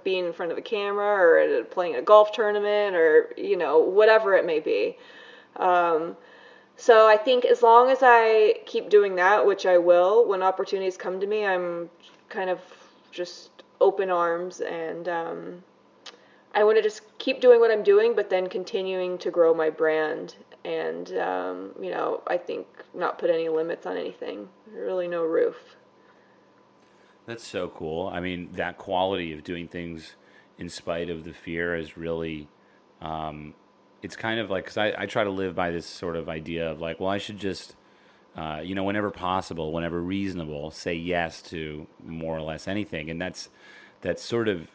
being 0.03 0.25
in 0.25 0.33
front 0.33 0.51
of 0.51 0.57
a 0.57 0.61
camera 0.61 1.05
or 1.05 1.63
playing 1.65 1.95
a 1.95 2.01
golf 2.01 2.31
tournament 2.31 2.95
or, 2.95 3.33
you 3.37 3.57
know, 3.57 3.79
whatever 3.79 4.33
it 4.35 4.45
may 4.45 4.59
be. 4.59 4.97
Um, 5.57 6.15
so 6.77 7.07
I 7.07 7.17
think 7.17 7.45
as 7.45 7.61
long 7.61 7.89
as 7.89 7.99
I 8.01 8.55
keep 8.65 8.89
doing 8.89 9.15
that, 9.15 9.45
which 9.45 9.65
I 9.65 9.77
will, 9.77 10.25
when 10.27 10.41
opportunities 10.43 10.97
come 10.97 11.19
to 11.19 11.27
me, 11.27 11.45
I'm 11.45 11.89
kind 12.29 12.49
of 12.49 12.59
just 13.11 13.49
open 13.81 14.09
arms 14.09 14.61
and 14.61 15.07
um, 15.09 15.63
I 16.57 16.63
want 16.63 16.77
to 16.77 16.81
just 16.81 17.03
keep 17.19 17.39
doing 17.39 17.59
what 17.59 17.69
I'm 17.69 17.83
doing, 17.83 18.15
but 18.15 18.31
then 18.31 18.49
continuing 18.49 19.19
to 19.19 19.29
grow 19.29 19.53
my 19.53 19.69
brand 19.69 20.35
and, 20.65 21.15
um, 21.19 21.71
you 21.79 21.91
know, 21.91 22.23
I 22.25 22.37
think 22.37 22.65
not 22.95 23.19
put 23.19 23.29
any 23.29 23.47
limits 23.47 23.85
on 23.85 23.95
anything. 23.95 24.49
Really, 24.73 25.07
no 25.07 25.23
roof. 25.23 25.75
That's 27.27 27.45
so 27.45 27.67
cool. 27.67 28.07
I 28.07 28.21
mean, 28.21 28.49
that 28.53 28.79
quality 28.79 29.33
of 29.33 29.43
doing 29.43 29.67
things 29.67 30.15
in 30.57 30.67
spite 30.67 31.11
of 31.11 31.25
the 31.25 31.31
fear 31.31 31.75
is 31.75 31.95
really, 31.95 32.47
um, 33.03 33.53
it's 34.01 34.15
kind 34.15 34.39
of 34.39 34.49
like, 34.49 34.63
because 34.63 34.77
I, 34.77 34.95
I 34.97 35.05
try 35.05 35.23
to 35.23 35.29
live 35.29 35.53
by 35.53 35.69
this 35.69 35.85
sort 35.85 36.15
of 36.15 36.27
idea 36.27 36.71
of 36.71 36.81
like, 36.81 36.99
well, 36.99 37.11
I 37.11 37.19
should 37.19 37.37
just, 37.37 37.75
uh, 38.35 38.61
you 38.63 38.73
know, 38.73 38.83
whenever 38.83 39.11
possible, 39.11 39.71
whenever 39.71 40.01
reasonable, 40.01 40.71
say 40.71 40.95
yes 40.95 41.39
to 41.43 41.85
more 42.03 42.35
or 42.35 42.41
less 42.41 42.67
anything. 42.67 43.11
And 43.11 43.21
that's, 43.21 43.49
that's 44.01 44.23
sort 44.23 44.47
of 44.47 44.69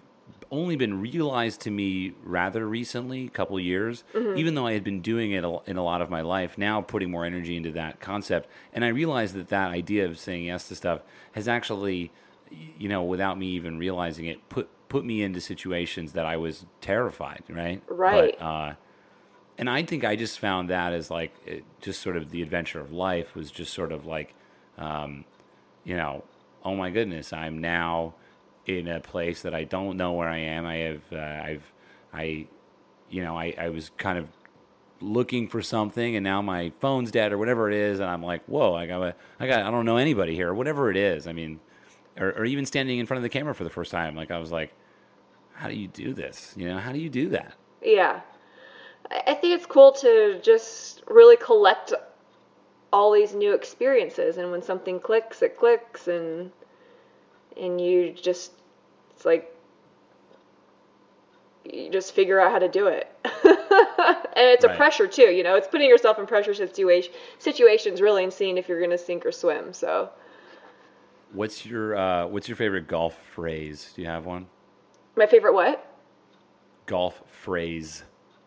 only 0.53 0.77
been 0.77 1.01
realized 1.01 1.63
to 1.63 1.71
me 1.71 2.13
rather 2.23 2.69
recently, 2.69 3.25
a 3.25 3.31
couple 3.31 3.59
years, 3.59 4.05
even 4.37 4.55
though 4.55 4.67
I 4.67 4.75
had 4.75 4.85
been 4.85 5.01
doing 5.01 5.33
it 5.33 5.45
in 5.67 5.77
a 5.77 5.83
lot 5.83 6.03
of 6.03 6.11
my 6.11 6.21
life, 6.21 6.59
now 6.59 6.83
putting 6.83 7.11
more 7.11 7.25
energy 7.25 7.57
into 7.57 7.73
that 7.73 8.01
concept. 8.01 8.49
And 8.73 8.85
I 8.85 8.89
realized 8.89 9.35
that 9.35 9.49
that 9.49 9.71
idea 9.71 10.05
of 10.05 10.19
saying 10.19 10.45
yes 10.45 10.69
to 10.69 10.77
stuff 10.77 11.01
has 11.33 11.49
actually, 11.49 12.13
you 12.79 12.89
know, 12.89 13.03
without 13.03 13.39
me 13.39 13.47
even 13.49 13.79
realizing 13.79 14.27
it, 14.27 14.47
put 14.51 14.69
put 14.89 15.07
me 15.07 15.23
into 15.23 15.41
situations 15.41 16.13
that 16.13 16.27
I 16.27 16.37
was 16.37 16.67
terrified, 16.83 17.43
right? 17.49 17.83
Right. 17.89 18.37
But, 18.39 18.45
uh, 18.45 18.75
and 19.57 19.71
I 19.71 19.83
think 19.85 20.05
I 20.05 20.17
just 20.17 20.39
found 20.39 20.69
that 20.69 20.93
as 20.93 21.11
like 21.11 21.33
it, 21.47 21.65
just 21.81 22.03
sort 22.03 22.17
of 22.17 22.31
the 22.31 22.43
adventure 22.43 22.79
of 22.79 22.93
life 22.93 23.35
was 23.35 23.51
just 23.51 23.73
sort 23.73 23.91
of 23.91 24.05
like, 24.05 24.35
um, 24.77 25.25
you 25.83 25.97
know, 25.97 26.25
oh 26.63 26.77
my 26.77 26.91
goodness, 26.91 27.33
I'm 27.33 27.59
now 27.59 28.15
in 28.67 28.89
a 28.89 29.01
place 29.01 29.43
that 29.43 29.55
I 29.55 29.65
don't 29.65 29.97
know 29.97 30.13
where 30.13 30.29
I 30.29 30.39
am. 30.39 30.67
I 30.67 30.77
have, 30.77 31.03
uh, 31.13 31.17
I've, 31.45 31.73
I, 32.13 32.47
you 33.11 33.23
know, 33.23 33.37
I, 33.37 33.55
I 33.59 33.69
was 33.71 33.91
kind 33.97 34.19
of 34.19 34.29
looking 35.01 35.49
for 35.49 35.61
something 35.63 36.17
and 36.17 36.23
now 36.23 36.41
my 36.41 36.71
phone's 36.81 37.11
dead 37.11 37.33
or 37.33 37.39
whatever 37.39 37.69
it 37.69 37.75
is. 37.75 38.01
And 38.01 38.09
I'm 38.09 38.23
like, 38.23 38.45
whoa, 38.47 38.75
I 38.75 38.87
got, 38.87 39.17
I 39.41 39.47
got, 39.47 39.67
I 39.67 39.71
don't 39.71 39.85
know 39.85 39.97
anybody 39.97 40.35
here 40.35 40.51
or 40.51 40.55
whatever 40.55 40.91
it 40.91 40.97
is. 40.97 41.27
I 41.27 41.33
mean, 41.33 41.61
or, 42.19 42.29
or 42.33 42.45
even 42.45 42.67
standing 42.67 42.99
in 42.99 43.07
front 43.07 43.19
of 43.19 43.23
the 43.23 43.29
camera 43.29 43.55
for 43.55 43.65
the 43.65 43.71
first 43.71 43.91
time. 43.91 44.15
Like 44.15 44.31
I 44.31 44.39
was 44.39 44.53
like, 44.53 44.73
how 45.55 45.69
do 45.69 45.75
you 45.75 45.89
do 45.89 46.15
this? 46.15 46.55
You 46.57 46.69
know, 46.69 46.79
how 46.79 46.93
do 46.93 46.99
you 46.99 47.11
do 47.11 47.29
that? 47.31 47.55
Yeah. 47.83 48.21
I 49.11 49.23
I 49.27 49.35
think 49.35 49.55
it's 49.55 49.67
cool 49.67 49.93
to 49.93 50.41
just 50.43 51.03
really 51.09 51.37
collect 51.37 51.93
all 52.93 53.13
these 53.13 53.35
new 53.35 53.55
experiences 53.55 54.37
and 54.37 54.51
when 54.51 54.63
something 54.63 55.01
clicks, 55.01 55.43
it 55.43 55.57
clicks 55.57 56.09
and 56.09 56.53
and 57.61 57.81
you 57.81 58.13
just 58.13 58.53
it's 59.15 59.25
like 59.25 59.55
you 61.65 61.91
just 61.91 62.13
figure 62.13 62.41
out 62.41 62.51
how 62.51 62.59
to 62.59 62.69
do 62.69 62.87
it. 62.89 63.09
and 63.25 64.49
it's 64.49 64.65
a 64.65 64.69
pressure 64.71 65.07
too, 65.07 65.31
you 65.31 65.43
know. 65.43 65.55
It's 65.55 65.69
putting 65.69 65.89
yourself 65.89 66.19
in 66.19 66.27
pressure 66.27 66.55
situation 66.55 67.13
situations 67.39 68.01
really 68.01 68.25
and 68.25 68.33
seeing 68.33 68.59
if 68.59 68.69
you're 68.69 68.81
going 68.81 68.91
to 68.91 68.99
sink 68.99 69.25
or 69.25 69.33
swim. 69.33 69.73
So, 69.73 70.11
What's 71.33 71.65
your 71.65 71.97
uh, 71.97 72.27
What's 72.27 72.49
your 72.49 72.57
favorite 72.57 72.89
golf 72.89 73.17
phrase? 73.33 73.93
Do 73.95 74.03
you 74.03 74.09
have 74.09 74.27
one? 74.27 74.47
my 75.17 75.27
favorite 75.27 75.55
what? 75.55 75.87
Golf 76.87 77.23
phrase. 77.27 78.03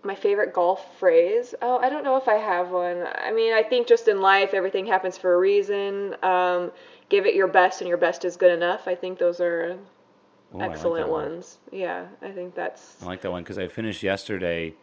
My 0.06 0.16
favorite 0.16 0.53
golf 0.53 0.97
phrase? 0.99 1.56
Oh, 1.62 1.78
I 1.80 1.89
don't 1.89 2.03
know 2.03 2.16
if 2.16 2.28
I 2.28 2.36
have 2.36 2.70
one. 2.70 3.06
I 3.16 3.32
mean, 3.34 3.53
I 3.53 3.64
think 3.64 3.88
just 3.88 4.08
in 4.08 4.22
life, 4.22 4.53
everything 4.53 4.86
happens 4.86 5.18
for 5.18 5.34
a 5.34 5.38
reason. 5.38 6.16
Um, 6.24 6.72
give 7.10 7.26
it 7.26 7.34
your 7.34 7.47
best, 7.47 7.82
and 7.82 7.88
your 7.88 7.97
best 7.97 8.24
is 8.24 8.38
good 8.38 8.51
enough. 8.51 8.88
I 8.88 8.93
think 8.95 9.18
those 9.18 9.39
are 9.41 9.72
Ooh, 9.74 10.60
I 10.60 10.68
like 10.68 10.72
excellent 10.72 11.10
one. 11.10 11.32
ones. 11.32 11.58
Yeah, 11.72 12.06
I 12.22 12.30
think 12.30 12.53
that's. 12.53 13.01
I 13.01 13.08
like 13.08 13.22
that 13.22 13.32
one 13.32 13.43
because 13.43 13.58
I 13.58 13.68
finished 13.68 14.03
yesterday 14.03 14.76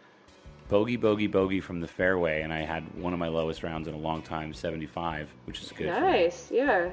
bogey, 0.69 0.97
bogey, 0.97 1.27
bogey 1.27 1.61
from 1.61 1.81
the 1.81 1.87
fairway, 1.87 2.41
and 2.43 2.53
I 2.53 2.63
had 2.63 2.83
one 2.99 3.13
of 3.13 3.19
my 3.19 3.29
lowest 3.29 3.63
rounds 3.63 3.87
in 3.89 3.95
a 3.95 3.99
long 3.99 4.23
time, 4.23 4.53
75, 4.55 5.33
which 5.45 5.61
is 5.63 5.71
good. 5.71 5.87
Nice, 5.87 6.51
yeah. 6.51 6.91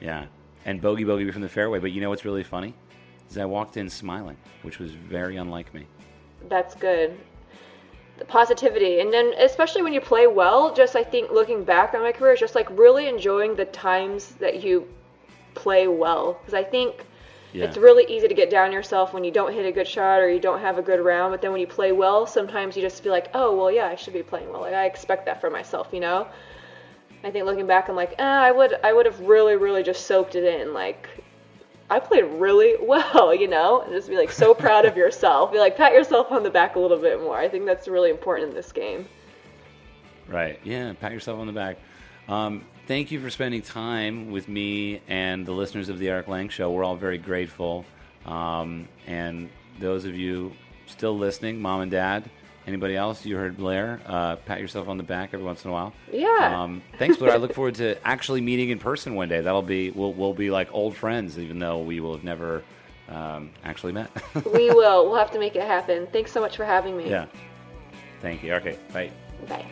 Yeah. 0.00 0.26
And 0.64 0.82
bogey, 0.82 1.04
bogey 1.04 1.30
from 1.30 1.42
the 1.42 1.48
fairway. 1.48 1.78
But 1.78 1.92
you 1.92 2.00
know 2.00 2.10
what's 2.10 2.24
really 2.24 2.42
funny? 2.42 2.74
Is 3.30 3.38
I 3.38 3.44
walked 3.44 3.76
in 3.76 3.88
smiling, 3.88 4.36
which 4.62 4.80
was 4.80 4.90
very 4.90 5.36
unlike 5.36 5.72
me. 5.72 5.86
That's 6.48 6.74
good. 6.74 7.16
The 8.20 8.26
positivity, 8.26 9.00
and 9.00 9.10
then 9.12 9.32
especially 9.38 9.82
when 9.82 9.94
you 9.94 10.00
play 10.00 10.26
well, 10.26 10.74
just 10.74 10.94
I 10.94 11.02
think 11.02 11.32
looking 11.32 11.64
back 11.64 11.94
on 11.94 12.02
my 12.02 12.12
career, 12.12 12.36
just 12.36 12.54
like 12.54 12.68
really 12.78 13.08
enjoying 13.08 13.56
the 13.56 13.64
times 13.64 14.32
that 14.40 14.62
you 14.62 14.86
play 15.54 15.88
well. 15.88 16.34
Because 16.34 16.52
I 16.54 16.62
think 16.62 17.06
Yeah. 17.52 17.64
it's 17.64 17.78
really 17.78 18.04
easy 18.14 18.28
to 18.28 18.34
get 18.34 18.50
down 18.50 18.72
yourself 18.72 19.14
when 19.14 19.24
you 19.24 19.30
don't 19.30 19.52
hit 19.54 19.64
a 19.66 19.72
good 19.72 19.88
shot 19.88 20.20
or 20.20 20.28
you 20.28 20.38
don't 20.38 20.60
have 20.60 20.76
a 20.76 20.82
good 20.82 21.00
round. 21.00 21.32
But 21.32 21.40
then 21.40 21.50
when 21.50 21.62
you 21.62 21.66
play 21.66 21.92
well, 21.92 22.26
sometimes 22.26 22.76
you 22.76 22.82
just 22.82 23.02
feel 23.02 23.12
like, 23.12 23.30
oh 23.32 23.56
well, 23.56 23.70
yeah, 23.70 23.86
I 23.86 23.96
should 23.96 24.12
be 24.12 24.22
playing 24.22 24.52
well. 24.52 24.60
Like 24.60 24.74
I 24.74 24.84
expect 24.84 25.24
that 25.26 25.40
for 25.40 25.48
myself, 25.50 25.88
you 25.90 26.00
know. 26.00 26.26
I 27.24 27.30
think 27.30 27.46
looking 27.46 27.66
back, 27.66 27.88
I'm 27.88 27.96
like, 27.96 28.14
eh, 28.18 28.22
I 28.48 28.50
would, 28.50 28.78
I 28.84 28.92
would 28.92 29.06
have 29.06 29.20
really, 29.20 29.56
really 29.56 29.82
just 29.82 30.06
soaked 30.06 30.34
it 30.36 30.44
in. 30.44 30.72
Like, 30.74 31.08
I 31.90 31.98
played 31.98 32.24
really 32.24 32.76
well, 32.80 33.34
you 33.34 33.48
know, 33.48 33.82
and 33.82 33.92
just 33.92 34.08
be 34.08 34.16
like 34.16 34.30
so 34.30 34.54
proud 34.54 34.86
of 34.86 34.96
yourself. 34.96 35.52
Be 35.52 35.58
like, 35.58 35.76
pat 35.76 35.92
yourself 35.92 36.30
on 36.30 36.42
the 36.42 36.50
back 36.50 36.76
a 36.76 36.80
little 36.80 36.98
bit 36.98 37.20
more. 37.20 37.36
I 37.36 37.48
think 37.48 37.66
that's 37.66 37.88
really 37.88 38.10
important 38.10 38.50
in 38.50 38.54
this 38.54 38.72
game. 38.72 39.06
Right. 40.28 40.60
Yeah. 40.64 40.92
Pat 40.98 41.12
yourself 41.12 41.40
on 41.40 41.46
the 41.46 41.52
back. 41.52 41.78
Um, 42.28 42.64
thank 42.86 43.10
you 43.10 43.20
for 43.20 43.28
spending 43.30 43.62
time 43.62 44.30
with 44.30 44.48
me 44.48 45.02
and 45.08 45.44
the 45.44 45.52
listeners 45.52 45.88
of 45.88 45.98
the 45.98 46.08
Erik 46.08 46.28
Lang 46.28 46.48
Show. 46.48 46.70
We're 46.70 46.84
all 46.84 46.96
very 46.96 47.18
grateful. 47.18 47.84
Um, 48.24 48.88
and 49.08 49.50
those 49.80 50.04
of 50.04 50.14
you 50.14 50.52
still 50.86 51.18
listening, 51.18 51.60
mom 51.60 51.80
and 51.80 51.90
dad, 51.90 52.30
anybody 52.70 52.96
else, 52.96 53.24
you 53.26 53.36
heard 53.36 53.56
Blair, 53.56 54.00
uh, 54.06 54.36
pat 54.36 54.60
yourself 54.60 54.88
on 54.88 54.96
the 54.96 55.02
back 55.02 55.30
every 55.32 55.44
once 55.44 55.64
in 55.64 55.70
a 55.70 55.72
while. 55.72 55.92
Yeah. 56.12 56.62
Um, 56.62 56.82
thanks, 56.98 57.16
Blair. 57.16 57.32
I 57.32 57.36
look 57.36 57.54
forward 57.54 57.74
to 57.76 57.96
actually 58.06 58.40
meeting 58.40 58.70
in 58.70 58.78
person 58.78 59.14
one 59.14 59.28
day. 59.28 59.40
That'll 59.40 59.62
be 59.62 59.90
we'll 59.90 60.12
we'll 60.12 60.34
be 60.34 60.50
like 60.50 60.72
old 60.72 60.96
friends, 60.96 61.38
even 61.38 61.58
though 61.58 61.80
we 61.80 62.00
will 62.00 62.14
have 62.14 62.24
never 62.24 62.62
um, 63.08 63.50
actually 63.64 63.92
met. 63.92 64.10
we 64.54 64.70
will. 64.70 65.06
We'll 65.06 65.18
have 65.18 65.30
to 65.32 65.38
make 65.38 65.56
it 65.56 65.62
happen. 65.62 66.06
Thanks 66.12 66.32
so 66.32 66.40
much 66.40 66.56
for 66.56 66.64
having 66.64 66.96
me. 66.96 67.10
yeah. 67.10 67.26
Thank 68.20 68.42
you. 68.42 68.54
Okay. 68.54 68.78
Bye. 68.92 69.10
Bye. 69.48 69.66